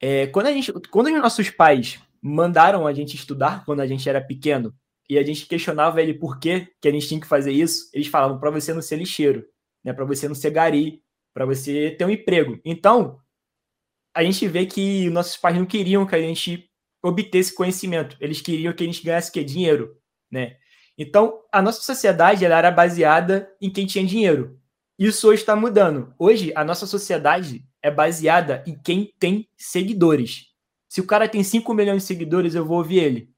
[0.00, 4.08] é, quando, a gente, quando os nossos pais mandaram a gente estudar quando a gente
[4.08, 4.74] era pequeno
[5.08, 8.08] e a gente questionava ele por que, que a gente tinha que fazer isso, eles
[8.08, 9.46] falavam para você não ser lixeiro,
[9.86, 11.02] né, para você não ser gari,
[11.32, 12.60] para você ter um emprego.
[12.64, 13.20] Então,
[14.12, 16.68] a gente vê que nossos pais não queriam que a gente
[17.02, 19.96] obtesse conhecimento, eles queriam que a gente ganhasse que dinheiro
[20.30, 20.56] né?
[20.98, 24.58] Então, a nossa sociedade ela era baseada em quem tinha dinheiro.
[24.98, 26.14] Isso hoje está mudando.
[26.18, 30.46] Hoje, a nossa sociedade é baseada em quem tem seguidores.
[30.88, 33.30] Se o cara tem 5 milhões de seguidores, eu vou ouvir ele.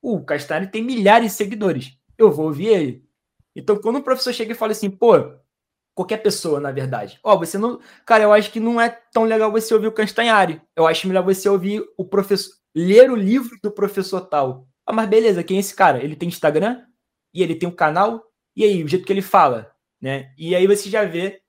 [0.00, 1.96] O Castanho tem milhares de seguidores.
[2.16, 3.04] Eu vou ouvir ele.
[3.54, 5.34] Então, quando o professor chega e fala assim, pô,
[5.94, 7.18] qualquer pessoa, na verdade.
[7.22, 7.80] Ó, oh, você não.
[8.04, 10.60] Cara, eu acho que não é tão legal você ouvir o Castanhari.
[10.76, 12.54] Eu acho melhor você ouvir o professor.
[12.74, 14.66] ler o livro do professor tal.
[14.86, 16.02] Ah, mas beleza, quem é esse cara?
[16.02, 16.84] Ele tem Instagram?
[17.34, 18.24] E ele tem um canal?
[18.56, 20.32] E aí, o jeito que ele fala, né?
[20.36, 21.40] E aí você já vê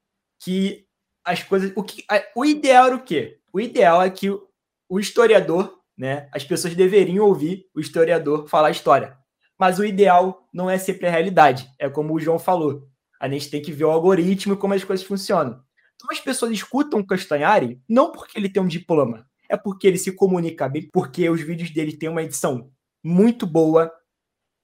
[0.41, 0.85] que
[1.25, 1.71] as coisas.
[1.75, 2.03] O, que,
[2.35, 3.39] o ideal era o quê?
[3.51, 6.29] O ideal é que o historiador, né?
[6.31, 9.17] As pessoas deveriam ouvir o historiador falar a história.
[9.59, 11.69] Mas o ideal não é sempre a realidade.
[11.79, 12.87] É como o João falou.
[13.23, 15.63] A gente tem que ver o algoritmo e como as coisas funcionam.
[15.95, 19.97] Então as pessoas escutam o Castanhari não porque ele tem um diploma, é porque ele
[19.97, 22.69] se comunica bem, porque os vídeos dele têm uma edição
[23.01, 23.89] muito boa,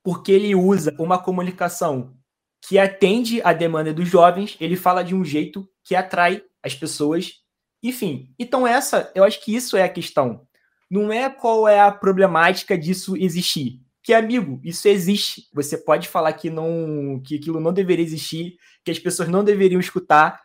[0.04, 2.18] porque ele usa uma comunicação
[2.62, 7.36] que atende à demanda dos jovens, ele fala de um jeito que atrai as pessoas.
[7.82, 10.46] Enfim, então essa, eu acho que isso é a questão.
[10.92, 13.80] Não é qual é a problemática disso existir.
[14.10, 15.48] Que amigo, isso existe.
[15.54, 19.80] Você pode falar que não, que aquilo não deveria existir, que as pessoas não deveriam
[19.80, 20.42] escutar.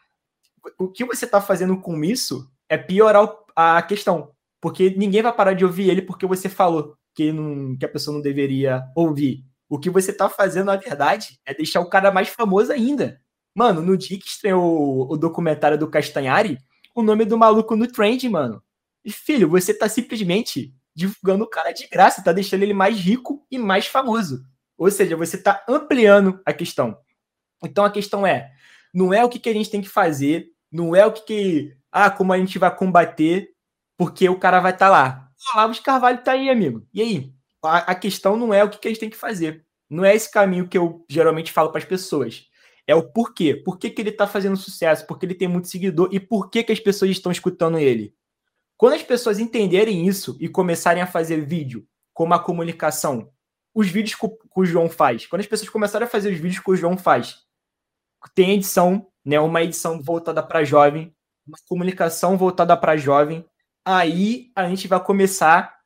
[0.78, 3.26] O que você está fazendo com isso é piorar
[3.56, 7.86] a questão, porque ninguém vai parar de ouvir ele porque você falou que, não, que
[7.86, 9.42] a pessoa não deveria ouvir.
[9.66, 13.18] O que você tá fazendo, na verdade, é deixar o cara mais famoso ainda.
[13.54, 16.58] Mano, no dia que estreou o, documentário do Castanhari,
[16.94, 18.62] o nome do maluco no trend, mano.
[19.02, 23.44] E, filho, você tá simplesmente divulgando o cara de graça, tá deixando ele mais rico
[23.50, 24.44] e mais famoso.
[24.76, 26.96] Ou seja, você tá ampliando a questão.
[27.62, 28.52] Então a questão é,
[28.92, 31.76] não é o que, que a gente tem que fazer, não é o que, que
[31.90, 33.50] ah, como a gente vai combater,
[33.96, 35.28] porque o cara vai estar tá lá.
[35.54, 36.86] O Olavo de Carvalho tá aí, amigo.
[36.92, 37.32] E aí?
[37.62, 39.64] A, a questão não é o que, que a gente tem que fazer.
[39.88, 42.46] Não é esse caminho que eu geralmente falo para as pessoas.
[42.86, 43.54] É o porquê.
[43.54, 45.06] Por que, que ele está fazendo sucesso?
[45.06, 48.14] Porque ele tem muito seguidor e por que, que as pessoas estão escutando ele?
[48.76, 53.30] Quando as pessoas entenderem isso e começarem a fazer vídeo como a comunicação,
[53.74, 54.26] os vídeos que
[54.56, 57.38] o João faz, quando as pessoas começarem a fazer os vídeos que o João faz,
[58.34, 61.14] tem edição, né, uma edição voltada para jovem,
[61.46, 63.44] uma comunicação voltada para jovem,
[63.84, 65.78] aí a gente vai começar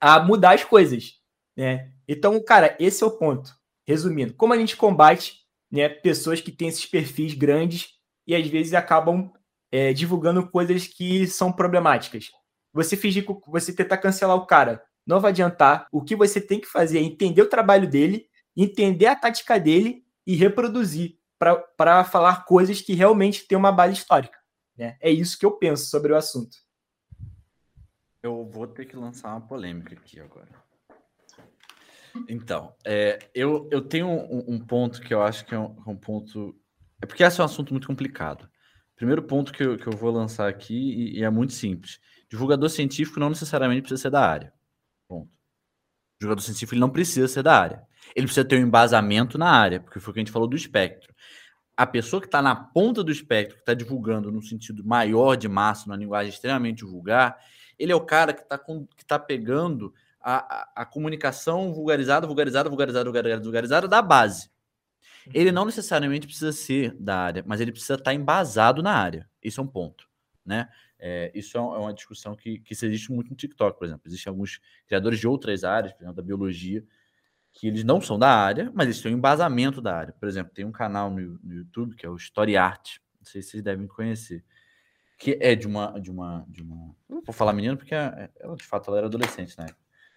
[0.00, 1.14] a mudar as coisas,
[1.56, 1.92] né?
[2.08, 3.54] Então, cara, esse é o ponto.
[3.86, 5.40] Resumindo, como a gente combate
[5.70, 7.90] né, pessoas que têm esses perfis grandes
[8.26, 9.32] e às vezes acabam
[9.76, 12.30] é, divulgando coisas que são problemáticas.
[12.72, 15.86] Você fingir que você tentar cancelar o cara não vai adiantar.
[15.92, 18.26] O que você tem que fazer é entender o trabalho dele,
[18.56, 21.18] entender a tática dele e reproduzir
[21.76, 24.38] para falar coisas que realmente têm uma base histórica.
[24.74, 24.96] Né?
[24.98, 26.56] É isso que eu penso sobre o assunto.
[28.22, 30.48] Eu vou ter que lançar uma polêmica aqui agora.
[32.26, 35.96] Então, é, eu, eu tenho um, um, ponto que eu acho que é um, um,
[35.96, 36.58] ponto.
[37.02, 38.48] É porque esse é um assunto muito complicado.
[38.96, 42.68] Primeiro ponto que eu, que eu vou lançar aqui, e, e é muito simples: divulgador
[42.70, 44.52] científico não necessariamente precisa ser da área.
[45.06, 45.30] Ponto.
[46.20, 47.86] O jogador científico ele não precisa ser da área.
[48.14, 50.56] Ele precisa ter um embasamento na área, porque foi o que a gente falou do
[50.56, 51.14] espectro.
[51.76, 55.46] A pessoa que está na ponta do espectro, que está divulgando no sentido maior de
[55.46, 57.36] massa, numa linguagem extremamente vulgar,
[57.78, 62.70] ele é o cara que está que tá pegando a, a, a, comunicação vulgarizada, vulgarizada,
[62.70, 64.50] vulgarizada, vulgarizada, vulgarizada da base.
[65.32, 69.28] Ele não necessariamente precisa ser da área, mas ele precisa estar tá embasado na área.
[69.42, 70.08] Isso é um ponto,
[70.44, 70.68] né?
[70.98, 74.02] É, isso é, é uma discussão que, que existe muito no TikTok, por exemplo.
[74.06, 76.84] Existem alguns criadores de outras áreas, por exemplo, da biologia,
[77.52, 80.12] que eles não são da área, mas eles têm um embasamento da área.
[80.12, 83.42] Por exemplo, tem um canal no, no YouTube que é o Story Art, não sei
[83.42, 84.44] se vocês devem conhecer
[85.18, 88.64] que é de uma de uma de uma não vou falar menina porque ela de
[88.64, 89.66] fato ela era adolescente né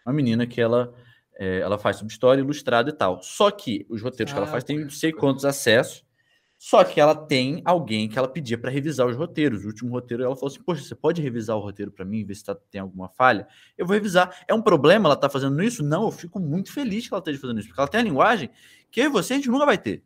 [0.05, 0.93] uma menina que ela
[1.39, 4.47] é, ela faz sobre história ilustrada e tal só que os roteiros ah, que ela
[4.47, 6.05] ah, faz tem não sei quantos acessos
[6.61, 9.63] só que ela tem alguém que ela pedia para revisar os roteiros.
[9.63, 12.35] O último roteiro, ela falou assim: Poxa, você pode revisar o roteiro para mim, ver
[12.35, 13.47] se tá, tem alguma falha?
[13.77, 14.43] Eu vou revisar.
[14.45, 15.81] É um problema ela tá fazendo isso?
[15.81, 18.49] Não, eu fico muito feliz que ela esteja fazendo isso, porque ela tem a linguagem
[18.91, 20.03] que eu e você a gente nunca vai ter.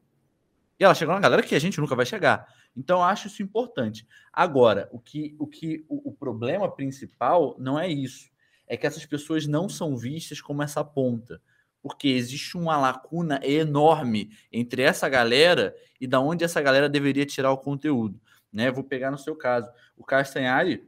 [0.80, 2.48] E ela chegou na galera que a gente nunca vai chegar.
[2.78, 4.08] Então, eu acho isso importante.
[4.32, 8.30] Agora, o que o, que, o, o problema principal não é isso.
[8.68, 11.42] É que essas pessoas não são vistas como essa ponta.
[11.82, 17.52] Porque existe uma lacuna enorme entre essa galera e da onde essa galera deveria tirar
[17.52, 18.20] o conteúdo.
[18.52, 18.72] Né?
[18.72, 19.70] Vou pegar no seu caso.
[19.98, 20.84] O Castanhari,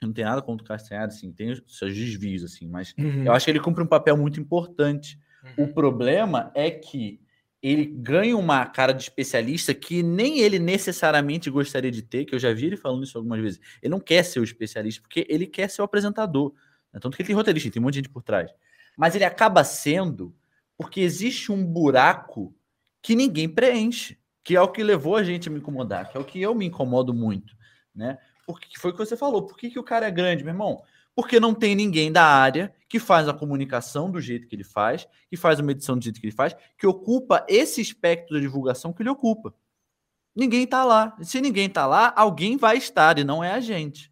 [0.00, 3.24] eu não tenho nada contra o Castanhari, assim, tem os seus desvios, assim, mas uhum.
[3.24, 5.18] eu acho que ele cumpre um papel muito importante.
[5.58, 5.64] Uhum.
[5.64, 7.20] O problema é que
[7.62, 12.38] ele ganha uma cara de especialista que nem ele necessariamente gostaria de ter, que eu
[12.38, 13.60] já vi ele falando isso algumas vezes.
[13.80, 16.52] Ele não quer ser o especialista, porque ele quer ser o apresentador.
[16.92, 17.00] Né?
[17.00, 18.50] Tanto que ele tem roteirista, tem um monte de gente por trás.
[18.96, 20.34] Mas ele acaba sendo
[20.76, 22.54] porque existe um buraco
[23.00, 26.20] que ninguém preenche, que é o que levou a gente a me incomodar, que é
[26.20, 27.56] o que eu me incomodo muito,
[27.94, 28.18] né?
[28.46, 29.46] Porque foi o que você falou.
[29.46, 30.82] Por que, que o cara é grande, meu irmão?
[31.14, 35.06] porque não tem ninguém da área que faz a comunicação do jeito que ele faz,
[35.28, 38.92] que faz a medição do jeito que ele faz, que ocupa esse espectro da divulgação
[38.92, 39.54] que ele ocupa.
[40.34, 41.16] Ninguém está lá.
[41.20, 44.11] Se ninguém está lá, alguém vai estar e não é a gente.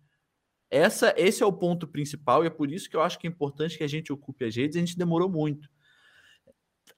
[0.70, 3.30] Essa, esse é o ponto principal e é por isso que eu acho que é
[3.30, 4.76] importante que a gente ocupe as redes.
[4.76, 5.68] A gente demorou muito.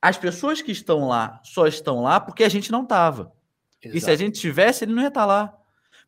[0.01, 3.33] as pessoas que estão lá só estão lá porque a gente não estava.
[3.83, 5.57] E se a gente tivesse, ele não ia estar lá.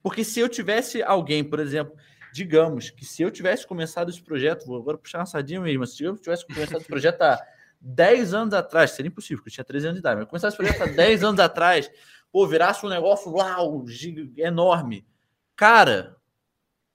[0.02, 1.96] Porque se eu tivesse alguém, por exemplo,
[2.32, 6.04] digamos que se eu tivesse começado esse projeto, vou agora puxar uma sardinha mesmo, se
[6.04, 7.40] eu tivesse começado esse projeto há
[7.80, 10.62] 10 anos atrás, seria impossível, porque eu tinha 13 anos de idade, mas começasse esse
[10.62, 11.90] projeto há 10 anos atrás,
[12.30, 13.84] pô, virasse um negócio uau,
[14.36, 15.06] enorme.
[15.54, 16.16] Cara,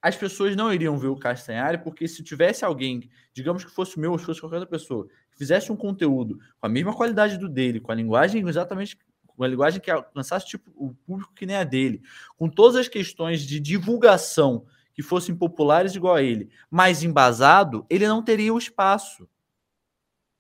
[0.02, 4.14] as pessoas não iriam ver o Castanhari, porque se tivesse alguém, digamos que fosse meu
[4.14, 7.80] ou fosse qualquer outra pessoa, que fizesse um conteúdo com a mesma qualidade do dele,
[7.80, 8.98] com a linguagem exatamente
[9.40, 12.02] com a linguagem que alcançasse tipo, o público que nem a dele,
[12.36, 18.06] com todas as questões de divulgação que fossem populares igual a ele, mas embasado, ele
[18.06, 19.30] não teria o espaço.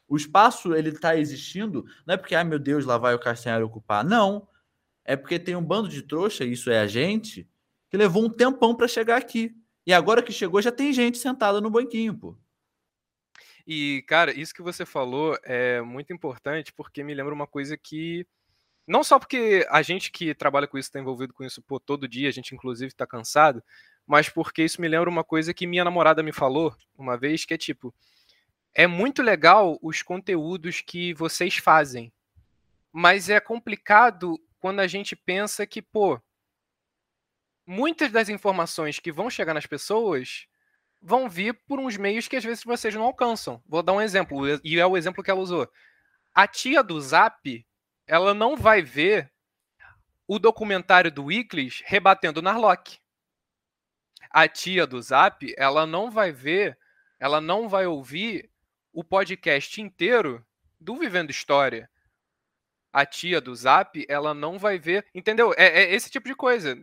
[0.05, 3.63] O espaço ele está existindo, não é porque, ai meu Deus, lá vai o Castanhari
[3.63, 4.03] ocupar.
[4.03, 4.45] Não.
[5.05, 7.47] É porque tem um bando de trouxa, isso é a gente,
[7.89, 9.55] que levou um tempão para chegar aqui.
[9.85, 12.37] E agora que chegou, já tem gente sentada no banquinho, pô.
[13.65, 18.25] E, cara, isso que você falou é muito importante porque me lembra uma coisa que.
[18.87, 22.07] Não só porque a gente que trabalha com isso está envolvido com isso pô, todo
[22.07, 23.63] dia, a gente inclusive está cansado,
[24.07, 27.53] mas porque isso me lembra uma coisa que minha namorada me falou uma vez, que
[27.53, 27.93] é tipo,
[28.73, 32.11] é muito legal os conteúdos que vocês fazem,
[32.91, 36.19] mas é complicado quando a gente pensa que, pô,
[37.69, 40.47] muitas das informações que vão chegar nas pessoas
[41.01, 43.61] vão vir por uns meios que às vezes vocês não alcançam.
[43.65, 45.69] Vou dar um exemplo, e é o exemplo que ela usou.
[46.33, 47.65] A tia do Zap,
[48.07, 49.31] ela não vai ver
[50.27, 52.99] o documentário do Weeklies rebatendo Narlock
[54.29, 56.77] a tia do Zap, ela não vai ver,
[57.19, 58.49] ela não vai ouvir
[58.93, 60.45] o podcast inteiro
[60.79, 61.89] do Vivendo História.
[62.93, 65.53] A tia do Zap, ela não vai ver, entendeu?
[65.57, 66.77] É, é esse tipo de coisa.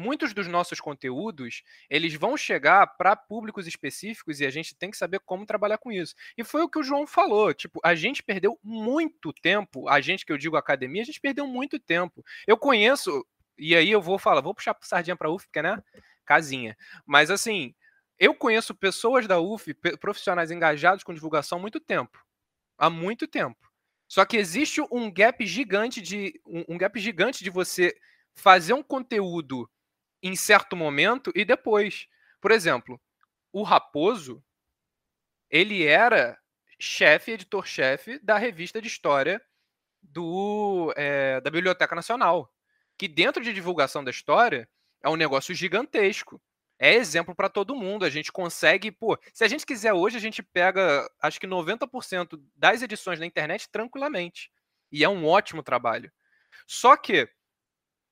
[0.00, 4.96] Muitos dos nossos conteúdos, eles vão chegar para públicos específicos e a gente tem que
[4.96, 6.14] saber como trabalhar com isso.
[6.38, 10.24] E foi o que o João falou, tipo, a gente perdeu muito tempo, a gente
[10.24, 12.24] que eu digo academia, a gente perdeu muito tempo.
[12.46, 13.26] Eu conheço,
[13.58, 15.82] e aí eu vou falar, vou puxar sardinha para UF, porque, né?
[16.30, 16.76] casinha.
[17.04, 17.74] Mas assim,
[18.16, 22.24] eu conheço pessoas da UF, profissionais engajados com divulgação há muito tempo.
[22.78, 23.58] Há muito tempo.
[24.06, 27.96] Só que existe um gap gigante de um, gap gigante de você
[28.32, 29.68] fazer um conteúdo
[30.22, 32.08] em certo momento e depois.
[32.40, 33.00] Por exemplo,
[33.52, 34.42] o Raposo,
[35.50, 36.38] ele era
[36.78, 39.40] chefe, editor-chefe da revista de história
[40.02, 42.52] do, é, da Biblioteca Nacional.
[42.96, 44.68] Que dentro de divulgação da história,
[45.02, 46.40] é um negócio gigantesco.
[46.78, 48.04] É exemplo para todo mundo.
[48.04, 52.40] A gente consegue, pô, se a gente quiser hoje, a gente pega, acho que 90%
[52.56, 54.50] das edições na internet tranquilamente.
[54.90, 56.10] E é um ótimo trabalho.
[56.66, 57.28] Só que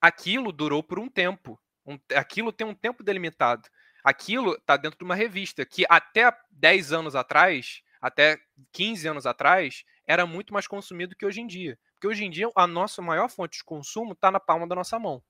[0.01, 1.59] aquilo durou por um tempo.
[1.89, 3.67] Um, aquilo tem um tempo delimitado.
[4.05, 8.39] Aquilo está dentro de uma revista que até 10 anos atrás, até
[8.73, 11.79] 15 anos atrás, era muito mais consumido que hoje em dia.
[11.95, 14.99] Porque hoje em dia a nossa maior fonte de consumo está na palma da nossa
[14.99, 15.23] mão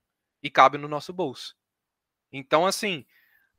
[0.43, 1.55] e cabe no nosso bolso.
[2.33, 3.07] Então, assim,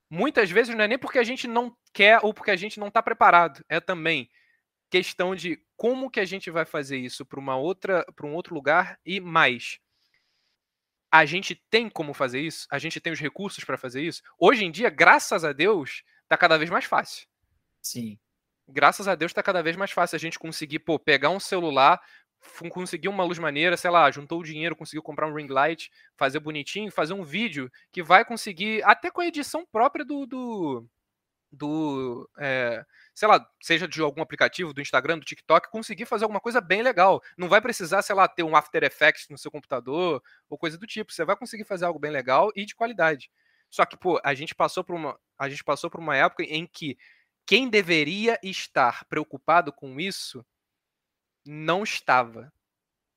[0.10, 2.90] muitas vezes não é nem porque a gente não quer ou porque a gente não
[2.90, 4.30] está preparado, é também
[4.90, 8.54] questão de como que a gente vai fazer isso para uma outra, para um outro
[8.54, 9.80] lugar e mais.
[11.12, 12.68] A gente tem como fazer isso?
[12.70, 14.22] A gente tem os recursos para fazer isso?
[14.38, 17.28] Hoje em dia, graças a Deus, está cada vez mais fácil.
[17.82, 18.20] Sim.
[18.68, 22.00] Graças a Deus está cada vez mais fácil a gente conseguir pô, pegar um celular,
[22.70, 26.40] conseguiu uma luz maneira, sei lá, juntou o dinheiro, conseguiu comprar um ring light, fazer
[26.40, 30.26] bonitinho, fazer um vídeo que vai conseguir, até com a edição própria do.
[30.28, 30.88] do,
[31.52, 32.86] do é,
[33.20, 36.82] sei lá, seja de algum aplicativo, do Instagram, do TikTok, conseguir fazer alguma coisa bem
[36.82, 37.22] legal.
[37.38, 40.88] Não vai precisar, sei lá, ter um After Effects no seu computador ou coisa do
[40.88, 41.12] tipo.
[41.12, 43.30] Você vai conseguir fazer algo bem legal e de qualidade.
[43.70, 46.66] Só que, pô, a gente passou por uma, a gente passou por uma época em
[46.66, 46.98] que
[47.46, 50.46] quem deveria estar preocupado com isso
[51.46, 52.54] não estava.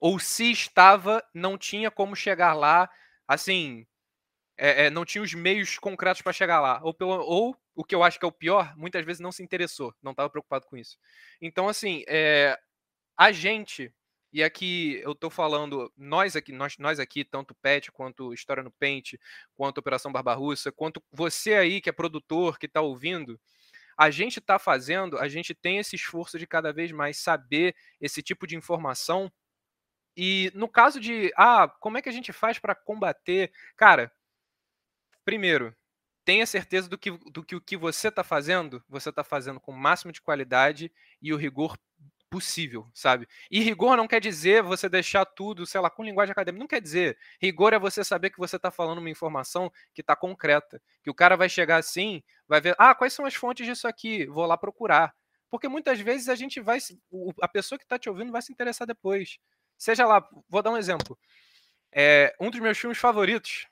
[0.01, 2.91] Ou se estava, não tinha como chegar lá,
[3.29, 3.87] assim,
[4.65, 6.81] é, é, não tinha os meios concretos para chegar lá.
[6.85, 9.43] Ou, pelo, ou, o que eu acho que é o pior, muitas vezes não se
[9.43, 10.97] interessou, não estava preocupado com isso.
[11.41, 12.57] Então, assim, é,
[13.19, 13.93] a gente,
[14.33, 18.71] e aqui eu estou falando, nós aqui, nós, nós aqui, tanto Pet, quanto História no
[18.71, 19.19] Pente,
[19.53, 23.41] quanto Operação Barbarussa, quanto você aí que é produtor, que está ouvindo,
[23.99, 28.23] a gente está fazendo, a gente tem esse esforço de cada vez mais saber esse
[28.23, 29.31] tipo de informação.
[30.17, 33.51] E no caso de, ah, como é que a gente faz para combater?
[33.77, 34.13] Cara,
[35.25, 35.75] primeiro,
[36.25, 39.73] tenha certeza do que, do que o que você está fazendo, você está fazendo com
[39.73, 41.77] o máximo de qualidade e o rigor
[42.33, 43.29] possível, sabe?
[43.51, 46.61] E rigor não quer dizer você deixar tudo, sei lá, com linguagem acadêmica.
[46.61, 47.19] Não quer dizer.
[47.39, 50.81] Rigor é você saber que você está falando uma informação que está concreta.
[51.03, 54.25] Que o cara vai chegar assim, vai ver, ah, quais são as fontes disso aqui?
[54.25, 55.15] Vou lá procurar.
[55.51, 56.79] Porque muitas vezes a gente vai.
[57.43, 59.39] A pessoa que está te ouvindo vai se interessar depois.
[59.77, 61.19] Seja lá, vou dar um exemplo.
[61.93, 63.67] É, um dos meus filmes favoritos,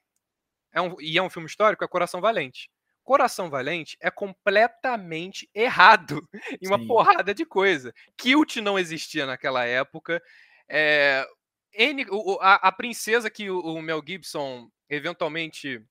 [0.72, 2.70] é um, e é um filme histórico, é Coração Valente.
[3.02, 6.22] Coração Valente é completamente errado
[6.60, 6.86] em uma Sim.
[6.86, 7.92] porrada de coisa.
[8.16, 10.22] Kilt não existia naquela época.
[10.68, 11.26] É,
[11.74, 12.06] N,
[12.40, 15.84] a, a, princesa que o, o Mel Gibson eventualmente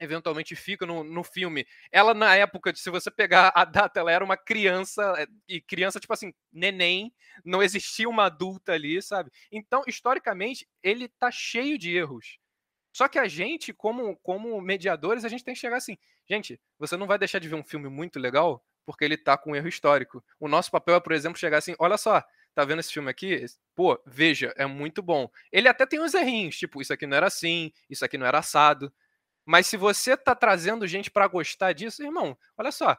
[0.00, 1.66] eventualmente fica no, no filme.
[1.90, 6.00] Ela, na época, se você pegar a data, ela era uma criança, eh, e criança,
[6.00, 7.12] tipo assim, neném,
[7.44, 9.30] não existia uma adulta ali, sabe?
[9.50, 12.38] Então, historicamente, ele tá cheio de erros.
[12.94, 15.98] Só que a gente, como, como mediadores, a gente tem que chegar assim,
[16.30, 19.50] gente, você não vai deixar de ver um filme muito legal porque ele tá com
[19.50, 20.24] um erro histórico.
[20.38, 22.22] O nosso papel é, por exemplo, chegar assim, olha só,
[22.54, 23.44] tá vendo esse filme aqui?
[23.74, 25.28] Pô, veja, é muito bom.
[25.50, 28.38] Ele até tem uns errinhos, tipo, isso aqui não era assim, isso aqui não era
[28.38, 28.92] assado.
[29.44, 32.96] Mas se você tá trazendo gente para gostar disso, irmão, olha só.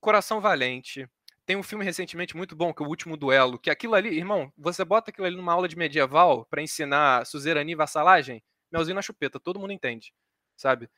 [0.00, 1.08] Coração Valente.
[1.46, 4.52] Tem um filme recentemente muito bom, que é o Último Duelo, que aquilo ali, irmão,
[4.58, 8.42] você bota aquilo ali numa aula de medieval para ensinar suzerania e vassalagem,
[8.72, 10.12] melzinho na chupeta, todo mundo entende,
[10.56, 10.88] sabe?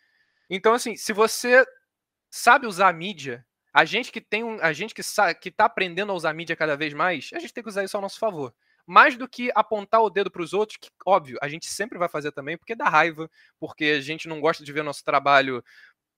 [0.50, 1.64] Então, assim, se você
[2.30, 5.02] sabe usar a mídia, a gente que tem um, a gente que
[5.40, 7.84] que tá aprendendo a usar a mídia cada vez mais, a gente tem que usar
[7.84, 8.54] isso ao nosso favor
[8.86, 12.08] mais do que apontar o dedo para os outros, que, óbvio, a gente sempre vai
[12.08, 15.62] fazer também, porque dá raiva, porque a gente não gosta de ver nosso trabalho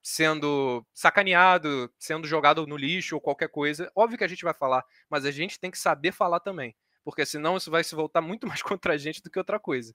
[0.02, 3.90] sendo sacaneado, sendo jogado no lixo ou qualquer coisa.
[3.94, 7.24] Óbvio que a gente vai falar, mas a gente tem que saber falar também, porque
[7.24, 9.94] senão isso vai se voltar muito mais contra a gente do que outra coisa,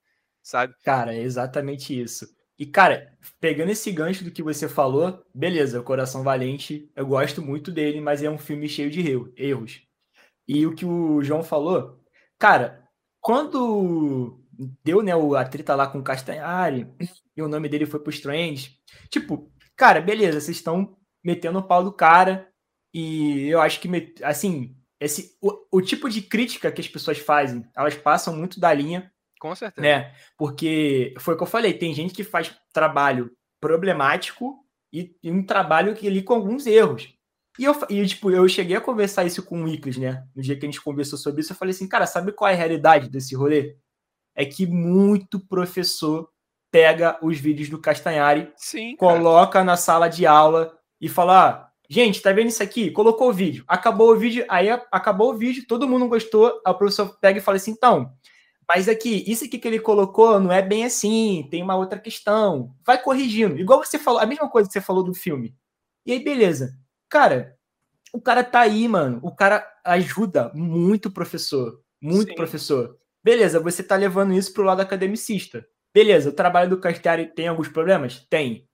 [0.50, 0.74] sabe?
[0.84, 2.28] Cara, é exatamente isso.
[2.58, 7.72] E, cara, pegando esse gancho do que você falou, beleza, Coração Valente, eu gosto muito
[7.72, 9.02] dele, mas é um filme cheio de
[9.38, 9.82] erros.
[10.48, 12.00] E o que o João falou,
[12.40, 12.88] Cara,
[13.20, 14.42] quando
[14.84, 16.88] deu, né, a treta lá com o Castanhari
[17.36, 21.84] e o nome dele foi pro Strange, tipo, cara, beleza, vocês estão metendo o pau
[21.84, 22.48] do cara
[22.94, 23.90] e eu acho que,
[24.24, 28.74] assim, esse, o, o tipo de crítica que as pessoas fazem, elas passam muito da
[28.74, 29.12] linha.
[29.40, 29.82] Com certeza.
[29.82, 30.14] Né?
[30.38, 34.64] Porque foi o que eu falei, tem gente que faz trabalho problemático
[34.94, 37.14] e, e um trabalho que ali com alguns erros.
[37.58, 40.24] E eu, e, tipo, eu cheguei a conversar isso com o Iclis, né?
[40.36, 42.54] No dia que a gente conversou sobre isso, eu falei assim, cara, sabe qual é
[42.54, 43.76] a realidade desse rolê?
[44.36, 46.30] É que muito professor
[46.72, 52.22] pega os vídeos do Castanhari, Sim, coloca na sala de aula e fala: ah, gente,
[52.22, 52.92] tá vendo isso aqui?
[52.92, 53.64] Colocou o vídeo.
[53.68, 56.62] Acabou o vídeo, aí acabou o vídeo, todo mundo gostou.
[56.66, 58.14] Aí o professor pega e fala assim: então,
[58.70, 62.76] mas aqui, isso aqui que ele colocou não é bem assim, tem uma outra questão.
[62.86, 63.58] Vai corrigindo.
[63.58, 65.56] Igual você falou, a mesma coisa que você falou do filme.
[66.06, 66.78] E aí, beleza.
[67.10, 67.58] Cara,
[68.14, 69.20] o cara tá aí, mano.
[69.24, 71.82] O cara ajuda muito professor.
[72.00, 72.36] Muito Sim.
[72.36, 72.96] professor.
[73.24, 75.66] Beleza, você tá levando isso pro lado academicista.
[75.92, 78.24] Beleza, o trabalho do Castiari tem alguns problemas?
[78.30, 78.70] Tem.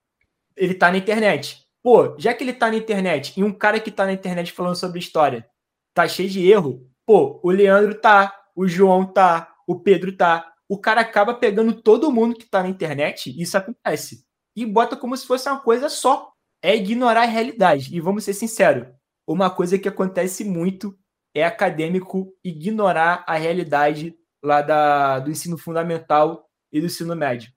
[0.57, 1.65] Ele tá na internet.
[1.81, 4.75] Pô, já que ele tá na internet e um cara que tá na internet falando
[4.75, 5.49] sobre história
[5.93, 10.53] tá cheio de erro, pô, o Leandro tá, o João tá, o Pedro tá.
[10.67, 14.25] O cara acaba pegando todo mundo que tá na internet, isso acontece.
[14.55, 16.31] E bota como se fosse uma coisa só
[16.61, 17.95] é ignorar a realidade.
[17.95, 18.87] E vamos ser sinceros,
[19.27, 20.97] uma coisa que acontece muito
[21.33, 27.51] é acadêmico ignorar a realidade lá da, do ensino fundamental e do ensino médio.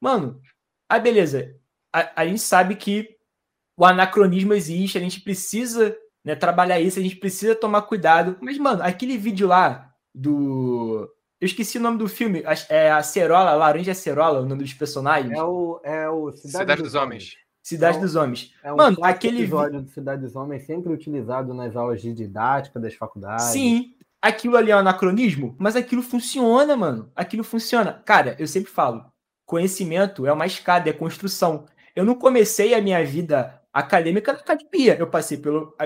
[0.00, 0.40] Mano,
[0.88, 1.54] ah, beleza.
[1.92, 3.16] A, a gente sabe que
[3.76, 8.38] o anacronismo existe, a gente precisa né, trabalhar isso, a gente precisa tomar cuidado.
[8.40, 11.08] Mas, mano, aquele vídeo lá do.
[11.40, 12.42] Eu esqueci o nome do filme.
[12.68, 15.32] É a Cerola, a Laranja Cerola, o nome dos personagens.
[15.32, 17.22] É o, é o Cidade, Cidade dos, dos Homens.
[17.22, 17.48] Homens.
[17.62, 18.54] Cidade é um, dos Homens.
[18.62, 22.80] É um Mano, aquele episódio de Cidade dos Homens sempre utilizado nas aulas de didática
[22.80, 23.44] das faculdades.
[23.46, 27.12] Sim, aquilo ali é um anacronismo, mas aquilo funciona, mano.
[27.14, 28.02] Aquilo funciona.
[28.04, 29.04] Cara, eu sempre falo,
[29.46, 31.66] conhecimento é uma escada, é construção.
[31.94, 34.96] Eu não comecei a minha vida acadêmica na academia.
[34.98, 35.76] Eu passei pelo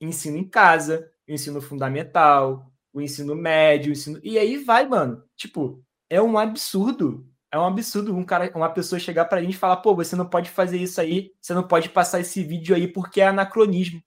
[0.00, 4.20] ensino em casa, ensino fundamental, o ensino médio, o ensino...
[4.22, 5.22] E aí vai, mano.
[5.36, 9.58] Tipo, é um absurdo é um absurdo um cara, uma pessoa chegar pra gente e
[9.58, 12.88] falar, pô, você não pode fazer isso aí, você não pode passar esse vídeo aí
[12.88, 14.02] porque é anacronismo.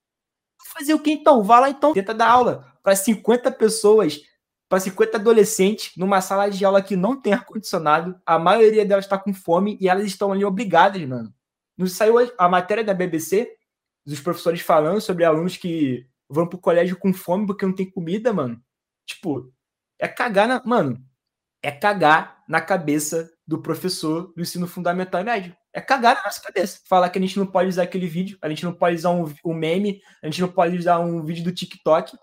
[0.74, 1.44] Fazer o que então?
[1.44, 4.20] Vá lá então, tenta dar aula para 50 pessoas,
[4.68, 9.18] para 50 adolescentes, numa sala de aula que não tem ar-condicionado, a maioria delas está
[9.18, 11.32] com fome e elas estão ali obrigadas, mano.
[11.78, 13.56] Não saiu a matéria da BBC,
[14.04, 18.34] dos professores falando sobre alunos que vão pro colégio com fome porque não tem comida,
[18.34, 18.60] mano.
[19.06, 19.54] Tipo,
[20.00, 20.62] é cagar na.
[20.66, 21.04] Mano,
[21.62, 25.58] é cagar na cabeça do professor do ensino fundamental e médio.
[25.74, 26.82] É cagar na nossa cabeça.
[26.88, 29.34] Falar que a gente não pode usar aquele vídeo, a gente não pode usar um,
[29.44, 32.18] um meme, a gente não pode usar um vídeo do TikTok.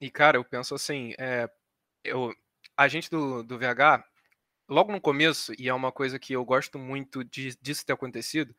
[0.00, 1.48] E, cara, eu penso assim, é,
[2.04, 2.32] eu,
[2.76, 4.04] a gente do, do VH,
[4.68, 8.54] logo no começo, e é uma coisa que eu gosto muito de, disso ter acontecido,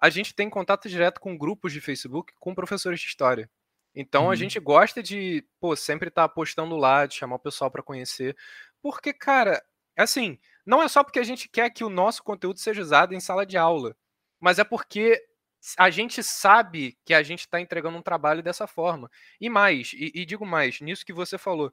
[0.00, 3.50] a gente tem contato direto com grupos de Facebook com professores de história.
[3.94, 4.30] Então Uhum.
[4.30, 8.36] a gente gosta de, pô, sempre estar postando lá, de chamar o pessoal para conhecer.
[8.82, 9.62] Porque, cara,
[9.96, 13.20] assim, não é só porque a gente quer que o nosso conteúdo seja usado em
[13.20, 13.96] sala de aula,
[14.40, 15.22] mas é porque
[15.78, 19.10] a gente sabe que a gente está entregando um trabalho dessa forma.
[19.40, 21.72] E mais, e, e digo mais, nisso que você falou,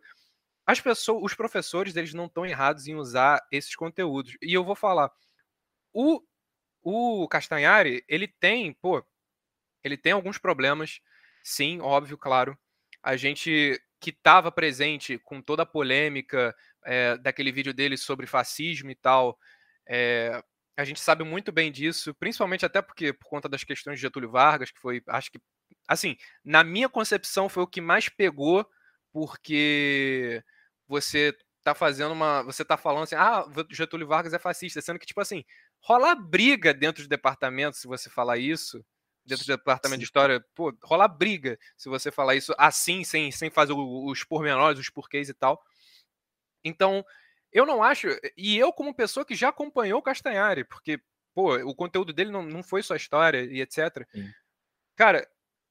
[0.65, 4.38] as pessoas, os professores, eles não estão errados em usar esses conteúdos.
[4.41, 5.11] E eu vou falar,
[5.94, 6.22] o,
[6.84, 9.06] o Castanhari, ele tem, pô,
[9.84, 11.02] ele tem alguns problemas,
[11.48, 12.57] sim, óbvio, claro.
[13.02, 16.53] A gente que estava presente com toda a polêmica
[16.86, 19.38] é, daquele vídeo dele sobre fascismo e tal,
[19.88, 20.44] é,
[20.78, 24.30] a gente sabe muito bem disso, principalmente até porque por conta das questões de Getúlio
[24.30, 25.40] Vargas, que foi, acho que,
[25.88, 28.68] assim, na minha concepção foi o que mais pegou,
[29.14, 30.44] porque
[30.88, 31.34] você
[31.64, 35.22] tá fazendo uma, você tá falando assim, ah, Getúlio Vargas é fascista, sendo que tipo
[35.22, 35.45] assim,
[35.82, 38.84] rola briga dentro do departamento se você falar isso,
[39.28, 39.99] dentro do departamento Sim.
[39.99, 44.80] de história, pô, rola briga se você falar isso assim, sem, sem fazer os pormenores,
[44.80, 45.62] os porquês e tal.
[46.64, 47.06] Então,
[47.52, 48.08] eu não acho.
[48.36, 50.99] E eu, como pessoa que já acompanhou o Castanhari, porque,
[51.34, 54.08] pô, o conteúdo dele não, não foi só história e etc.
[54.12, 54.32] Sim.
[54.95, 55.28] Cara,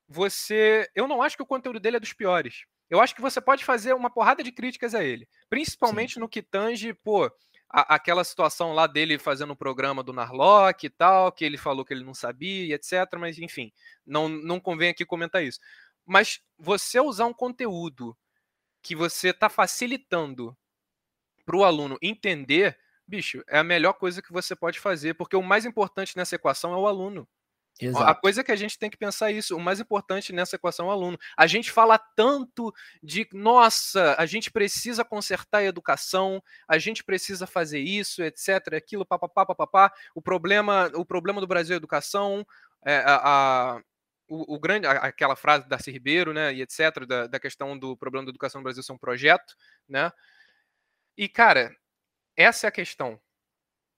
[0.08, 0.88] você.
[0.94, 2.64] Eu não acho que o conteúdo dele é dos piores.
[2.88, 5.28] Eu acho que você pode fazer uma porrada de críticas a ele.
[5.48, 6.20] Principalmente Sim.
[6.20, 7.30] no que tange, pô,
[7.68, 11.84] a, aquela situação lá dele fazendo o programa do Narlock e tal, que ele falou
[11.84, 12.92] que ele não sabia etc.
[13.18, 13.72] Mas, enfim,
[14.04, 15.60] não, não convém aqui comentar isso.
[16.04, 18.16] Mas você usar um conteúdo
[18.82, 20.56] que você está facilitando
[21.44, 25.42] para o aluno entender, bicho, é a melhor coisa que você pode fazer, porque o
[25.42, 27.28] mais importante nessa equação é o aluno.
[27.80, 28.04] Exato.
[28.04, 30.86] A coisa que a gente tem que pensar é isso, o mais importante nessa equação
[30.86, 31.18] é o aluno.
[31.36, 32.72] A gente fala tanto
[33.02, 39.04] de, nossa, a gente precisa consertar a educação, a gente precisa fazer isso, etc, aquilo,
[39.04, 39.92] papapá, papapá.
[40.14, 42.46] O problema, o problema do Brasil é a educação,
[42.84, 43.80] é, a, a
[44.28, 47.96] o, o, grande, aquela frase da Darcy Ribeiro, né, e etc, da, da questão do
[47.96, 49.54] problema da educação no Brasil ser um projeto,
[49.88, 50.10] né,
[51.16, 51.74] e, cara,
[52.36, 53.18] essa é a questão.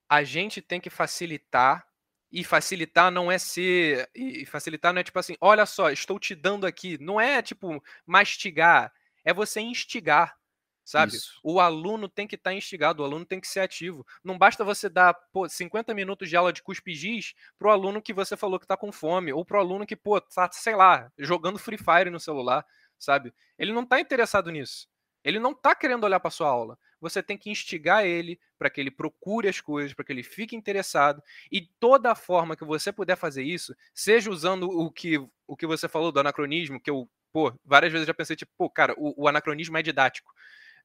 [0.08, 1.86] A gente tem que facilitar,
[2.30, 4.08] e facilitar não é ser.
[4.14, 6.98] E facilitar não é tipo assim, olha só, estou te dando aqui.
[7.00, 8.92] Não é tipo mastigar,
[9.24, 10.36] é você instigar.
[10.84, 11.14] Sabe?
[11.14, 11.38] Isso.
[11.42, 14.06] O aluno tem que estar tá instigado, o aluno tem que ser ativo.
[14.24, 18.14] Não basta você dar pô, 50 minutos de aula de cuspe giz pro aluno que
[18.14, 21.58] você falou que está com fome, ou pro aluno que, pô, tá, sei lá, jogando
[21.58, 22.64] Free Fire no celular,
[22.98, 23.34] sabe?
[23.58, 24.88] Ele não está interessado nisso.
[25.24, 26.78] Ele não está querendo olhar para sua aula.
[27.00, 30.56] Você tem que instigar ele para que ele procure as coisas, para que ele fique
[30.56, 31.22] interessado.
[31.50, 35.66] E toda a forma que você puder fazer isso, seja usando o que, o que
[35.66, 39.24] você falou do anacronismo, que eu, pô, várias vezes já pensei, tipo, pô, cara, o,
[39.24, 40.32] o anacronismo é didático.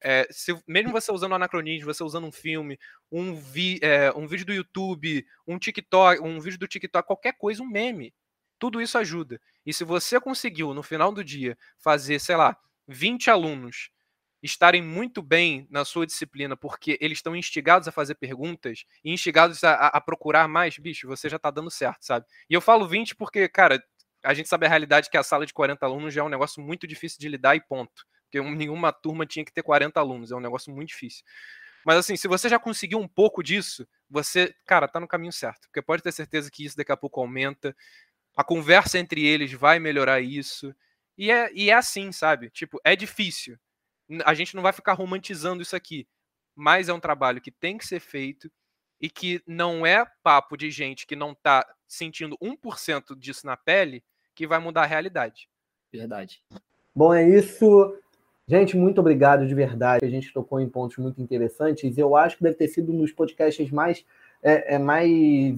[0.00, 2.78] É, se, mesmo você usando o anacronismo, você usando um filme,
[3.10, 7.62] um, vi, é, um vídeo do YouTube, um TikTok, um vídeo do TikTok, qualquer coisa,
[7.62, 8.14] um meme,
[8.58, 9.40] tudo isso ajuda.
[9.64, 12.56] E se você conseguiu, no final do dia, fazer, sei lá,
[12.86, 13.90] 20 alunos
[14.44, 19.64] estarem muito bem na sua disciplina porque eles estão instigados a fazer perguntas e instigados
[19.64, 22.26] a, a procurar mais, bicho, você já está dando certo, sabe?
[22.48, 23.82] E eu falo 20 porque, cara,
[24.22, 26.62] a gente sabe a realidade que a sala de 40 alunos já é um negócio
[26.62, 28.04] muito difícil de lidar e ponto.
[28.24, 31.24] Porque nenhuma turma tinha que ter 40 alunos, é um negócio muito difícil.
[31.84, 35.68] Mas assim, se você já conseguiu um pouco disso, você, cara, tá no caminho certo.
[35.68, 37.74] Porque pode ter certeza que isso daqui a pouco aumenta.
[38.36, 40.74] A conversa entre eles vai melhorar isso.
[41.16, 42.50] E é, e é assim, sabe?
[42.50, 43.58] Tipo, é difícil
[44.24, 46.06] a gente não vai ficar romantizando isso aqui,
[46.54, 48.50] mas é um trabalho que tem que ser feito
[49.00, 54.02] e que não é papo de gente que não está sentindo 1% disso na pele
[54.34, 55.48] que vai mudar a realidade.
[55.92, 56.42] Verdade.
[56.94, 57.96] Bom, é isso.
[58.46, 60.04] Gente, muito obrigado de verdade.
[60.04, 61.96] A gente tocou em pontos muito interessantes.
[61.96, 64.04] Eu acho que deve ter sido um dos podcasts mais,
[64.42, 65.10] é, é mais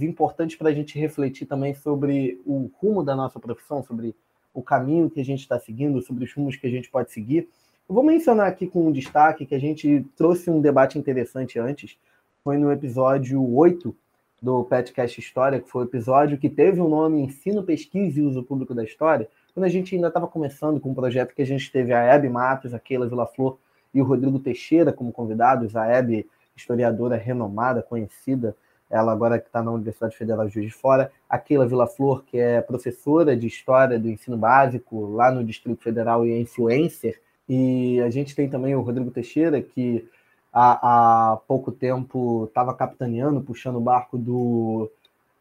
[0.03, 4.15] importantes para a gente refletir também sobre o rumo da nossa profissão, sobre
[4.55, 7.49] o caminho que a gente está seguindo, sobre os rumos que a gente pode seguir.
[7.89, 11.97] Eu vou mencionar aqui com um destaque que a gente trouxe um debate interessante antes,
[12.43, 13.95] foi no episódio 8
[14.43, 18.43] do Petcast História, que foi o episódio que teve o nome Ensino, Pesquisa e Uso
[18.43, 21.71] Público da História, quando a gente ainda estava começando com um projeto que a gente
[21.71, 23.57] teve a Hebe Matos, a Keila Villaflor
[23.95, 28.57] e o Rodrigo Teixeira como convidados, a Hebe, historiadora renomada, conhecida,
[28.91, 32.37] ela agora que está na Universidade Federal de Juiz de Fora, a Keila Villaflor, que
[32.37, 38.01] é professora de História do Ensino Básico lá no Distrito Federal e é influencer e
[38.01, 40.09] a gente tem também o Rodrigo Teixeira, que
[40.53, 44.91] há, há pouco tempo estava capitaneando, puxando o barco do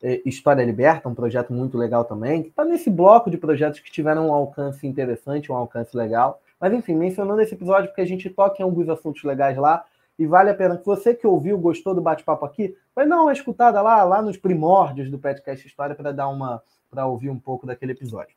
[0.01, 3.91] é, História Liberta, um projeto muito legal também, que está nesse bloco de projetos que
[3.91, 6.41] tiveram um alcance interessante, um alcance legal.
[6.59, 9.85] Mas enfim, mencionando esse episódio, porque a gente toca em alguns assuntos legais lá,
[10.17, 13.33] e vale a pena que você que ouviu, gostou do bate-papo aqui, vai dar uma
[13.33, 17.67] escutada lá, lá nos primórdios do podcast História para dar uma para ouvir um pouco
[17.67, 18.35] daquele episódio.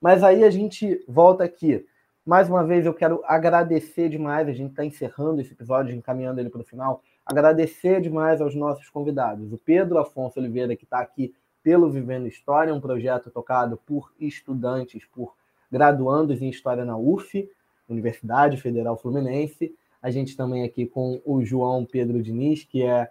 [0.00, 1.86] Mas aí a gente volta aqui.
[2.28, 4.46] Mais uma vez, eu quero agradecer demais.
[4.46, 7.02] A gente está encerrando esse episódio, encaminhando ele para o final.
[7.24, 9.50] Agradecer demais aos nossos convidados.
[9.50, 15.06] O Pedro Afonso Oliveira, que está aqui pelo Vivendo História, um projeto tocado por estudantes,
[15.06, 15.36] por
[15.72, 17.50] graduandos em História na UF,
[17.88, 19.74] Universidade Federal Fluminense.
[20.02, 23.08] A gente também aqui com o João Pedro Diniz, que é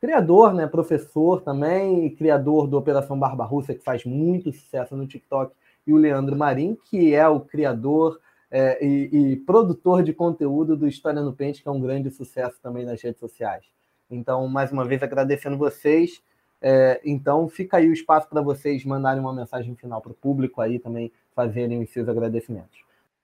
[0.00, 5.54] criador, né, professor também, criador do Operação Barba Russa, que faz muito sucesso no TikTok,
[5.86, 8.18] e o Leandro Marim, que é o criador
[8.58, 12.58] é, e, e, produtor de conteúdo do História no Pente, que é um grande sucesso
[12.62, 13.66] também nas redes sociais.
[14.10, 16.22] Então, mais uma vez, agradecendo vocês.
[16.62, 20.62] É, então, fica aí o espaço para vocês mandarem uma mensagem final para o público
[20.62, 22.78] aí também fazerem os seus agradecimentos.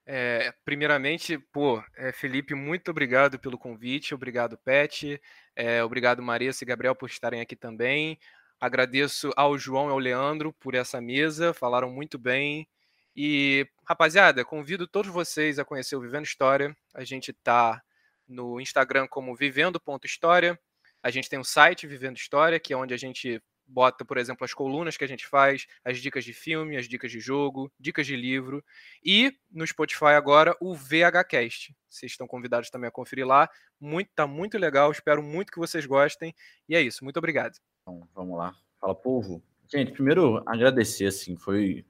[0.05, 5.19] É, primeiramente, pô, é, Felipe, muito obrigado pelo convite, obrigado, Pet,
[5.55, 8.19] é, obrigado, Marissa e Gabriel, por estarem aqui também.
[8.61, 12.67] Agradeço ao João e ao Leandro por essa mesa, falaram muito bem.
[13.15, 16.75] E, rapaziada, convido todos vocês a conhecer o Vivendo História.
[16.93, 17.81] A gente tá
[18.27, 20.59] no Instagram como vivendo.história.
[21.01, 24.43] A gente tem o site Vivendo História, que é onde a gente bota, por exemplo,
[24.43, 28.05] as colunas que a gente faz, as dicas de filme, as dicas de jogo, dicas
[28.05, 28.63] de livro.
[29.03, 31.75] E no Spotify agora o VHCast.
[31.89, 33.49] Vocês estão convidados também a conferir lá.
[33.79, 36.33] Muito, tá muito legal, espero muito que vocês gostem.
[36.67, 37.57] E é isso, muito obrigado.
[37.81, 38.53] Então, vamos lá.
[38.79, 39.43] Fala, povo.
[39.71, 41.85] Gente, primeiro agradecer, assim, foi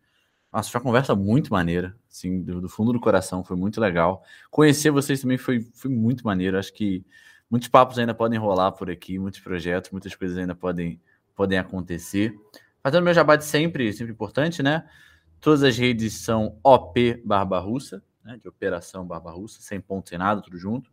[0.54, 4.24] nossa, foi uma conversa muito maneira, assim, do, do, fundo do coração, foi muito legal.
[4.52, 6.60] Conhecer vocês também foi, foi muito maneiro.
[6.60, 7.04] Acho que
[7.50, 11.02] muitos papos ainda podem rolar por aqui, muitos projetos, muitas coisas ainda podem
[11.36, 12.36] podem acontecer.
[12.84, 14.88] Fazendo meu jabá de sempre, sempre importante, né?
[15.42, 18.38] Todas as redes são OP Barba Russa, né?
[18.38, 20.92] de Operação Barba Russa, sem ponto, sem nada, tudo junto.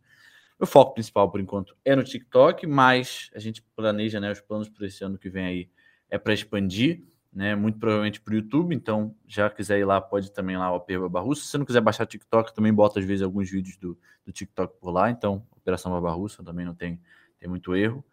[0.59, 4.31] O foco principal, por enquanto, é no TikTok, mas a gente planeja, né?
[4.31, 5.69] Os planos para esse ano que vem aí
[6.09, 7.55] é para expandir, né?
[7.55, 8.75] Muito provavelmente para o YouTube.
[8.75, 11.45] Então, já quiser ir lá, pode também lá, OP Barba Russa.
[11.45, 14.79] Se não quiser baixar o TikTok, também bota às vezes alguns vídeos do, do TikTok
[14.79, 15.09] por lá.
[15.09, 16.99] Então, Operação Barba Russa também não tem,
[17.39, 18.03] tem muito erro.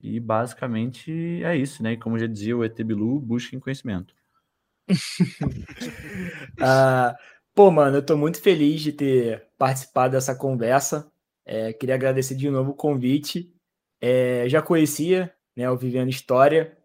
[0.00, 1.92] E basicamente é isso, né?
[1.92, 4.14] E como já dizia o ET Bilu, busquem conhecimento.
[6.60, 7.16] ah,
[7.54, 11.10] pô, mano, eu tô muito feliz de ter participado dessa conversa.
[11.44, 13.52] É, queria agradecer de novo o convite.
[14.00, 16.76] É, já conhecia né, o Vivendo História.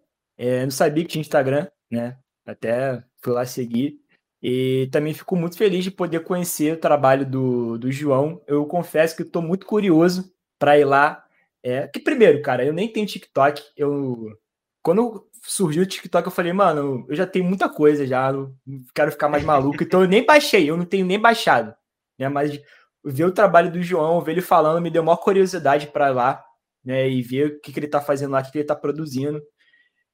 [0.41, 2.17] É, não sabia que tinha Instagram, né?
[2.45, 3.99] Até fui lá seguir.
[4.41, 8.41] E também fico muito feliz de poder conhecer o trabalho do, do João.
[8.47, 11.23] Eu confesso que estou muito curioso para ir lá
[11.63, 13.61] é, que primeiro, cara, eu nem tenho TikTok.
[13.77, 14.35] Eu
[14.81, 18.55] quando surgiu o TikTok, eu falei, mano, eu já tenho muita coisa já, não
[18.95, 21.73] quero ficar mais maluco, então eu nem baixei, eu não tenho nem baixado,
[22.17, 22.29] né?
[22.29, 22.59] Mas
[23.05, 26.43] ver o trabalho do João, ver ele falando, me deu maior curiosidade para lá,
[26.83, 27.07] né?
[27.09, 29.41] E ver o que, que ele tá fazendo lá, o que, que ele tá produzindo.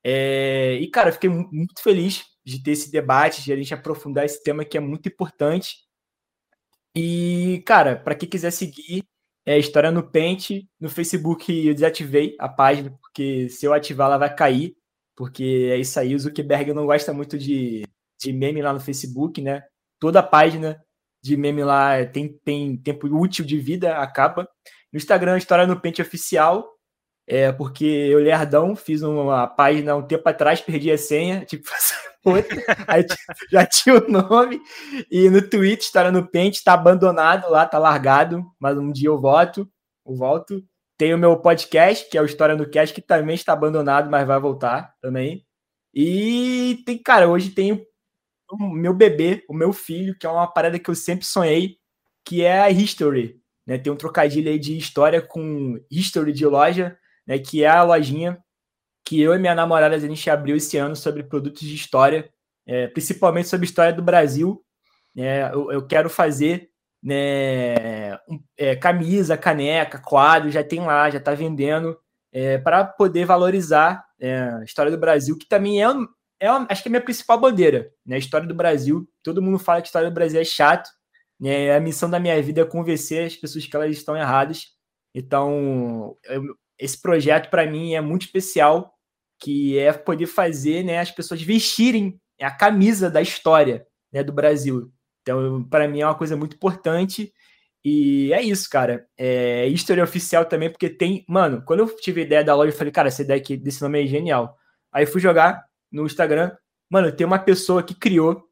[0.10, 4.42] É, e, cara, fiquei muito feliz de ter esse debate, de a gente aprofundar esse
[4.42, 5.80] tema que é muito importante.
[6.96, 9.04] E, cara, para quem quiser seguir,
[9.46, 10.66] é História no Pente.
[10.80, 14.78] No Facebook eu desativei a página, porque se eu ativar ela vai cair,
[15.14, 16.16] porque é isso aí.
[16.16, 17.84] O Zuckerberg não gosta muito de,
[18.18, 19.62] de meme lá no Facebook, né?
[20.00, 20.82] Toda página
[21.22, 24.48] de meme lá tem, tem tempo útil de vida, acaba.
[24.90, 26.77] No Instagram, História no Pente Oficial,
[27.28, 31.70] é porque eu, Lerdão, fiz uma página um tempo atrás, perdi a senha, tipo,
[32.24, 33.06] outra, aí
[33.52, 34.62] já tinha o nome,
[35.12, 39.20] e no Twitch, História no Pente, tá abandonado lá, tá largado, mas um dia eu
[39.20, 39.70] volto,
[40.06, 40.64] eu volto.
[40.98, 44.26] Tem o meu podcast, que é o História no Cast, que também está abandonado, mas
[44.26, 45.46] vai voltar também.
[45.94, 47.86] E tem, cara, hoje tem
[48.52, 51.78] o meu bebê, o meu filho, que é uma parada que eu sempre sonhei,
[52.26, 53.40] que é a History.
[53.66, 53.78] Né?
[53.78, 56.98] Tem um trocadilho aí de história com History de loja,
[57.28, 57.38] né?
[57.38, 58.38] Que é a lojinha
[59.08, 62.30] que eu e minha namorada a gente abriu esse ano sobre produtos de história,
[62.66, 64.62] é, principalmente sobre história do Brasil.
[65.16, 66.70] É, eu, eu, quero fazer
[67.02, 71.98] né, um, é, camisa, caneca, quadro, já tem lá, já está vendendo,
[72.34, 75.88] é, para poder valorizar é, a história do Brasil, que também é,
[76.42, 78.18] é acho que é a minha principal bandeira, né?
[78.18, 79.08] A história do Brasil.
[79.24, 80.90] Todo mundo fala que a história do Brasil é chato.
[81.40, 81.74] Né?
[81.74, 84.76] A missão da minha vida é convencer as pessoas que elas estão erradas.
[85.16, 86.44] Então, eu,
[86.80, 88.94] esse projeto para mim é muito especial
[89.40, 94.92] que é poder fazer né, as pessoas vestirem a camisa da história né, do Brasil.
[95.22, 97.34] Então, para mim é uma coisa muito importante.
[97.84, 99.08] E é isso, cara.
[99.18, 101.24] É história oficial também, porque tem.
[101.28, 103.82] Mano, quando eu tive a ideia da loja, eu falei, cara, essa ideia aqui desse
[103.82, 104.58] nome é genial.
[104.92, 106.52] Aí fui jogar no Instagram.
[106.90, 108.44] Mano, tem uma pessoa que criou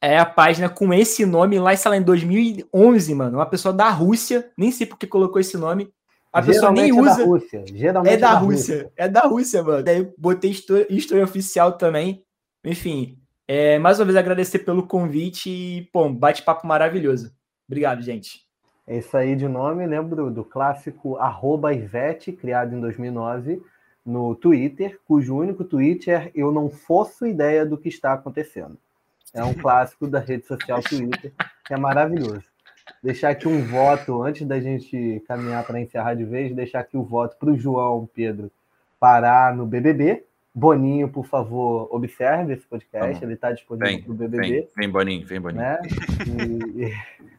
[0.00, 3.38] é, a página com esse nome lá, sei lá, em 2011, mano.
[3.38, 5.92] Uma pessoa da Rússia, nem sei porque colocou esse nome.
[6.32, 7.12] A pessoa nem usa.
[7.12, 7.64] É da Rússia.
[7.66, 8.74] Geralmente é da, é da Rússia.
[8.74, 8.92] Rússia.
[8.96, 9.82] É da Rússia, mano.
[9.82, 12.24] Daí botei história, história oficial também.
[12.64, 17.32] Enfim, É, mais uma vez agradecer pelo convite e, pô, um bate-papo maravilhoso.
[17.68, 18.46] Obrigado, gente.
[18.86, 23.60] É isso aí de nome, lembro do clássico arroba Ivete, criado em 2009
[24.04, 28.76] no Twitter, cujo único tweet é eu não faço ideia do que está acontecendo.
[29.32, 31.32] É um clássico da rede social Twitter,
[31.64, 32.44] que é maravilhoso.
[33.02, 37.02] Deixar aqui um voto, antes da gente caminhar para encerrar de vez, deixar aqui o
[37.02, 38.50] voto para o João Pedro
[38.98, 40.24] parar no BBB.
[40.54, 43.22] Boninho, por favor, observe esse podcast, Vamos.
[43.22, 44.48] ele está disponível para o BBB.
[44.50, 45.62] Vem, vem, Boninho, vem, Boninho.
[45.62, 45.78] Né?
[46.26, 46.92] E- e-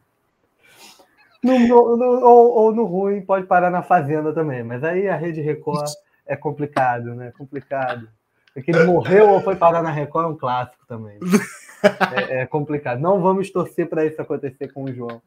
[1.42, 5.14] No- no- no- ou, ou no ruim, pode parar na Fazenda também, mas aí a
[5.16, 5.90] Rede Record
[6.26, 7.32] é complicado, né?
[7.36, 8.08] Complicado.
[8.54, 11.18] Porque ele morreu ou foi parar na Record é um clássico também.
[12.16, 12.98] É, é complicado.
[12.98, 15.20] Não vamos torcer para isso acontecer com o João.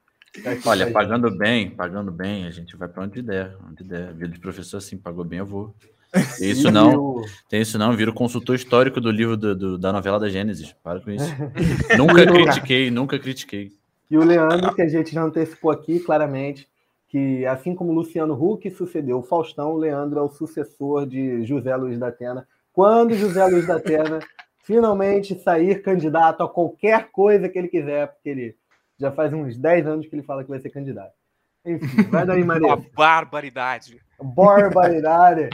[0.45, 4.13] A Olha, pagando bem, pagando bem, a gente vai para onde der, onde der.
[4.13, 5.73] Vida de professor assim, pagou bem, eu vou.
[6.39, 9.91] Tem Isso não, o- tem isso não, viro consultor histórico do livro do- do- da
[9.91, 10.73] novela da Gênesis.
[10.83, 11.25] Para com isso.
[11.97, 13.71] nunca critiquei, nunca critiquei.
[14.09, 16.65] E o Leandro, que a gente já antecipou aqui claramente,
[17.09, 21.75] que assim como Luciano Huck sucedeu o Faustão, o Leandro é o sucessor de José
[21.75, 22.47] Luiz da Atena.
[22.71, 24.19] Quando José Luiz da Atena
[24.63, 28.55] finalmente sair candidato a qualquer coisa que ele quiser, porque ele
[28.99, 31.13] já faz uns 10 anos que ele fala que vai ser candidato.
[31.65, 32.89] Enfim, vai daí, Uma Maria.
[32.95, 34.01] barbaridade.
[34.21, 35.49] Barbaridade.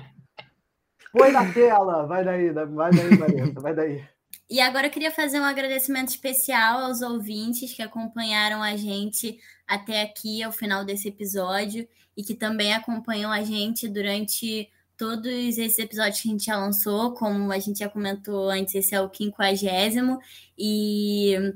[1.11, 4.03] Põe na tela, vai daí, vai daí, Maria, vai daí.
[4.49, 10.01] E agora eu queria fazer um agradecimento especial aos ouvintes que acompanharam a gente até
[10.01, 15.25] aqui, ao final desse episódio, e que também acompanham a gente durante todos
[15.57, 17.13] esses episódios que a gente já lançou.
[17.13, 20.19] Como a gente já comentou antes, esse é o quinquagésimo.
[20.57, 21.53] E,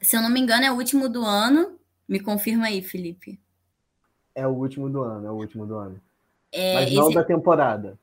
[0.00, 1.78] se eu não me engano, é o último do ano.
[2.08, 3.38] Me confirma aí, Felipe.
[4.34, 6.00] É o último do ano, é o último do ano.
[6.50, 7.98] É, Mas não esse- da temporada.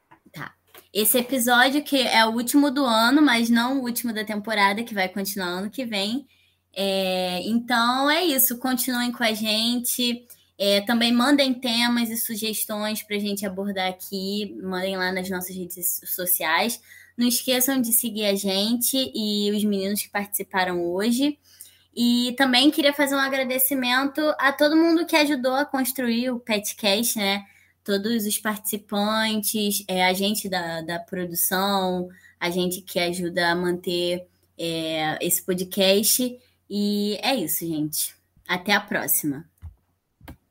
[0.92, 4.94] Esse episódio que é o último do ano, mas não o último da temporada, que
[4.94, 6.26] vai continuar ano que vem.
[6.74, 10.26] É, então é isso, continuem com a gente.
[10.58, 14.58] É, também mandem temas e sugestões para a gente abordar aqui.
[14.64, 16.82] Mandem lá nas nossas redes sociais.
[17.16, 21.38] Não esqueçam de seguir a gente e os meninos que participaram hoje.
[22.02, 27.20] E também queria fazer um agradecimento a todo mundo que ajudou a construir o Petcast,
[27.20, 27.44] né?
[27.84, 32.08] todos os participantes, é, a gente da, da produção,
[32.40, 34.28] a gente que ajuda a manter
[34.58, 36.40] é, esse podcast.
[36.70, 38.16] E é isso, gente.
[38.48, 39.44] Até a próxima.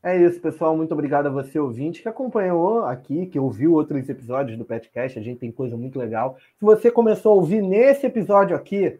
[0.02, 0.76] É isso, pessoal.
[0.76, 5.18] Muito obrigado a você, ouvinte, que acompanhou aqui, que ouviu outros episódios do Petcast.
[5.18, 6.36] A gente tem coisa muito legal.
[6.58, 8.98] Se você começou a ouvir nesse episódio aqui,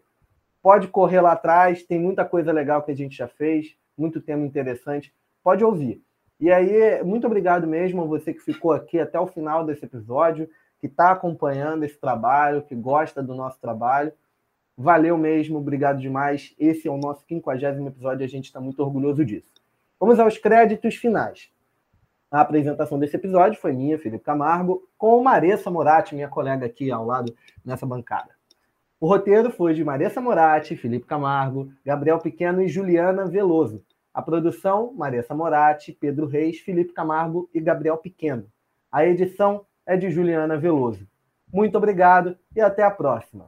[0.69, 1.83] pode correr lá atrás.
[1.83, 5.15] Tem muita coisa legal que a gente já fez, muito tema interessante.
[5.43, 6.03] Pode ouvir.
[6.39, 10.47] E aí, muito obrigado mesmo a você que ficou aqui até o final desse episódio,
[10.79, 14.13] que está acompanhando esse trabalho, que gosta do nosso trabalho.
[14.77, 16.55] Valeu mesmo, obrigado demais.
[16.59, 19.51] Esse é o nosso 50 episódio e a gente está muito orgulhoso disso.
[19.99, 21.51] Vamos aos créditos finais.
[22.31, 27.07] A apresentação desse episódio foi minha, Felipe Camargo, com Maressa Moratti, minha colega aqui ao
[27.07, 27.35] lado
[27.65, 28.38] nessa bancada.
[29.01, 33.85] O roteiro foi de Maressa Moratti, Felipe Camargo, Gabriel Pequeno e Juliana Veloso.
[34.13, 38.47] A produção, Maressa Moratti, Pedro Reis, Felipe Camargo e Gabriel Pequeno.
[38.91, 41.07] A edição é de Juliana Veloso.
[41.53, 43.47] Muito obrigado e até a próxima.